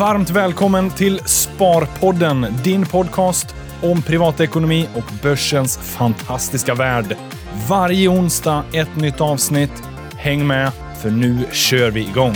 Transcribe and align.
Varmt 0.00 0.30
välkommen 0.30 0.90
till 0.90 1.18
Sparpodden, 1.18 2.46
din 2.64 2.86
podcast 2.86 3.54
om 3.82 4.02
privatekonomi 4.02 4.88
och 4.96 5.12
börsens 5.22 5.78
fantastiska 5.78 6.74
värld. 6.74 7.16
Varje 7.68 8.08
onsdag 8.08 8.64
ett 8.72 8.96
nytt 8.96 9.20
avsnitt. 9.20 9.82
Häng 10.16 10.46
med, 10.46 10.72
för 11.02 11.10
nu 11.10 11.46
kör 11.52 11.90
vi 11.90 12.00
igång. 12.00 12.34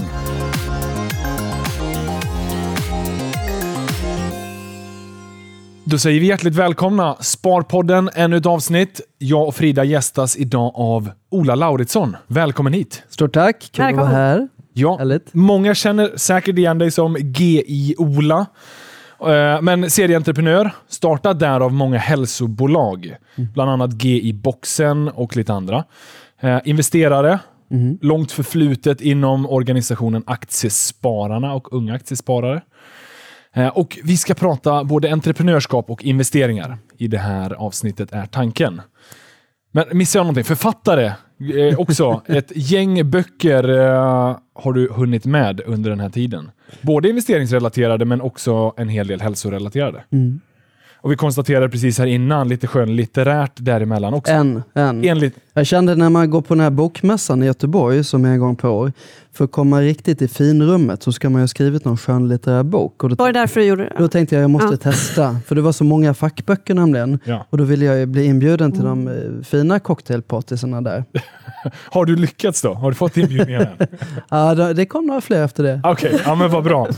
Då 5.85 5.99
säger 5.99 6.21
vi 6.21 6.27
hjärtligt 6.27 6.55
välkomna. 6.55 7.17
Sparpodden, 7.21 8.11
ännu 8.15 8.37
ett 8.37 8.47
avsnitt. 8.47 9.01
Jag 9.19 9.49
och 9.49 9.55
Frida 9.55 9.85
gästas 9.85 10.37
idag 10.37 10.73
av 10.75 11.11
Ola 11.31 11.55
Lauritsson. 11.55 12.17
Välkommen 12.27 12.73
hit! 12.73 13.03
Stort 13.09 13.33
tack, 13.35 13.71
kul 13.73 13.85
att 13.85 13.97
vara 13.97 14.07
här. 14.07 14.49
Ja, 14.77 14.97
Härligt. 14.99 15.35
många 15.35 15.75
känner 15.75 16.13
säkert 16.17 16.59
igen 16.59 16.79
dig 16.79 16.91
som 16.91 17.17
GI-Ola. 17.21 18.47
Eh, 19.21 19.63
Men 19.63 19.91
serieentreprenör, 19.91 20.71
startad 20.89 21.39
där 21.39 21.61
av 21.61 21.73
många 21.73 21.99
hälsobolag. 21.99 23.17
Bland 23.37 23.71
annat 23.71 24.03
GI-boxen 24.03 25.09
och 25.09 25.37
lite 25.37 25.53
andra. 25.53 25.85
Eh, 26.41 26.59
Investerare, 26.65 27.39
långt 28.01 28.33
förflutet 28.33 29.01
inom 29.01 29.47
organisationen 29.51 30.23
Aktiespararna 30.27 31.55
och 31.55 31.73
Unga 31.73 31.95
Aktiesparare. 31.95 32.63
Eh, 33.55 33.69
Och 33.69 33.99
vi 34.05 34.17
ska 34.17 34.35
prata 34.35 34.85
både 34.85 35.13
entreprenörskap 35.13 35.91
och 35.91 36.05
investeringar. 36.05 36.79
I 36.99 37.09
det 37.09 37.19
här 37.19 37.55
avsnittet 37.55 38.13
är 38.13 38.27
tanken. 38.27 38.83
Men 39.73 39.85
missar 39.93 40.19
jag 40.19 40.25
någonting? 40.25 40.45
Författare 40.45 41.13
eh, 41.41 41.79
också. 41.79 42.23
Ett 42.27 42.53
gäng 42.55 43.11
böcker 43.11 43.69
eh, 43.69 44.37
har 44.55 44.73
du 44.73 44.89
hunnit 44.93 45.25
med 45.25 45.61
under 45.67 45.91
den 45.91 46.01
här 46.01 46.11
tiden. 46.11 46.51
Både 46.81 47.09
investeringsrelaterade 47.09 48.05
men 48.05 48.21
också 48.21 48.75
en 48.77 48.89
hel 48.89 49.07
del 49.07 49.21
hälsorelaterade. 49.21 50.05
Och 51.05 51.13
vi 51.13 51.17
konstaterade 51.17 51.69
precis 51.69 51.99
här 51.99 52.07
innan, 52.07 52.49
lite 52.49 52.67
skönlitterärt 52.67 53.53
däremellan 53.57 54.15
också. 54.15 54.33
En, 54.33 54.63
en. 54.75 55.05
Enligt, 55.05 55.35
Jag 55.53 55.67
kände 55.67 55.95
när 55.95 56.11
man 56.11 56.31
går 56.31 56.43
på 56.43 56.55
den 56.55 56.61
här 56.61 56.71
bokmässan 56.71 57.43
i 57.43 57.47
Göteborg, 57.47 58.05
som 58.05 58.25
är 58.25 58.29
en 58.29 58.41
gång 58.41 58.57
på 58.57 58.69
år, 58.69 58.93
för 59.35 59.45
att 59.45 59.53
komma 59.53 59.81
riktigt 59.81 60.23
i 60.23 60.29
finrummet 60.29 61.03
så 61.03 61.13
ska 61.13 61.31
man 61.31 61.41
ju 61.41 61.43
ha 61.43 61.49
skrivit 61.49 61.85
någon 61.85 61.97
skönlitterär 61.97 62.63
bok. 62.63 63.05
Och 63.05 63.09
då, 63.11 63.15
Var 63.17 63.33
det 63.33 63.41
därför 63.41 63.61
du 63.61 63.67
gjorde 63.67 63.83
det? 63.85 63.93
då 63.99 64.09
tänkte 64.09 64.35
jag 64.35 64.43
jag 64.43 64.51
måste 64.51 64.69
Ja. 64.71 64.77
testa, 64.77 65.37
för 65.47 65.55
det 65.55 65.61
var 65.61 65.73
så 65.73 65.85
många 65.85 66.15
fackböcker 66.15 66.75
nämligen. 66.75 67.19
ja. 67.25 67.47
Och 67.51 67.59
då 67.59 67.65
ville 67.65 67.85
jag 67.85 67.99
ju 67.99 68.07
bli 68.07 68.25
inbjuden 68.25 68.73
till 68.73 68.85
de 68.85 69.09
eh, 69.09 69.15
fina 69.45 69.79
cocktailpartysarna 69.79 70.81
där. 70.83 71.05
Har 71.91 72.05
du 72.05 72.17
lyckats 72.17 72.63
då? 72.63 72.75
Har 72.75 72.91
du 72.91 72.95
fått 72.95 73.17
inbjudningen 73.17 73.61
än? 73.63 73.69
Ja, 74.31 74.55
det 74.55 74.87
kom 74.87 75.07
några 75.07 75.21
fler 75.21 75.45
efter 75.45 75.63
det. 75.63 75.81
Okej, 75.85 76.21
ja, 76.25 76.35
men 76.35 76.51
vad 76.51 76.65
bra. 76.65 76.89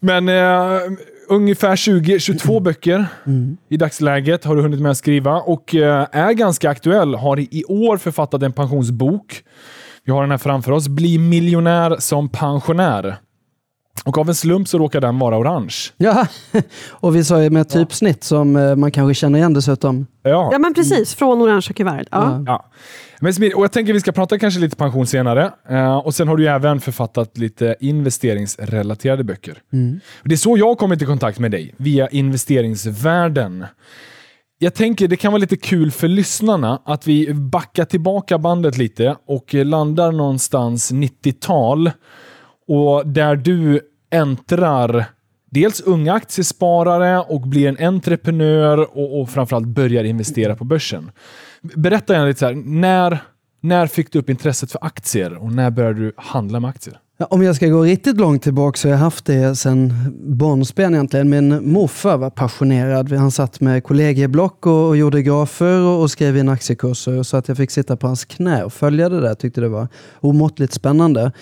Men 0.00 0.28
eh, 0.28 0.80
ungefär 1.28 1.76
20-22 1.76 2.60
böcker 2.60 3.06
i 3.68 3.76
dagsläget 3.76 4.44
har 4.44 4.56
du 4.56 4.62
hunnit 4.62 4.80
med 4.80 4.90
att 4.90 4.96
skriva 4.96 5.34
och 5.36 5.74
eh, 5.74 6.06
är 6.12 6.32
ganska 6.32 6.70
aktuell. 6.70 7.14
Har 7.14 7.38
i 7.40 7.64
år 7.68 7.96
författat 7.96 8.42
en 8.42 8.52
pensionsbok. 8.52 9.42
Vi 10.08 10.12
har 10.12 10.20
den 10.20 10.30
här 10.30 10.38
framför 10.38 10.72
oss. 10.72 10.88
Bli 10.88 11.18
miljonär 11.18 11.96
som 11.98 12.28
pensionär. 12.28 13.16
Och 14.04 14.18
av 14.18 14.28
en 14.28 14.34
slump 14.34 14.68
så 14.68 14.78
råkar 14.78 15.00
den 15.00 15.18
vara 15.18 15.38
orange. 15.38 15.76
Ja, 15.96 16.26
och 16.90 17.16
vi 17.16 17.24
sa 17.24 17.42
ju 17.42 17.50
med 17.50 17.68
typsnitt 17.68 18.24
som 18.24 18.56
eh, 18.56 18.76
man 18.76 18.90
kanske 18.90 19.14
känner 19.14 19.38
igen 19.38 19.54
dessutom. 19.54 20.06
Ja. 20.22 20.48
Ja 20.52 20.58
men 20.58 20.74
precis, 20.74 21.14
från 21.14 21.42
orangea 21.42 21.74
kuvertet. 21.74 22.08
Ja. 22.10 22.44
Ja. 22.46 22.70
Men 23.20 23.32
och 23.54 23.64
jag 23.64 23.72
tänker 23.72 23.92
vi 23.92 24.00
ska 24.00 24.12
prata 24.12 24.38
kanske 24.38 24.60
lite 24.60 24.76
pension 24.76 25.06
senare. 25.06 25.52
Eh, 25.68 25.96
och 25.96 26.14
Sen 26.14 26.28
har 26.28 26.36
du 26.36 26.42
ju 26.42 26.48
även 26.48 26.80
författat 26.80 27.38
lite 27.38 27.76
investeringsrelaterade 27.80 29.24
böcker. 29.24 29.62
Och 30.22 30.28
det 30.28 30.34
är 30.34 30.36
så 30.36 30.58
jag 30.58 30.66
har 30.66 30.74
kommit 30.74 31.02
i 31.02 31.06
kontakt 31.06 31.38
med 31.38 31.50
dig, 31.50 31.74
via 31.76 32.08
investeringsvärlden. 32.08 33.66
Jag 34.60 34.74
tänker 34.74 35.08
det 35.08 35.16
kan 35.16 35.32
vara 35.32 35.40
lite 35.40 35.56
kul 35.56 35.90
för 35.90 36.08
lyssnarna 36.08 36.82
att 36.84 37.06
vi 37.06 37.34
backar 37.34 37.84
tillbaka 37.84 38.38
bandet 38.38 38.78
lite 38.78 39.16
och 39.26 39.54
landar 39.54 40.12
någonstans 40.12 40.92
90-tal. 40.92 41.90
Och 42.68 43.06
där 43.06 43.36
du 43.36 43.80
äntrar 44.10 45.04
dels 45.50 45.80
unga 45.80 46.12
aktiesparare 46.12 47.20
och 47.20 47.40
blir 47.40 47.68
en 47.68 47.86
entreprenör 47.86 48.98
och, 48.98 49.20
och 49.20 49.30
framförallt 49.30 49.66
börjar 49.66 50.04
investera 50.04 50.56
på 50.56 50.64
börsen. 50.64 51.10
Berätta 51.62 52.12
gärna 52.12 52.26
lite 52.26 52.38
så 52.38 52.46
här, 52.46 52.54
när, 52.54 53.18
när 53.60 53.86
fick 53.86 54.12
du 54.12 54.18
upp 54.18 54.30
intresset 54.30 54.72
för 54.72 54.84
aktier 54.84 55.36
och 55.36 55.52
när 55.52 55.70
började 55.70 56.00
du 56.00 56.12
handla 56.16 56.60
med 56.60 56.70
aktier? 56.70 56.98
Ja, 57.20 57.26
om 57.30 57.42
jag 57.42 57.56
ska 57.56 57.68
gå 57.68 57.82
riktigt 57.82 58.16
långt 58.16 58.42
tillbaka 58.42 58.76
så 58.76 58.88
har 58.88 58.92
jag 58.92 58.98
haft 58.98 59.24
det 59.24 59.56
sedan 59.56 59.92
barnsben 60.20 60.94
egentligen. 60.94 61.30
Min 61.30 61.72
morfar 61.72 62.16
var 62.16 62.30
passionerad. 62.30 63.12
Han 63.12 63.30
satt 63.30 63.60
med 63.60 63.84
kollegieblock 63.84 64.66
och, 64.66 64.88
och 64.88 64.96
gjorde 64.96 65.22
grafer 65.22 65.80
och, 65.80 66.00
och 66.00 66.10
skrev 66.10 66.36
in 66.36 66.48
aktiekurser. 66.48 67.22
Så 67.22 67.36
att 67.36 67.48
jag 67.48 67.56
fick 67.56 67.70
sitta 67.70 67.96
på 67.96 68.06
hans 68.06 68.24
knä 68.24 68.64
och 68.64 68.72
följa 68.72 69.08
det 69.08 69.20
där. 69.20 69.34
Tyckte 69.34 69.60
det 69.60 69.68
var 69.68 69.88
omåttligt 70.20 70.72
spännande. 70.72 71.32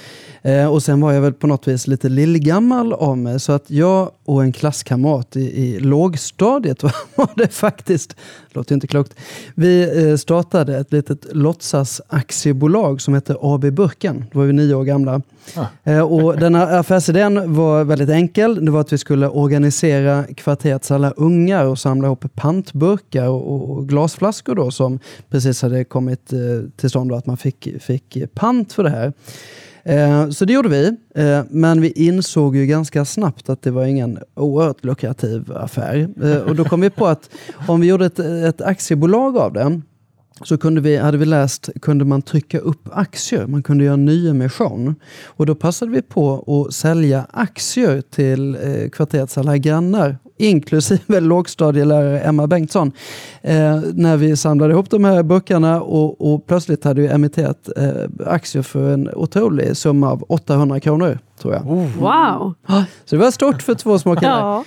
Eh, 0.43 0.73
och 0.73 0.83
sen 0.83 1.01
var 1.01 1.13
jag 1.13 1.21
väl 1.21 1.33
på 1.33 1.47
något 1.47 1.69
vis 1.69 1.87
lite 1.87 2.09
lillgammal 2.09 2.93
av 2.93 3.19
mig. 3.19 3.41
Så 3.41 3.53
att 3.53 3.71
jag 3.71 4.11
och 4.27 4.43
en 4.43 4.53
klasskamrat 4.53 5.37
i, 5.37 5.41
i 5.41 5.81
lågstadiet 5.81 6.83
var, 7.15 7.37
det 7.37 7.49
faktiskt, 7.49 8.17
låter 8.51 8.75
inte 8.75 8.87
klokt, 8.87 9.15
vi 9.55 10.05
eh, 10.11 10.17
startade 10.17 10.79
ett 10.79 10.93
litet 10.93 11.27
låtsasaktiebolag 11.33 13.01
som 13.01 13.15
hette 13.15 13.37
AB 13.41 13.73
Burken. 13.73 14.25
Då 14.33 14.39
var 14.39 14.47
vi 14.47 14.53
nio 14.53 14.75
år 14.75 14.85
gamla. 14.85 15.23
Eh, 15.85 16.01
Och 16.01 16.39
den 16.39 16.55
här 16.55 16.79
affärsidén 16.79 17.55
var 17.55 17.85
väldigt 17.85 18.11
enkel. 18.11 18.65
Det 18.65 18.71
var 18.71 18.81
att 18.81 18.93
vi 18.93 18.99
skulle 18.99 19.29
organisera 19.29 20.25
kvarterets 20.25 20.91
alla 20.91 21.11
ungar 21.11 21.65
och 21.65 21.79
samla 21.79 22.09
ihop 22.09 22.25
pantburkar 22.35 23.29
och, 23.29 23.71
och 23.71 23.89
glasflaskor 23.89 24.55
då, 24.55 24.71
som 24.71 24.99
precis 25.31 25.63
hade 25.63 25.85
kommit 25.85 26.33
eh, 26.33 26.39
till 26.77 26.91
stånd 26.91 27.13
och 27.13 27.19
att 27.19 27.27
man 27.27 27.37
fick, 27.37 27.69
fick 27.81 28.17
pant 28.35 28.73
för 28.73 28.83
det 28.83 28.91
här. 28.91 29.13
Eh, 29.87 30.29
Så 30.31 30.45
det 30.45 30.53
gjorde 30.53 30.69
vi, 30.69 30.87
eh, 31.15 31.41
men 31.51 31.81
vi 31.81 31.91
insåg 31.91 32.57
ju 32.57 32.67
ganska 32.67 33.05
snabbt 33.05 33.49
att 33.49 33.63
det 33.63 33.71
var 33.71 33.85
ingen 33.85 34.19
oerhört 34.35 34.85
lukrativ 34.85 35.53
affär. 35.57 36.09
Eh, 36.23 36.37
Och 36.37 36.57
då 36.57 36.65
kom 36.65 36.81
vi 36.81 36.91
på 36.91 37.07
att 37.07 37.31
om 37.69 37.81
vi 37.81 37.87
gjorde 37.87 38.07
ett, 38.07 38.19
ett 38.19 38.61
aktiebolag 38.61 39.37
av 39.37 39.53
det, 39.53 39.81
så 40.45 40.59
kunde 40.59 40.81
vi, 40.81 40.97
hade 40.97 41.19
vi 41.19 41.25
läst, 41.25 41.69
kunde 41.83 42.05
man 42.05 42.23
trycka 42.23 42.59
upp 42.59 42.89
aktier. 42.93 43.47
Man 43.47 43.63
kunde 43.63 43.85
göra 43.85 43.97
nyemission. 43.97 44.95
Och 45.27 45.47
då 45.47 45.55
passade 45.55 45.91
vi 45.93 46.03
på 46.03 46.45
att 46.69 46.75
sälja 46.75 47.27
aktier 47.31 48.01
till 48.01 48.55
eh, 48.55 48.89
kvarterets 48.91 49.39
alla 49.39 49.57
grannar, 49.57 50.19
inklusive 50.37 51.21
lågstadielärare 51.21 52.21
Emma 52.21 52.47
Bengtsson. 52.47 52.93
Eh, 53.43 53.81
när 53.95 54.17
vi 54.17 54.37
samlade 54.37 54.73
ihop 54.73 54.91
de 54.91 55.05
här 55.05 55.23
burkarna 55.23 55.83
och, 55.83 56.33
och 56.33 56.47
plötsligt 56.47 56.85
hade 56.85 57.01
vi 57.01 57.09
emitterat 57.09 57.69
eh, 57.77 57.87
aktier 58.27 58.63
för 58.63 58.91
en 58.95 59.11
otrolig 59.15 59.77
summa 59.77 60.11
av 60.11 60.25
800 60.29 60.81
kronor, 60.81 61.19
tror 61.41 61.55
jag. 61.55 61.63
Wow! 61.99 62.55
Så 63.05 63.17
det 63.17 63.23
var 63.23 63.31
stort 63.31 63.63
för 63.63 63.75
två 63.75 63.99
små 63.99 64.17
killar. 64.17 64.41
Ja. 64.41 64.65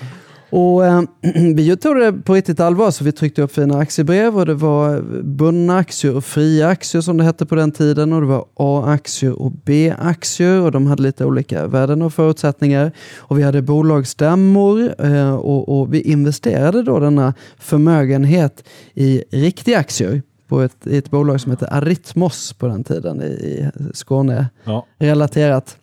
Och 0.50 0.86
eh, 0.86 1.02
vi 1.56 1.78
tog 1.78 1.96
det 1.96 2.14
på 2.14 2.34
riktigt 2.34 2.60
allvar 2.60 2.92
så 2.92 3.04
vi 3.04 3.12
tryckte 3.12 3.42
upp 3.42 3.52
fina 3.52 3.78
aktiebrev 3.80 4.38
och 4.38 4.46
det 4.46 4.54
var 4.54 5.02
bundna 5.24 5.78
aktier 5.78 6.16
och 6.16 6.26
fria 6.26 6.68
aktier 6.68 7.02
som 7.02 7.18
det 7.18 7.24
hette 7.24 7.46
på 7.46 7.56
den 7.56 7.72
tiden 7.72 8.14
och 8.14 8.22
det 8.22 8.28
var 8.28 8.46
A-aktier 8.56 9.42
och 9.42 9.52
B-aktier 9.52 10.62
och 10.62 10.72
de 10.72 10.88
hade 10.88 11.04
lite 11.04 11.26
olika 11.26 11.68
värden 11.68 12.02
och 12.02 12.14
förutsättningar. 12.14 12.92
Och 13.18 13.40
vi 13.40 13.44
hade 13.44 13.62
bolagsstämmor 13.62 14.96
eh, 15.00 15.36
och, 15.36 15.80
och 15.80 15.94
vi 15.94 16.02
investerade 16.02 16.84
då 16.84 17.00
denna 17.00 17.34
förmögenhet 17.58 18.64
i 18.94 19.24
riktiga 19.32 19.80
aktier 19.80 20.22
på 20.48 20.62
ett, 20.62 20.88
i 20.88 20.98
ett 20.98 21.12
bolag 21.12 21.42
som 21.42 21.52
hette 21.52 21.68
Aritmos 21.68 22.54
på 22.54 22.68
den 22.68 22.84
tiden 22.84 23.22
i, 23.22 23.26
i 23.26 23.70
Skåne 23.94 24.50
Ja. 24.64 24.86
relaterat. 25.00 25.78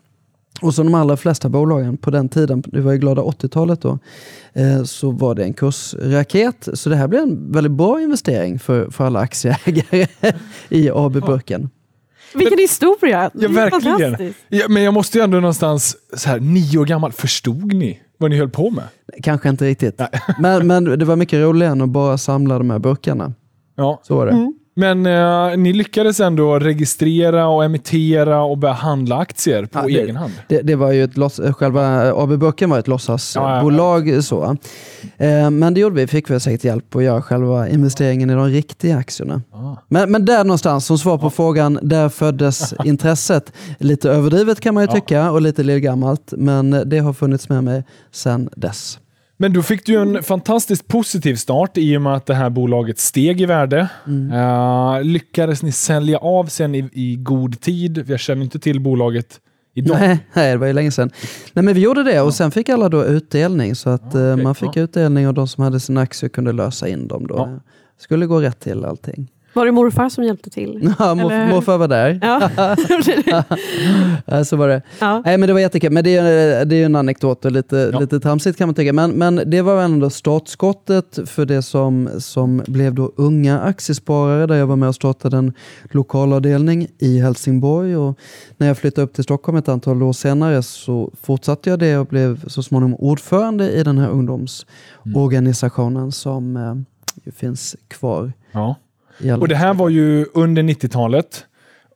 Och 0.61 0.75
som 0.75 0.87
de 0.87 0.95
allra 0.95 1.17
flesta 1.17 1.49
bolagen 1.49 1.97
på 1.97 2.11
den 2.11 2.29
tiden, 2.29 2.63
det 2.67 2.81
var 2.81 2.93
ju 2.93 2.99
glada 2.99 3.23
80-talet 3.23 3.81
då, 3.81 3.99
eh, 4.53 4.83
så 4.83 5.11
var 5.11 5.35
det 5.35 5.45
en 5.45 5.55
kursraket. 5.55 6.69
Så 6.75 6.91
det 6.91 6.97
här 6.97 7.09
blev 7.09 7.23
en 7.23 7.53
väldigt 7.53 7.73
bra 7.73 8.01
investering 8.01 8.59
för, 8.59 8.91
för 8.91 9.05
alla 9.05 9.21
aktieägare 9.21 10.07
i 10.69 10.91
AB-burken. 10.91 11.71
Vilken 12.35 12.59
historia! 12.59 13.31
Ja, 13.35 13.49
verkligen. 13.49 14.35
Ja, 14.49 14.67
men 14.69 14.83
jag 14.83 14.95
måste 14.95 15.19
ju 15.19 15.25
ändå 15.25 15.41
någonstans, 15.41 15.97
så 16.17 16.29
här, 16.29 16.41
nio 16.41 16.79
år 16.79 16.85
gammal, 16.85 17.13
förstod 17.13 17.75
ni 17.75 18.01
vad 18.19 18.31
ni 18.31 18.39
höll 18.39 18.51
på 18.51 18.71
med? 18.71 18.85
Kanske 19.23 19.49
inte 19.49 19.65
riktigt. 19.65 20.01
Men, 20.39 20.67
men 20.67 20.85
det 20.85 21.05
var 21.05 21.17
mycket 21.17 21.41
roligare 21.41 21.73
än 21.73 21.83
att 21.83 21.89
bara 21.89 22.19
samla 22.19 22.59
de 22.59 22.71
här 22.71 22.79
burkarna. 22.79 23.33
Ja. 23.77 24.01
Så 24.03 24.17
var 24.17 24.27
det. 24.27 24.33
Mm. 24.33 24.55
Men 24.79 25.07
eh, 25.07 25.57
ni 25.57 25.73
lyckades 25.73 26.21
ändå 26.21 26.59
registrera 26.59 27.49
och 27.49 27.65
emittera 27.65 28.43
och 28.43 28.59
börja 28.59 28.75
handla 28.75 29.17
aktier 29.19 29.65
på 29.67 29.79
Ja, 29.79 29.83
det- 29.83 30.03
egen 30.03 30.17
hand. 30.17 30.33
Det, 30.49 30.63
det 30.63 30.75
var 30.77 30.93
ju 30.93 31.05
ett 31.05 31.17
loss, 31.17 31.41
själva 31.57 32.13
AB 32.23 32.39
Böcken 32.39 32.71
var 32.71 32.79
ett 32.79 32.89
låtsasbolag. 32.89 34.25
Så. 34.25 34.57
Eh, 35.17 35.51
men 35.51 35.75
det 35.75 35.81
gjorde 35.81 35.95
vi, 35.97 36.07
fick 36.07 36.31
vi 36.31 36.41
säkert 36.41 36.65
hjälp 36.65 36.97
att 36.97 37.03
göra 37.03 37.23
själva 37.23 37.69
investeringen 37.69 38.31
i 38.31 38.35
de 38.35 38.49
riktiga 38.49 38.97
aktierna. 38.97 39.43
Ah. 39.53 39.77
Men, 39.89 40.11
men 40.13 40.25
där 40.25 40.45
någonstans, 40.45 40.87
som 40.87 40.99
svar 40.99 41.19
på 41.19 41.31
frågan, 41.31 41.79
där 41.83 42.09
föddes 42.09 42.75
intresset. 42.85 43.53
Lite 43.79 44.11
överdrivet 44.11 44.61
kan 44.61 44.75
man 44.75 44.83
ju 44.83 44.89
Ja. 44.89 44.95
tycka 44.95 45.31
och 45.31 45.43
lite 45.43 45.63
lillgammalt, 45.63 46.33
men 46.37 46.83
det 46.87 46.99
har 46.99 47.13
funnits 47.13 47.49
med 47.49 47.65
mig 47.65 47.85
sedan 48.13 48.49
dess. 48.57 48.99
Men 49.37 49.53
då 49.53 49.63
fick 49.63 49.87
du 49.87 49.93
ju 49.93 50.03
en 50.03 50.23
fantastiskt 50.23 50.89
positiv 50.89 51.35
start 51.35 51.77
i 51.79 51.97
och 51.97 52.03
med 52.03 52.15
att 52.15 52.27
det 52.27 52.35
här 52.35 52.51
bolaget 52.51 52.99
steg 52.99 53.41
i 53.41 53.47
värde. 53.47 53.89
Mm. 54.07 54.33
Eh, 54.33 55.03
lyckades 55.05 55.63
ni 55.63 55.73
sälja 55.73 56.19
av 56.19 56.45
sen 56.45 56.75
i, 56.75 56.89
i 56.93 57.17
god 57.17 57.61
tid? 57.61 58.05
Jag 58.09 58.21
känner 58.21 58.43
inte 58.43 58.59
till 58.59 58.81
bolaget 58.81 59.41
idag. 59.75 59.97
Nej, 60.01 60.19
nej, 60.33 60.53
det 60.53 60.59
var 60.59 60.67
ju 60.67 60.73
länge 60.73 60.91
sedan. 60.91 61.11
Nej, 61.53 61.65
men 61.65 61.75
vi 61.75 61.81
gjorde 61.81 62.03
det 62.03 62.21
och 62.21 62.35
sen 62.35 62.51
fick 62.51 62.69
alla 62.69 62.89
då 62.89 63.05
utdelning. 63.05 63.75
Så 63.75 63.91
att 63.91 64.15
Ja, 64.15 64.21
eh, 64.21 64.33
okej, 64.33 64.45
man 64.45 64.55
fick 64.55 64.77
ja. 64.77 64.83
utdelning 64.83 65.29
och 65.29 65.35
de 65.35 65.49
som 65.49 65.65
hade 65.65 65.81
sina 65.81 66.01
aktier 66.01 66.31
kunde 66.31 66.53
lösa 66.53 66.89
in 66.89 67.09
dem. 67.09 67.27
Då. 67.27 67.35
Ja. 67.37 67.61
Skulle 67.99 68.27
gå 68.27 68.41
rätt 68.41 68.61
till 68.61 68.85
allting. 68.85 69.29
Var 69.57 69.67
det 69.67 69.73
morfar 69.73 70.09
som 70.09 70.25
hjälpte 70.25 70.51
till? 70.51 70.95
Ja, 70.99 71.15
morf- 71.15 71.21
Eller- 71.33 71.55
morfar 71.55 71.79
var 71.79 71.89
där. 71.89 72.21
Ja. 74.27 74.45
Så 74.45 74.57
var 74.57 74.69
det. 74.69 74.83
ja. 75.01 75.23
Nej, 75.25 75.39
men 75.39 75.47
det 75.47 75.53
var 75.53 75.61
jättekul. 75.61 75.93
Men 75.93 76.05
det 76.05 76.17
är, 76.17 76.65
det 76.65 76.77
är 76.77 76.87
en 76.87 76.97
anekdot 76.97 77.45
och 77.45 77.53
lite, 77.53 77.91
Ja. 77.93 78.01
lite 78.01 78.21
tramsigt 78.21 78.59
kan 78.59 78.69
man 78.69 78.75
tycka. 78.75 78.93
Men, 78.93 79.11
men 79.11 79.41
det 79.47 79.63
var 79.63 79.83
ändå 79.83 80.11
startskottet 80.11 81.19
för 81.27 81.45
det 81.47 81.63
som, 81.63 82.09
som 82.19 82.63
blev 82.67 82.95
då 82.95 83.13
unga 83.17 83.61
aktiesparare 83.61 84.47
där 84.47 84.55
jag 84.55 84.67
var 84.67 84.77
med 84.77 84.89
och 84.89 84.95
startade 84.95 85.37
en 85.37 85.53
lokalavdelning 85.91 86.89
i 86.99 87.21
Helsingborg. 87.21 87.97
Och 87.97 88.19
när 88.57 88.67
jag 88.67 88.79
flyttade 88.79 89.05
upp 89.05 89.15
till 89.15 89.25
Stockholm 89.25 89.59
ett 89.59 89.69
antal 89.69 90.03
år 90.03 90.13
senare 90.13 90.63
så 90.63 91.11
fortsatte 91.23 91.71
jag 91.71 91.79
det 91.79 91.97
och 91.99 92.07
blev 92.07 92.49
så 92.49 92.63
småningom 92.63 92.95
ordförande 92.95 93.71
i 93.73 93.83
den 93.83 93.99
här 93.99 94.09
ungdomsorganisationen 94.09 96.13
som 96.13 96.57
eh, 96.57 96.75
finns 97.33 97.77
kvar. 97.89 98.33
Ja. 98.53 98.75
Och 99.41 99.49
det 99.49 99.57
här 99.57 99.75
var 99.75 99.89
ju 99.89 100.27
under 100.35 100.63
90-talet. 100.63 101.45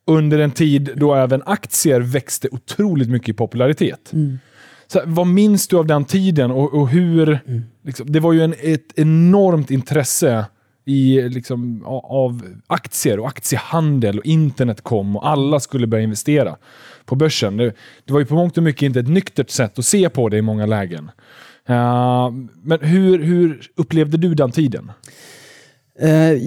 Under 0.07 0.39
en 0.39 0.51
tid 0.51 0.91
då 0.97 1.15
även 1.15 1.43
aktier 1.47 2.01
växte 2.01 2.49
otroligt 2.51 3.09
mycket 3.09 3.29
i 3.29 3.33
popularitet. 3.33 4.13
Mm. 4.13 4.39
Så, 4.87 4.99
här, 4.99 5.07
vad 5.07 5.27
minns 5.27 5.69
du 5.69 5.77
av 5.77 5.87
den 5.87 6.05
tiden 6.05 6.51
och, 6.51 6.75
och 6.75 6.89
hur... 6.89 7.39
Mm. 7.47 7.63
Liksom, 7.85 8.13
det 8.13 8.21
var 8.21 8.33
ju 8.33 8.45
en, 8.45 8.55
ett 8.61 8.93
enormt 8.97 9.71
intresse 9.71 10.45
i, 10.85 11.29
liksom, 11.29 11.85
av 12.05 12.43
aktier 12.67 13.19
och 13.21 13.29
aktiehandel 13.29 14.19
och 14.19 14.27
internet 14.27 14.81
kom 14.81 15.17
och 15.17 15.29
alla 15.29 15.61
skulle 15.61 15.87
börja 15.87 16.05
investera 16.05 16.57
på 17.05 17.15
börsen. 17.15 17.57
Det, 17.57 17.73
det 18.05 18.13
var 18.13 18.21
ju 18.21 18.27
på 18.27 18.35
mångt 18.35 18.57
och 18.57 18.63
mycket 18.63 18.83
inte 18.83 19.01
ett 19.01 19.09
nyktert 19.09 19.51
sätt 19.51 19.79
att 19.79 19.85
se 19.85 20.09
på 20.09 20.29
det 20.29 20.37
i 20.37 20.43
många 20.43 20.67
lägen. 20.67 21.11
Eh, 21.67 22.31
men 22.63 22.81
hur, 22.81 23.19
hur 23.19 23.61
upplevde 23.77 24.17
du 24.17 24.35
den 24.35 24.53
tiden? 24.53 24.93
Eh, 26.01 26.39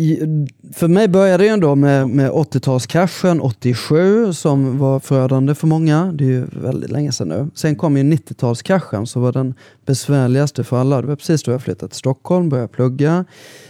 för 0.74 0.88
mig 0.88 1.08
började 1.08 1.44
det 1.44 1.50
ändå 1.50 1.76
med, 1.76 2.10
med 2.10 2.32
80-talskraschen 2.32 3.40
87 3.40 4.34
som 4.34 4.78
var 4.78 5.00
förödande 5.00 5.56
för 5.56 5.68
många. 5.68 6.12
Det 6.14 6.24
är 6.24 6.28
ju 6.28 6.46
väldigt 6.64 6.92
länge 6.92 7.12
sedan 7.12 7.28
nu. 7.28 7.48
Sen 7.56 7.76
kom 7.76 7.98
ju 7.98 8.04
90-talskraschen 8.04 9.06
som 9.06 9.22
var 9.22 9.32
den 9.32 9.54
besvärligaste 9.86 10.64
för 10.64 10.78
alla. 10.78 11.02
Det 11.02 11.08
var 11.08 11.16
precis 11.16 11.44
då 11.44 11.52
jag 11.52 11.62
flyttade 11.62 11.90
till 11.90 11.98
Stockholm, 12.00 12.50
började 12.50 12.68
plugga. 12.68 13.26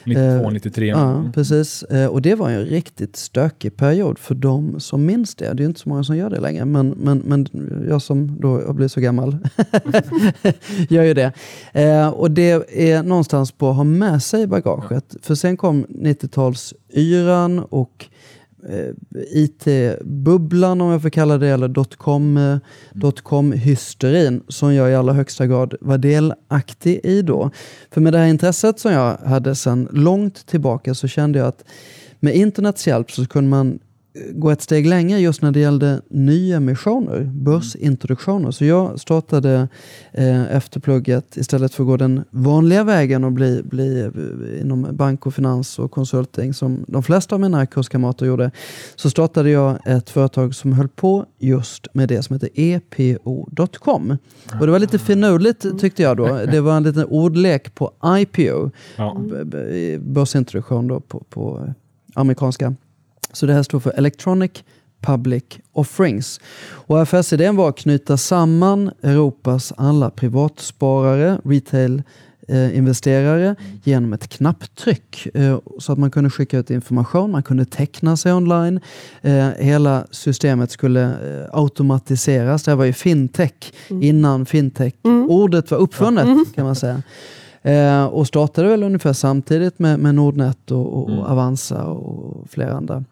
92, 0.06 0.22
Eh, 0.22 0.52
93? 0.52 0.88
Ja, 0.88 1.24
precis. 1.34 1.84
Eh, 1.84 2.08
Och 2.08 2.22
det 2.22 2.36
var 2.36 2.50
en 2.50 2.66
riktigt 2.66 3.16
stökig 3.16 3.76
period 3.78 4.20
för 4.20 4.36
de 4.36 4.80
som 4.80 5.06
minns 5.06 5.36
det. 5.36 5.54
Det 5.54 5.64
är 5.64 5.68
inte 5.68 5.80
så 5.80 5.90
många 5.90 6.04
som 6.04 6.18
gör 6.18 6.30
det 6.30 6.40
längre, 6.40 6.66
men, 6.66 6.90
men, 6.90 7.18
men 7.26 7.48
jag 7.90 8.02
som 8.02 8.38
då 8.40 8.48
har 8.68 8.74
blivit 8.74 8.92
så 8.92 9.00
gammal 9.02 9.38
gör 10.90 11.04
ju 11.04 11.14
det. 11.14 11.32
Eh, 11.74 12.08
och 12.08 12.32
det 12.32 12.52
är 12.92 13.04
någonstans 13.04 13.52
på 13.52 13.70
att 13.70 13.76
ha 13.76 13.84
med 13.84 14.24
sig 14.24 14.48
bagaget. 14.48 15.16
För 15.22 15.36
sen 15.36 15.58
kom 15.58 15.73
90-talsyran 15.74 17.60
och 17.60 18.06
eh, 18.70 18.90
IT-bubblan 19.32 20.82
om 20.82 20.92
jag 20.92 21.02
får 21.02 21.10
kalla 21.10 21.38
det, 21.38 21.48
eller 21.48 21.68
dotcom, 21.68 22.38
eh, 22.38 22.58
dotcom-hysterin 22.94 24.42
som 24.48 24.74
jag 24.74 24.92
i 24.92 24.96
allra 24.96 25.14
högsta 25.14 25.48
grad 25.48 25.76
var 25.82 25.98
delaktig 25.98 27.00
i 27.04 27.22
då. 27.22 27.52
För 27.92 28.02
med 28.02 28.14
det 28.14 28.20
här 28.20 28.28
intresset 28.28 28.80
som 28.80 28.92
jag 28.92 29.18
hade 29.18 29.56
sedan 29.56 29.88
långt 29.92 30.46
tillbaka 30.46 30.94
så 30.94 31.08
kände 31.08 31.40
jag 31.40 31.48
att 31.48 31.64
med 32.20 32.36
internets 32.36 32.88
hjälp 32.88 33.12
så 33.12 33.26
kunde 33.26 33.50
man 33.50 33.80
gå 34.34 34.50
ett 34.52 34.62
steg 34.62 34.88
längre 34.88 35.20
just 35.20 35.42
när 35.42 35.52
det 35.52 35.60
gällde 35.60 36.02
nyemissioner, 36.10 37.32
börsintroduktioner. 37.34 38.52
Så 38.52 38.66
jag 38.66 39.00
startade 39.00 39.68
eh, 40.12 40.56
efter 40.56 40.80
plugget, 40.80 41.38
istället 41.38 41.74
för 41.74 41.84
att 41.84 41.88
gå 41.88 41.98
den 41.98 42.24
vanliga 42.30 42.84
vägen 42.84 43.24
och 43.24 43.32
bli, 43.32 43.62
bli 43.64 44.02
eh, 44.02 44.62
inom 44.62 44.88
bank 44.92 45.26
och 45.28 45.34
finans 45.34 45.80
och 45.80 45.92
konsulting 45.92 46.54
som 46.54 46.86
de 46.88 47.04
flesta 47.04 47.36
av 47.36 47.42
mina 47.42 47.66
kurskamrater 47.66 48.26
gjorde, 48.26 48.52
så 48.96 49.10
startade 49.10 49.50
jag 49.50 49.80
ett 49.86 50.10
företag 50.10 50.56
som 50.56 50.74
höll 50.74 50.90
på 50.90 51.26
just 51.40 51.88
med 51.94 52.10
det 52.10 52.24
som 52.24 52.34
heter 52.34 52.50
epo.com. 52.56 54.18
Och 54.60 54.66
det 54.66 54.72
var 54.72 54.80
lite 54.80 55.00
finurligt 55.00 55.80
tyckte 55.80 56.04
jag 56.04 56.18
då. 56.18 56.26
Det 56.52 56.62
var 56.62 56.78
en 56.78 56.84
liten 56.84 57.06
ordlek 57.06 57.76
på 57.76 57.92
IPO, 58.20 58.72
Ja. 58.98 59.18
börsintroduktion 60.00 60.88
då 60.88 61.00
på, 61.00 61.24
på 61.30 61.74
amerikanska. 62.14 62.76
Så 63.34 63.46
det 63.46 63.54
här 63.54 63.64
står 63.64 63.80
för 63.80 63.92
Electronic 63.98 64.52
Public 65.02 65.44
Offerings. 65.74 66.40
Och 66.70 67.02
affärsidén 67.02 67.56
var 67.56 67.70
att 67.70 67.78
knyta 67.78 68.18
samman 68.18 68.92
Europas 69.02 69.74
alla 69.78 70.10
privatsparare, 70.10 71.40
retail 71.44 72.04
eh, 72.48 72.78
investerare 72.78 73.56
genom 73.84 74.14
ett 74.14 74.28
knapptryck 74.28 75.28
eh, 75.34 75.60
så 75.80 75.92
att 75.92 76.00
man 76.00 76.12
kunde 76.12 76.30
skicka 76.30 76.58
ut 76.58 76.72
information, 76.72 77.32
man 77.32 77.44
kunde 77.44 77.66
teckna 77.66 78.18
sig 78.18 78.34
online. 78.34 78.80
Eh, 79.22 79.48
hela 79.58 80.08
systemet 80.12 80.72
skulle 80.72 81.04
eh, 81.04 81.50
automatiseras. 81.52 82.64
Det 82.64 82.72
här 82.72 82.76
var 82.76 82.86
ju 82.86 82.94
fintech 82.94 83.74
innan 83.90 84.46
fintech-ordet 84.46 85.72
var 85.72 85.78
uppfunnet 85.78 86.56
kan 86.56 86.66
man 86.66 86.76
säga. 86.76 87.02
Och 88.12 88.28
startade 88.28 88.68
väl 88.68 88.84
ungefär 88.84 89.14
samtidigt 89.14 89.80
med, 89.80 90.00
med 90.00 90.16
Nordnet 90.16 90.72
och 90.72 91.10
Avanza 91.10 91.84
och 91.84 92.50
flera 92.50 92.74
andra. 92.74 93.04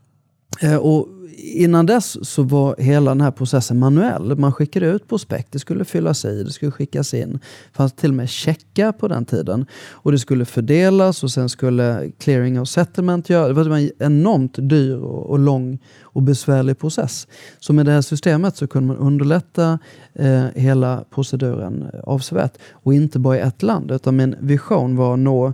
Eh, 0.62 0.76
och 0.76 1.08
innan 1.38 1.86
dess 1.86 2.30
så 2.30 2.44
var 2.44 2.76
hela 2.78 3.12
den 3.12 3.22
här 3.22 3.32
processen 3.32 3.80
manuell. 3.80 4.38
Man 4.38 4.54
skickade 4.54 4.86
ut 4.86 5.08
prospekt, 5.08 5.52
det 5.52 5.60
skulle 5.60 5.86
fyllas 5.86 6.26
i, 6.26 6.44
det 6.44 6.52
skulle 6.52 6.72
skickas 6.72 7.14
in. 7.14 7.32
Det 7.32 7.78
fanns 7.78 7.94
till 7.94 8.10
och 8.10 8.16
med 8.16 8.30
checkar 8.30 8.92
på 8.92 9.08
den 9.08 9.26
tiden. 9.26 9.66
Och 9.92 10.12
det 10.12 10.20
skulle 10.20 10.46
fördelas 10.46 11.24
och 11.24 11.32
sen 11.32 11.50
skulle 11.50 12.12
clearing 12.20 12.60
och 12.60 12.68
settlement 12.68 13.30
göra. 13.30 13.48
Det 13.48 13.70
var 13.70 13.78
en 13.78 13.92
enormt 14.00 14.70
dyr 14.70 14.96
och, 14.96 15.40
lång 15.40 15.80
och 16.02 16.22
besvärlig 16.22 16.80
process. 16.80 17.28
Så 17.60 17.74
med 17.74 17.86
det 17.86 17.92
här 17.92 18.02
systemet 18.02 18.56
så 18.56 18.68
kunde 18.68 18.88
man 18.88 18.98
underlätta 18.98 19.80
eh, 20.14 20.46
hela 20.56 21.04
proceduren 21.16 21.90
avsevärt. 22.04 22.58
Och 22.72 22.94
inte 22.94 23.20
bara 23.20 23.38
i 23.38 23.40
ett 23.40 23.64
land, 23.64 23.92
utan 23.92 24.16
min 24.16 24.36
vision 24.40 24.96
var 24.96 25.14
att 25.14 25.20
nå 25.20 25.54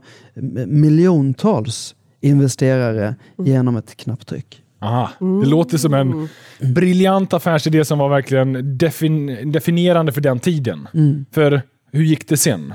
miljontals 0.67 1.95
investerare 2.21 3.15
genom 3.37 3.75
ett 3.75 3.95
knapptryck. 3.95 4.63
Aha. 4.79 5.09
Det 5.19 5.47
låter 5.47 5.77
som 5.77 5.93
en 5.93 6.29
briljant 6.73 7.33
affärsidé 7.33 7.85
som 7.85 7.99
var 7.99 8.09
verkligen 8.09 8.77
defin 8.77 9.51
definierande 9.51 10.11
för 10.11 10.21
den 10.21 10.39
tiden. 10.39 10.87
För 11.31 11.61
hur 11.91 12.03
gick 12.03 12.27
det 12.27 12.37
sen? 12.37 12.73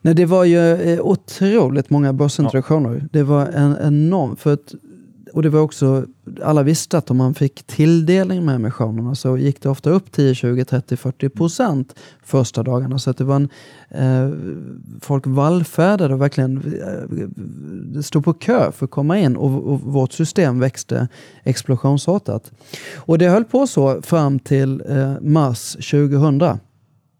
Nej, 0.00 0.14
det 0.14 0.24
var 0.24 0.44
ju 0.44 0.72
eh, 0.72 1.00
otroligt 1.00 1.90
många 1.90 2.12
börsintroduktioner. 2.12 3.08
Det 3.12 3.22
var 3.22 3.46
en 3.46 3.76
enorm... 3.82 4.36
För 4.36 4.52
att, 4.52 4.74
och 5.36 5.42
det 5.42 5.48
var 5.48 5.60
också, 5.60 6.06
alla 6.42 6.62
visste 6.62 6.98
att 6.98 7.10
om 7.10 7.16
man 7.16 7.34
fick 7.34 7.62
tilldelning 7.62 8.44
med 8.44 8.54
emissionerna 8.54 9.14
så 9.14 9.38
gick 9.38 9.62
det 9.62 9.68
ofta 9.68 9.90
upp 9.90 10.12
10, 10.12 10.34
20, 10.34 10.64
30, 10.64 10.96
40 10.96 11.28
procent 11.28 11.94
första 12.22 12.62
dagarna. 12.62 12.98
Så 12.98 13.10
att 13.10 13.16
det 13.16 13.24
var 13.24 13.36
en, 13.36 13.48
eh, 13.88 14.38
folk 15.00 15.26
vallfärdade 15.26 16.14
och 16.14 16.20
verkligen 16.20 16.80
eh, 17.94 18.00
stod 18.00 18.24
på 18.24 18.32
kö 18.32 18.72
för 18.72 18.84
att 18.84 18.90
komma 18.90 19.18
in 19.18 19.36
och, 19.36 19.72
och 19.72 19.80
vårt 19.80 20.12
system 20.12 20.60
växte 20.60 21.08
explosionsartat. 21.42 22.52
Och 22.96 23.18
det 23.18 23.28
höll 23.28 23.44
på 23.44 23.66
så 23.66 24.02
fram 24.02 24.38
till 24.38 24.82
eh, 24.88 25.14
mars 25.20 25.72
2000. 25.72 26.42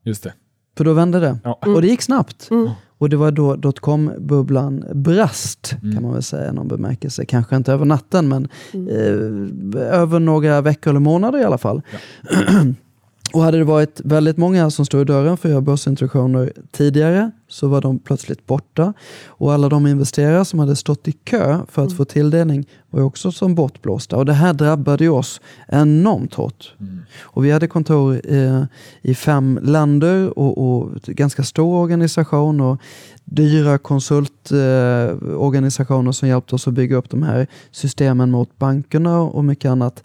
Just 0.04 0.22
det. 0.22 0.32
För 0.76 0.84
då 0.84 0.92
vände 0.92 1.20
det. 1.20 1.38
Ja. 1.44 1.58
Och 1.66 1.82
det 1.82 1.88
gick 1.88 2.02
snabbt. 2.02 2.50
Mm. 2.50 2.70
Och 2.98 3.08
det 3.08 3.16
var 3.16 3.30
då 3.30 3.56
dotcom-bubblan 3.56 4.84
brast, 4.94 5.76
kan 5.94 6.02
man 6.02 6.12
väl 6.12 6.22
säga 6.22 6.50
i 6.50 6.52
någon 6.52 6.68
bemärkelse. 6.68 7.24
Kanske 7.24 7.56
inte 7.56 7.72
över 7.72 7.84
natten, 7.84 8.28
men 8.28 8.48
eh, 8.72 9.82
över 10.00 10.20
några 10.20 10.60
veckor 10.60 10.90
eller 10.90 11.00
månader 11.00 11.38
i 11.38 11.44
alla 11.44 11.58
fall. 11.58 11.82
och 13.32 13.42
hade 13.42 13.58
det 13.58 13.64
varit 13.64 14.00
väldigt 14.04 14.36
många 14.36 14.70
som 14.70 14.86
stod 14.86 15.00
i 15.00 15.04
dörren 15.04 15.36
för 15.36 15.48
att 15.48 15.50
göra 15.50 15.60
börsintroduktioner 15.60 16.52
tidigare 16.72 17.30
så 17.48 17.68
var 17.68 17.80
de 17.80 17.98
plötsligt 17.98 18.46
borta. 18.46 18.92
Och 19.26 19.52
alla 19.52 19.68
de 19.68 19.86
investerare 19.86 20.44
som 20.44 20.58
hade 20.58 20.76
stått 20.76 21.08
i 21.08 21.12
kö 21.12 21.58
för 21.68 21.82
att 21.82 21.88
Mm. 21.88 21.96
få 21.96 22.04
tilldelning 22.04 22.66
var 22.90 23.02
också 23.02 23.32
som 23.32 23.54
bortblåsta. 23.54 24.16
Och 24.16 24.26
det 24.26 24.32
här 24.32 24.54
drabbade 24.54 25.08
oss 25.08 25.40
enormt 25.68 26.34
hårt. 26.34 26.74
Och 27.20 27.44
vi 27.44 27.50
hade 27.50 27.66
kontor 27.68 28.20
eh, 28.24 28.64
i 29.02 29.14
fem 29.14 29.58
länder 29.62 30.38
och, 30.38 30.58
och 30.58 30.90
ganska 31.06 31.42
stor 31.42 31.74
organisation 31.82 32.60
och 32.60 32.80
dyra 33.26 33.78
konsultorganisationer 33.78 35.36
organisationer 35.36 36.12
som 36.12 36.28
hjälpte 36.28 36.54
oss 36.54 36.68
att 36.68 36.74
bygga 36.74 36.96
upp 36.96 37.10
de 37.10 37.22
här 37.22 37.46
systemen 37.70 38.30
mot 38.30 38.58
bankerna 38.58 39.20
och 39.20 39.44
mycket 39.44 39.70
annat. 39.70 40.02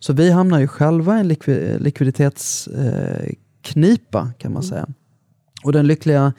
Så 0.00 0.12
vi 0.12 0.30
hamnar 0.30 0.60
ju 0.60 0.68
själva 0.68 1.16
i 1.16 1.20
en 1.20 1.32
likvi- 1.32 1.78
likviditetsknipa 1.78 3.36
knipa, 3.62 4.30
kan 4.38 4.52
man 4.52 4.62
säga. 4.62 4.86
Och 5.64 5.72
den 5.72 5.86
lyckliga 5.86 6.32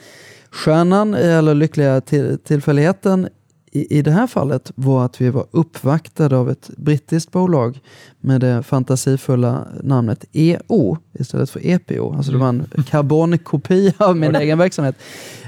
stjärnan, 0.51 1.13
eller 1.13 1.55
lyckliga 1.55 2.01
till, 2.01 2.37
tillfälligheten 2.43 3.27
i, 3.71 3.97
i 3.97 4.01
det 4.01 4.11
här 4.11 4.27
fallet 4.27 4.71
var 4.75 5.05
att 5.05 5.21
vi 5.21 5.29
var 5.29 5.45
uppvaktade 5.51 6.37
av 6.37 6.49
ett 6.49 6.69
brittiskt 6.77 7.31
bolag 7.31 7.79
med 8.19 8.41
det 8.41 8.63
fantasifulla 8.63 9.67
namnet 9.83 10.25
EO 10.33 10.97
istället 11.13 11.49
för 11.49 11.67
EPO. 11.67 12.13
Alltså 12.13 12.31
det 12.31 12.37
var 12.37 12.49
en 12.49 12.67
karbonkopia 12.89 13.93
av 13.97 14.17
min 14.17 14.35
egen 14.35 14.57
verksamhet. 14.57 14.95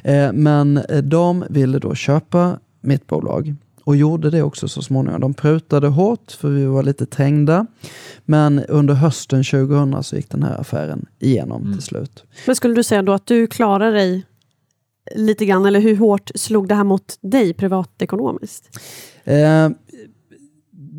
Eh, 0.03 0.31
men 0.33 0.77
eh, 0.77 0.97
de 1.03 1.45
ville 1.49 1.79
då 1.79 1.95
köpa 1.95 2.59
mitt 2.81 3.07
bolag 3.07 3.55
och 3.83 3.95
gjorde 3.95 4.29
det 4.29 4.43
också 4.43 4.67
så 4.67 4.81
småningom. 4.81 5.21
De 5.21 5.33
prutade 5.33 5.87
hårt 5.87 6.31
för 6.31 6.49
vi 6.49 6.65
var 6.65 6.83
lite 6.83 7.05
trängda. 7.05 7.65
Men 8.25 8.59
under 8.59 8.93
hösten 8.93 9.43
2000 9.43 10.03
så 10.03 10.15
gick 10.15 10.29
den 10.29 10.43
här 10.43 10.61
affären 10.61 11.05
igenom 11.19 11.73
till 11.73 11.81
slut. 11.81 12.23
Men 12.45 12.55
skulle 12.55 12.73
du 12.73 12.83
säga 12.83 13.01
då 13.01 13.13
att 13.13 13.25
du 13.25 13.47
klarar 13.47 13.91
dig 13.91 14.25
lite 15.15 15.45
grann, 15.45 15.65
eller 15.65 15.79
hur 15.79 15.95
hårt 15.95 16.31
slog 16.35 16.67
det 16.67 16.75
här 16.75 16.83
mot 16.83 17.17
dig 17.21 17.53
privatekonomiskt? 17.53 18.79
Eh, 19.23 19.69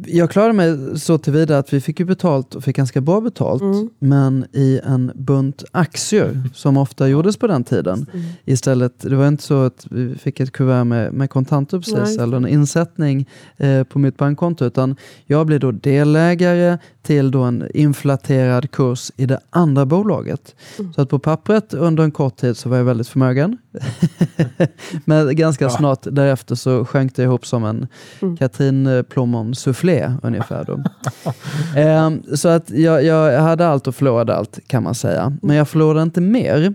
jag 0.07 0.31
klarade 0.31 0.53
mig 0.53 0.99
så 1.01 1.19
tillvida 1.19 1.59
att 1.59 1.73
vi 1.73 1.81
fick 1.81 2.01
ju 2.01 2.07
betalt 2.07 2.55
och 2.55 2.65
fick 2.65 2.77
ganska 2.77 3.01
bra 3.01 3.21
betalt. 3.21 3.63
Mm. 3.63 3.91
Men 3.99 4.47
i 4.53 4.81
en 4.85 5.13
bunt 5.15 5.65
aktier 5.73 6.43
som 6.55 6.77
ofta 6.77 7.09
gjordes 7.09 7.37
på 7.37 7.47
den 7.47 7.65
tiden. 7.65 8.07
Mm. 8.13 8.27
Istället, 8.45 9.01
det 9.01 9.17
var 9.17 9.29
inte 9.29 9.43
så 9.43 9.63
att 9.63 9.87
vi 9.91 10.15
fick 10.15 10.41
ett 10.41 10.53
kuvert 10.53 10.85
med, 10.85 11.13
med 11.13 11.31
kontanter 11.31 11.79
precis 11.79 12.19
eller 12.19 12.37
en 12.37 12.47
insättning 12.47 13.29
eh, 13.57 13.85
på 13.85 13.99
mitt 13.99 14.17
bankkonto. 14.17 14.65
Utan 14.65 14.97
jag 15.27 15.47
blev 15.47 15.61
då 15.61 15.71
delägare 15.71 16.79
till 17.03 17.31
då 17.31 17.43
en 17.43 17.69
inflaterad 17.75 18.71
kurs 18.71 19.11
i 19.17 19.27
det 19.27 19.41
andra 19.51 19.87
bolaget. 19.87 20.55
Mm. 20.79 20.93
Så 20.93 21.03
att 21.03 21.09
på 21.09 21.19
pappret 21.19 21.75
under 21.75 22.05
en 22.05 22.11
kort 22.11 22.37
tid 22.37 22.57
så 22.57 22.69
var 22.69 22.77
jag 22.77 22.85
väldigt 22.85 23.09
förmögen. 23.09 23.59
Men 25.05 25.37
ganska 25.37 25.65
Ja. 25.65 25.71
snart 25.71 26.03
därefter 26.03 26.55
så 26.55 26.85
sjönk 26.85 27.17
det 27.17 27.23
ihop 27.23 27.47
som 27.47 27.65
en 27.65 27.87
Mm. 28.23 28.37
Katrin 28.37 28.87
eh, 28.87 29.03
Plommon 29.03 29.55
soufflé 29.55 30.13
ungefär. 30.23 30.65
Då. 30.65 30.83
Ehm, 31.81 32.23
så 32.37 32.49
att 32.49 32.71
jag, 32.71 33.05
jag 33.05 33.41
hade 33.41 33.67
allt 33.69 33.87
och 33.87 33.95
förlorade 33.95 34.35
allt 34.37 34.59
kan 34.67 34.83
man 34.83 34.95
säga. 34.95 35.37
Men 35.43 35.57
jag 35.57 35.69
förlorade 35.69 36.03
inte 36.03 36.21
mer. 36.21 36.75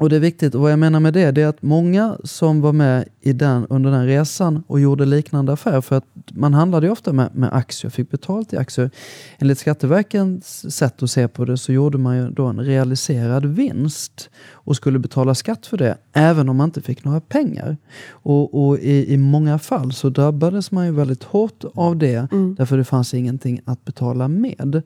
Och 0.00 0.08
det 0.10 0.16
är 0.16 0.20
viktigt, 0.20 0.54
och 0.54 0.60
vad 0.60 0.72
jag 0.72 0.78
menar 0.78 1.00
med 1.00 1.14
det, 1.14 1.30
det 1.30 1.42
är 1.42 1.46
att 1.48 1.62
många 1.62 2.16
som 2.24 2.60
var 2.60 2.72
med 2.72 3.08
i 3.20 3.32
den, 3.32 3.66
under 3.70 3.90
den 3.90 4.06
resan 4.06 4.62
och 4.66 4.80
gjorde 4.80 5.04
liknande 5.04 5.52
affärer, 5.52 5.80
för 5.80 5.96
att 5.96 6.04
man 6.32 6.54
handlade 6.54 6.86
ju 6.86 6.92
ofta 6.92 7.12
med, 7.12 7.30
med 7.34 7.52
aktier, 7.52 7.90
fick 7.90 8.10
betalt 8.10 8.52
i 8.52 8.56
aktier. 8.56 8.90
Enligt 9.38 9.58
Skatteverkets 9.58 10.64
sätt 10.70 11.02
att 11.02 11.10
se 11.10 11.28
på 11.28 11.44
det 11.44 11.56
så 11.58 11.72
gjorde 11.72 11.98
man 11.98 12.16
ju 12.16 12.30
då 12.30 12.46
en 12.46 12.60
realiserad 12.60 13.46
vinst 13.46 14.30
och 14.52 14.76
skulle 14.76 14.98
betala 14.98 15.34
skatt 15.34 15.66
för 15.66 15.76
det, 15.76 15.96
även 16.12 16.48
om 16.48 16.56
man 16.56 16.64
inte 16.68 16.80
fick 16.82 17.04
några 17.04 17.20
pengar. 17.20 17.76
Och, 18.10 18.68
och 18.68 18.78
i, 18.78 19.12
i 19.12 19.16
många 19.16 19.58
fall 19.58 19.92
så 19.92 20.08
drabbades 20.08 20.70
man 20.70 20.86
ju 20.86 20.92
väldigt 20.92 21.24
hårt 21.24 21.64
av 21.74 21.96
det, 21.96 22.28
Mm. 22.32 22.54
därför 22.54 22.76
det 22.78 22.84
fanns 22.84 23.14
ingenting 23.14 23.60
att 23.64 23.84
betala 23.84 24.28
med. 24.28 24.82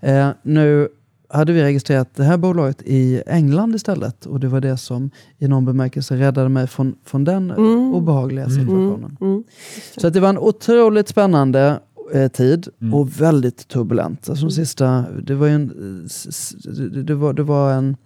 Eh, 0.00 0.30
nu 0.42 0.88
hade 1.32 1.52
vi 1.52 1.62
registrerat 1.62 2.14
det 2.14 2.24
här 2.24 2.36
bolaget 2.36 2.82
i 2.84 3.22
England 3.26 3.74
istället 3.74 4.26
och 4.26 4.40
det 4.40 4.48
var 4.48 4.60
det 4.60 4.76
som 4.76 5.10
i 5.38 5.48
någon 5.48 5.64
bemärkelse 5.64 6.16
räddade 6.16 6.48
mig 6.48 6.66
från, 6.66 6.94
från 7.04 7.24
den 7.24 7.50
Mm. 7.50 7.94
obehagliga 7.94 8.48
situationen. 8.48 9.16
Mm. 9.20 9.44
Så 9.98 10.06
att 10.06 10.12
det 10.14 10.20
var 10.20 10.28
en 10.28 10.38
otroligt 10.38 11.08
spännande 11.08 11.80
eh, 12.14 12.28
tid 12.28 12.68
Mm. 12.80 12.94
och 12.94 13.20
väldigt 13.20 13.68
turbulent. 13.68 14.28
Alltså 14.28 14.44
de 14.46 14.52
sista, 14.52 15.04
det 15.22 15.34
var 15.34 15.46
ju 15.46 15.52
en, 15.54 15.68
det, 17.04 17.14
var, 17.14 17.32
det 17.32 17.42
var 17.42 17.72
en 17.72 17.96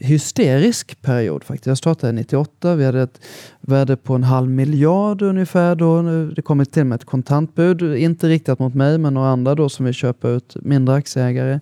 hysterisk 0.00 1.02
period 1.02 1.44
faktiskt. 1.44 1.66
Jag 1.66 1.78
startade 1.78 2.12
98, 2.12 2.74
vi 2.74 2.84
hade 2.84 3.02
ett 3.02 3.20
värde 3.60 3.96
på 3.96 4.14
en 4.14 4.22
halv 4.22 4.50
miljard 4.50 5.22
ungefär 5.22 5.74
då. 5.74 6.02
Nu- 6.02 6.30
Det 6.30 6.42
kom 6.42 6.64
till 6.66 6.84
med 6.84 6.96
ett 6.96 7.04
kontantbud, 7.04 7.82
inte 7.82 8.28
riktat 8.28 8.58
mot 8.58 8.74
mig 8.74 8.98
men 8.98 9.14
några 9.14 9.28
andra 9.28 9.54
då 9.54 9.68
som 9.68 9.84
vill 9.84 9.94
köpa 9.94 10.28
ut 10.28 10.56
mindre 10.62 10.94
aktieägare. 10.94 11.60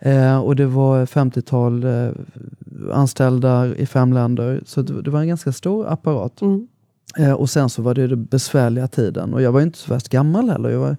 Eh, 0.00 0.38
och 0.38 0.56
det 0.56 0.66
var 0.66 1.06
50-tal 1.06 1.84
eh, 1.84 2.10
anställda 2.92 3.66
i 3.76 3.86
fem 3.86 4.12
länder. 4.12 4.62
Så 4.66 4.82
det, 4.82 5.02
det 5.02 5.10
var 5.10 5.20
en 5.20 5.28
ganska 5.28 5.52
stor 5.52 5.86
apparat. 5.88 6.40
Mm. 6.40 6.68
Eh, 7.18 7.32
och 7.32 7.50
sen 7.50 7.70
så 7.70 7.82
var 7.82 7.94
det 7.94 8.06
den 8.06 8.24
besvärliga 8.24 8.88
tiden. 8.88 9.34
Och 9.34 9.42
jag 9.42 9.52
var 9.52 9.60
inte 9.60 9.78
så 9.78 9.94
värst 9.94 10.08
gammal 10.08 10.50
heller. 10.50 10.70
Jag 10.70 10.78
var, 10.78 10.96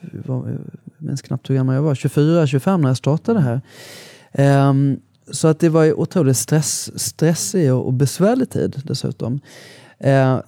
var, 0.00 0.48
jag 0.48 0.58
minns 0.98 1.22
knappt 1.22 1.50
hur 1.50 1.54
gammal 1.54 1.74
jag 1.74 1.82
var. 1.82 1.94
24-25 1.94 2.78
när 2.78 2.88
jag 2.88 2.96
startade 2.96 3.38
det 3.38 3.44
här. 3.44 3.60
Ehm, 4.32 5.00
så 5.30 5.48
att 5.48 5.60
det 5.60 5.68
var 5.68 5.84
ju 5.84 5.92
otroligt 5.92 6.36
stress, 6.36 7.00
stressig 7.00 7.74
och, 7.74 7.86
och 7.86 7.92
besvärlig 7.92 8.50
tid 8.50 8.82
dessutom. 8.84 9.40
Eh, 9.98 10.38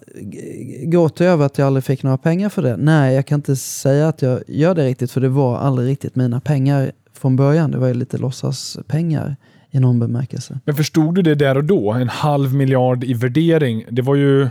gråter 0.84 1.24
jag 1.24 1.32
över 1.32 1.46
att 1.46 1.58
jag 1.58 1.66
aldrig 1.66 1.84
fick 1.84 2.02
några 2.02 2.18
pengar 2.18 2.48
för 2.48 2.62
det? 2.62 2.76
Nej, 2.76 3.14
jag 3.14 3.26
kan 3.26 3.38
inte 3.38 3.56
säga 3.56 4.08
att 4.08 4.22
jag 4.22 4.42
gör 4.46 4.74
det 4.74 4.84
riktigt 4.84 5.10
för 5.10 5.20
det 5.20 5.28
var 5.28 5.58
aldrig 5.58 5.88
riktigt 5.88 6.16
mina 6.16 6.40
pengar 6.40 6.92
från 7.22 7.36
början. 7.36 7.70
Det 7.70 7.78
var 7.78 7.88
ju 7.88 7.94
lite 7.94 8.18
låtsaspengar 8.18 9.36
i 9.70 9.80
någon 9.80 10.00
bemärkelse. 10.00 10.60
Men 10.64 10.74
förstod 10.74 11.14
du 11.14 11.22
det 11.22 11.34
där 11.34 11.56
och 11.56 11.64
då? 11.64 11.92
En 11.92 12.08
halv 12.08 12.54
miljard 12.54 13.04
i 13.04 13.14
värdering. 13.14 13.84
Det 13.90 14.02
var 14.02 14.14
ju, 14.14 14.48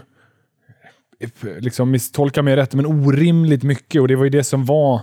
liksom 1.59 1.91
misstolka 1.91 2.41
mig 2.41 2.55
rätt, 2.55 2.73
men 2.73 2.85
orimligt 2.85 3.63
mycket 3.63 4.01
och 4.01 4.07
det 4.07 4.15
var 4.15 4.23
ju 4.23 4.29
det 4.29 4.43
som 4.43 4.65
var 4.65 5.01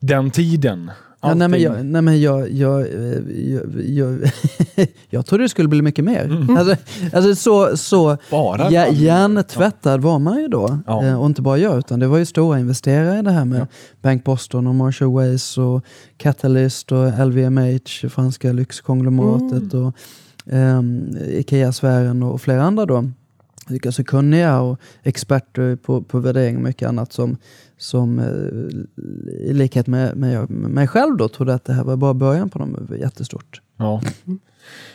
den 0.00 0.30
tiden. 0.30 0.90
Ja, 1.22 1.34
nej, 1.34 1.48
men 1.48 1.60
jag, 1.62 1.84
nej, 1.86 2.02
men 2.02 2.20
jag, 2.20 2.50
jag, 2.50 2.80
eh, 2.80 3.18
jag, 3.36 3.62
jag, 3.84 4.30
jag 5.10 5.26
trodde 5.26 5.44
det 5.44 5.48
skulle 5.48 5.68
bli 5.68 5.82
mycket 5.82 6.04
mer. 6.04 6.46
Alltså, 6.58 6.76
alltså 7.12 7.34
så, 7.34 7.76
så 7.76 8.16
Bara 8.30 8.70
ja, 8.70 8.88
hjärntvättad 8.88 10.00
var 10.00 10.18
man 10.18 10.40
ju 10.40 10.48
då. 10.48 10.78
Ja. 10.86 11.04
Eh, 11.04 11.20
Och 11.20 11.26
inte 11.26 11.42
bara 11.42 11.58
jag, 11.58 11.78
utan 11.78 12.00
det 12.00 12.06
var 12.06 12.18
ju 12.18 12.26
stora 12.26 12.58
investerare 12.60 13.18
i 13.18 13.22
det 13.22 13.30
här 13.30 13.44
med 13.44 13.60
Ja. 13.60 13.66
Bank 14.02 14.24
Boston 14.24 14.66
och 14.66 14.74
Marshall 14.74 15.12
Wace 15.12 15.60
och 15.60 15.84
Catalyst 16.16 16.92
och 16.92 17.26
LVMH, 17.26 18.08
franska 18.10 18.52
lyxkonglomeratet 18.52 19.74
och 19.74 19.94
um, 20.52 21.16
Ikea-sfären 21.28 22.22
och 22.22 22.40
flera 22.40 22.62
andra 22.62 22.86
då. 22.86 23.10
Vilka 23.70 23.92
så 23.92 24.04
kunniga 24.04 24.60
och 24.60 24.80
experter 25.02 25.76
på, 25.76 26.02
på 26.02 26.18
värdering 26.18 26.56
och 26.56 26.62
mycket 26.62 26.88
annat 26.88 27.12
som, 27.12 27.36
som 27.78 28.18
eh, 28.18 29.40
i 29.50 29.52
likhet 29.52 29.86
med, 29.86 30.16
med 30.16 30.50
mig 30.50 30.88
själv 30.88 31.16
då 31.16 31.28
trodde 31.28 31.54
att 31.54 31.64
det 31.64 31.72
här 31.72 31.84
var 31.84 31.96
bara 31.96 32.14
början 32.14 32.50
på 32.50 32.58
något 32.58 32.98
jättestort. 32.98 33.60
Ja. 33.76 34.00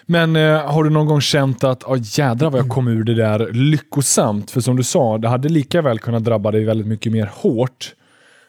Men 0.05 0.36
eh, 0.36 0.72
har 0.72 0.84
du 0.84 0.89
någon 0.89 1.08
gång 1.08 1.22
känt 1.22 1.63
att 1.63 1.84
oh, 1.84 1.98
jädrar 2.01 2.50
vad 2.50 2.62
jag 2.62 2.70
kom 2.70 2.88
ur 2.88 3.03
det 3.03 3.15
där 3.15 3.53
lyckosamt? 3.53 4.51
För 4.51 4.62
som 4.62 4.75
du 4.75 4.84
sa, 4.84 5.17
det 5.17 5.27
hade 5.27 5.50
lika 5.50 5.82
väl 5.82 6.00
kunnat 6.00 6.24
drabba 6.24 6.51
dig 6.51 6.65
väldigt 6.65 6.88
mycket 6.88 7.12
mer 7.12 7.32
hårt. 7.34 7.94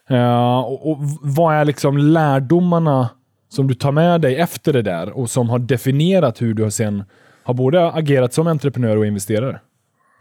Eh, 0.08 0.58
och, 0.58 0.90
och 0.90 0.98
Vad 1.22 1.54
är 1.54 1.64
liksom 1.64 1.98
lärdomarna 1.98 3.08
som 3.48 3.68
du 3.68 3.74
tar 3.74 3.92
med 3.92 4.20
dig 4.20 4.36
efter 4.36 4.72
det 4.72 4.82
där 4.82 5.10
och 5.10 5.30
som 5.30 5.50
har 5.50 5.58
definierat 5.58 6.42
hur 6.42 6.54
du 6.54 6.70
sen 6.70 7.04
har 7.42 7.54
både 7.54 7.92
agerat 7.92 8.34
som 8.34 8.46
entreprenör 8.46 8.96
och 8.96 9.06
investerare? 9.06 9.60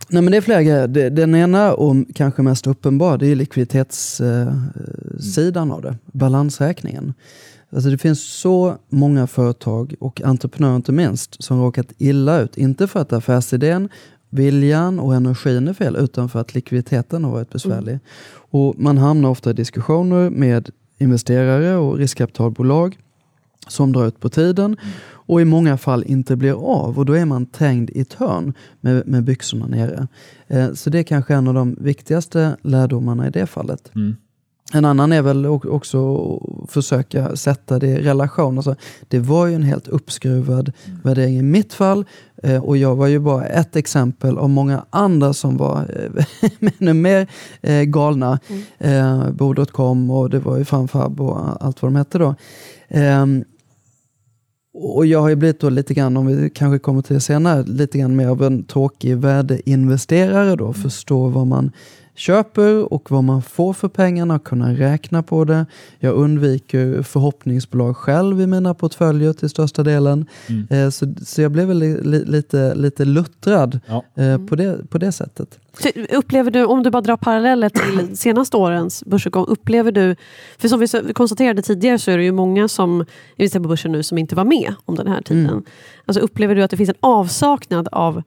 Nej, 0.09 0.21
men 0.21 0.31
det 0.31 0.37
är 0.37 0.41
flera 0.41 0.63
grejer. 0.63 0.87
Den 1.09 1.35
ena 1.35 1.73
och 1.73 1.95
kanske 2.15 2.41
mest 2.41 2.67
uppenbar 2.67 3.17
det 3.17 3.27
är 3.27 3.35
likviditetssidan 3.35 5.71
av 5.71 5.81
det. 5.81 5.97
Balansräkningen. 6.05 7.13
Alltså 7.69 7.89
det 7.89 7.97
finns 7.97 8.23
så 8.23 8.77
många 8.89 9.27
företag 9.27 9.95
och 9.99 10.21
entreprenörer 10.21 10.75
inte 10.75 10.91
minst 10.91 11.43
som 11.43 11.61
råkat 11.61 11.87
illa 11.97 12.41
ut. 12.41 12.57
Inte 12.57 12.87
för 12.87 12.99
att 12.99 13.13
affärsidén, 13.13 13.89
viljan 14.29 14.99
och 14.99 15.15
energin 15.15 15.67
är 15.67 15.73
fel 15.73 15.95
utan 15.95 16.29
för 16.29 16.39
att 16.39 16.55
likviditeten 16.55 17.23
har 17.23 17.31
varit 17.31 17.49
besvärlig. 17.49 17.99
Och 18.51 18.79
Man 18.79 18.97
hamnar 18.97 19.29
ofta 19.29 19.49
i 19.49 19.53
diskussioner 19.53 20.29
med 20.29 20.69
investerare 20.97 21.75
och 21.75 21.97
riskkapitalbolag 21.97 22.97
som 23.67 23.93
drar 23.93 24.07
ut 24.07 24.19
på 24.19 24.29
tiden 24.29 24.77
och 25.27 25.41
i 25.41 25.45
många 25.45 25.77
fall 25.77 26.03
inte 26.03 26.35
blir 26.35 26.53
av. 26.53 26.99
Och 26.99 27.05
Då 27.05 27.13
är 27.13 27.25
man 27.25 27.45
trängd 27.45 27.89
i 27.89 28.01
ett 28.01 28.13
hörn 28.13 28.53
med, 28.81 29.07
med 29.07 29.23
byxorna 29.23 29.67
nere. 29.67 30.07
Eh, 30.47 30.73
så 30.73 30.89
det 30.89 30.99
är 30.99 31.03
kanske 31.03 31.35
en 31.35 31.47
av 31.47 31.53
de 31.53 31.75
viktigaste 31.79 32.57
lärdomarna 32.61 33.27
i 33.27 33.29
det 33.29 33.47
fallet. 33.47 33.91
Mm. 33.95 34.15
En 34.73 34.85
annan 34.85 35.11
är 35.11 35.21
väl 35.21 35.45
också 35.45 36.15
att 36.15 36.71
försöka 36.71 37.35
sätta 37.35 37.79
det 37.79 37.87
i 37.87 38.01
relation. 38.01 38.57
Alltså, 38.57 38.75
det 39.07 39.19
var 39.19 39.47
ju 39.47 39.55
en 39.55 39.63
helt 39.63 39.87
uppskruvad 39.87 40.71
värdering 41.03 41.37
i 41.37 41.41
mitt 41.41 41.73
fall. 41.73 42.05
Eh, 42.43 42.63
och 42.63 42.77
jag 42.77 42.95
var 42.95 43.07
ju 43.07 43.19
bara 43.19 43.45
ett 43.45 43.75
exempel 43.75 44.37
av 44.37 44.49
många 44.49 44.85
andra 44.89 45.33
som 45.33 45.57
var 45.57 45.77
eh, 45.79 46.25
ännu 46.79 46.93
mer 46.93 47.27
eh, 47.61 47.83
galna. 47.83 48.39
Eh, 48.77 49.29
Bo.com 49.31 50.11
och 50.11 50.29
det 50.29 50.39
var 50.39 50.57
ju 50.57 50.65
Fanfab 50.65 51.21
och 51.21 51.65
allt 51.65 51.81
vad 51.81 51.91
de 51.91 51.95
hette 51.95 52.17
då. 52.17 52.35
Ehm, 52.87 53.43
och 54.77 55.05
jag 55.05 55.21
har 55.21 55.29
ju 55.29 55.35
blivit 55.35 55.59
då 55.59 55.69
lite 55.69 55.93
grann, 55.93 56.17
om 56.17 56.25
vi 56.25 56.49
kanske 56.49 56.79
kommer 56.79 57.01
till 57.01 57.13
det 57.13 57.21
senare, 57.21 57.63
lite 57.63 57.97
grann 57.97 58.15
mer 58.15 58.27
av 58.27 58.43
en 58.43 58.63
tråkig 58.63 59.17
värdeinvesterare 59.17 60.55
då. 60.55 60.73
Förstå 60.73 61.27
vad 61.27 61.47
man 61.47 61.71
köper 62.15 62.93
och 62.93 63.11
vad 63.11 63.23
man 63.23 63.41
får 63.41 63.73
för 63.73 63.87
pengarna 63.87 64.35
och 64.35 64.43
kunna 64.43 64.73
räkna 64.73 65.23
på 65.23 65.45
det. 65.45 65.65
Jag 65.99 66.13
undviker 66.13 67.01
förhoppningsbolag 67.01 67.97
själv 67.97 68.41
i 68.41 68.47
mina 68.47 68.73
portföljer 68.73 69.33
till 69.33 69.49
största 69.49 69.83
delen. 69.83 70.25
Mm. 70.49 70.67
Eh, 70.69 70.89
så, 70.89 71.13
så 71.25 71.41
jag 71.41 71.51
blev 71.51 71.67
väl 71.67 71.79
li, 71.79 72.01
li, 72.03 72.25
lite, 72.25 72.75
lite 72.75 73.05
luttrad 73.05 73.79
Ja. 73.85 74.03
eh, 74.23 74.45
på, 74.45 74.55
det, 74.55 74.89
på 74.89 74.97
det 74.97 75.11
sättet. 75.11 75.59
Så 75.79 75.89
Upplever 76.17 76.51
du, 76.51 76.65
om 76.65 76.83
du 76.83 76.89
bara 76.91 77.01
drar 77.01 77.17
paralleller 77.17 77.69
till 77.69 78.17
senaste 78.17 78.57
årens 78.57 79.03
börsuppgång, 79.05 79.45
upplever 79.45 79.91
du, 79.91 80.15
för 80.57 80.67
som 80.67 80.79
vi 80.79 81.13
konstaterade 81.13 81.61
tidigare 81.61 81.99
så 81.99 82.11
är 82.11 82.17
det 82.17 82.23
ju 82.23 82.31
många 82.31 82.67
som 82.67 83.05
investerar 83.35 83.63
på 83.63 83.69
börsen 83.69 83.91
nu 83.91 84.03
som 84.03 84.17
inte 84.17 84.35
var 84.35 84.45
med 84.45 84.73
om 84.85 84.95
den 84.95 85.07
här 85.07 85.21
tiden. 85.21 85.49
Mm. 85.49 85.63
Alltså 86.05 86.21
upplever 86.21 86.55
du 86.55 86.63
att 86.63 86.71
det 86.71 86.77
finns 86.77 86.89
en 86.89 86.95
avsaknad 86.99 87.87
av 87.91 88.17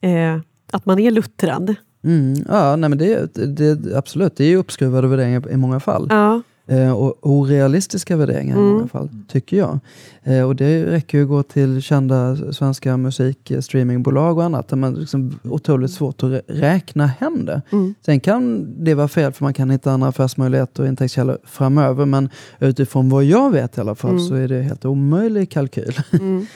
eh, 0.00 0.38
att 0.72 0.86
man 0.86 0.98
är 0.98 1.10
luttrad? 1.10 1.74
Mm, 2.04 2.34
ja, 2.48 2.76
nej 2.76 2.88
men 2.90 2.98
det, 2.98 3.34
det, 3.34 3.96
absolut, 3.96 4.36
det 4.36 4.44
är 4.44 4.48
ju 4.48 4.56
uppskruvade 4.56 5.08
värderingar 5.08 5.50
i 5.50 5.56
många 5.56 5.80
fall. 5.80 6.06
Ja. 6.10 6.42
Eh, 6.70 6.92
och 6.92 7.14
orealistiska 7.22 8.16
värderingar 8.16 8.56
i 8.56 8.58
Mm. 8.58 8.72
många 8.72 8.88
fall, 8.88 9.08
tycker 9.28 9.56
jag. 9.56 9.78
Eh, 10.22 10.42
och 10.42 10.56
det 10.56 10.86
räcker 10.86 11.18
ju 11.18 11.24
att 11.24 11.28
gå 11.30 11.42
till 11.42 11.82
kända 11.82 12.36
svenska 12.52 12.96
musikstreamingbolag 12.96 14.38
och 14.38 14.44
annat, 14.44 14.68
där 14.68 14.76
man 14.76 14.94
liksom 14.94 15.38
otroligt 15.44 15.90
svårt 15.90 16.22
att 16.22 16.30
rä- 16.30 16.42
räkna 16.48 17.06
hem 17.06 17.44
det. 17.46 17.62
Mm. 17.72 17.94
Sen 18.06 18.20
kan 18.20 18.66
det 18.84 18.94
vara 18.94 19.08
fel, 19.08 19.32
för 19.32 19.44
man 19.44 19.54
kan 19.54 19.70
hitta 19.70 19.92
andra 19.92 20.08
affärsmöjligheter 20.08 20.82
och 20.82 20.88
intäktskällor 20.88 21.38
framöver, 21.44 22.06
men 22.06 22.28
utifrån 22.60 23.08
vad 23.08 23.24
jag 23.24 23.50
vet 23.50 23.78
i 23.78 23.80
alla 23.80 23.94
fall, 23.94 24.10
Mm. 24.10 24.22
så 24.22 24.34
är 24.34 24.48
det 24.48 24.62
helt 24.62 24.84
omöjlig 24.84 25.50
kalkyl. 25.50 25.94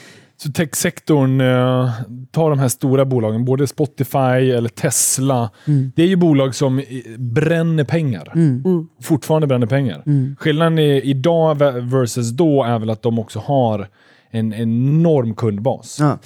Så 0.43 0.51
techsektorn, 0.51 1.41
eh, 1.41 1.91
tar 2.31 2.49
de 2.49 2.59
här 2.59 2.67
stora 2.67 3.05
bolagen, 3.05 3.45
både 3.45 3.67
Spotify 3.67 4.51
eller 4.51 4.69
Tesla. 4.69 5.49
Mm. 5.65 5.91
Det 5.95 6.03
är 6.03 6.07
ju 6.07 6.15
bolag 6.15 6.55
som 6.55 6.83
bränner 7.17 7.83
pengar. 7.83 8.31
Mm. 8.35 8.63
Mm. 8.65 8.87
Fortfarande 9.01 9.47
bränner 9.47 9.67
pengar. 9.67 10.03
Mm. 10.05 10.35
Skillnaden 10.39 10.79
i, 10.79 11.01
idag 11.01 11.55
versus 11.81 12.31
då 12.31 12.63
är 12.63 12.79
väl 12.79 12.89
att 12.89 13.01
de 13.01 13.19
också 13.19 13.39
har 13.39 13.87
en 14.31 14.53
enorm 14.53 15.33
kundbas. 15.35 15.97
Ja. 15.99 16.17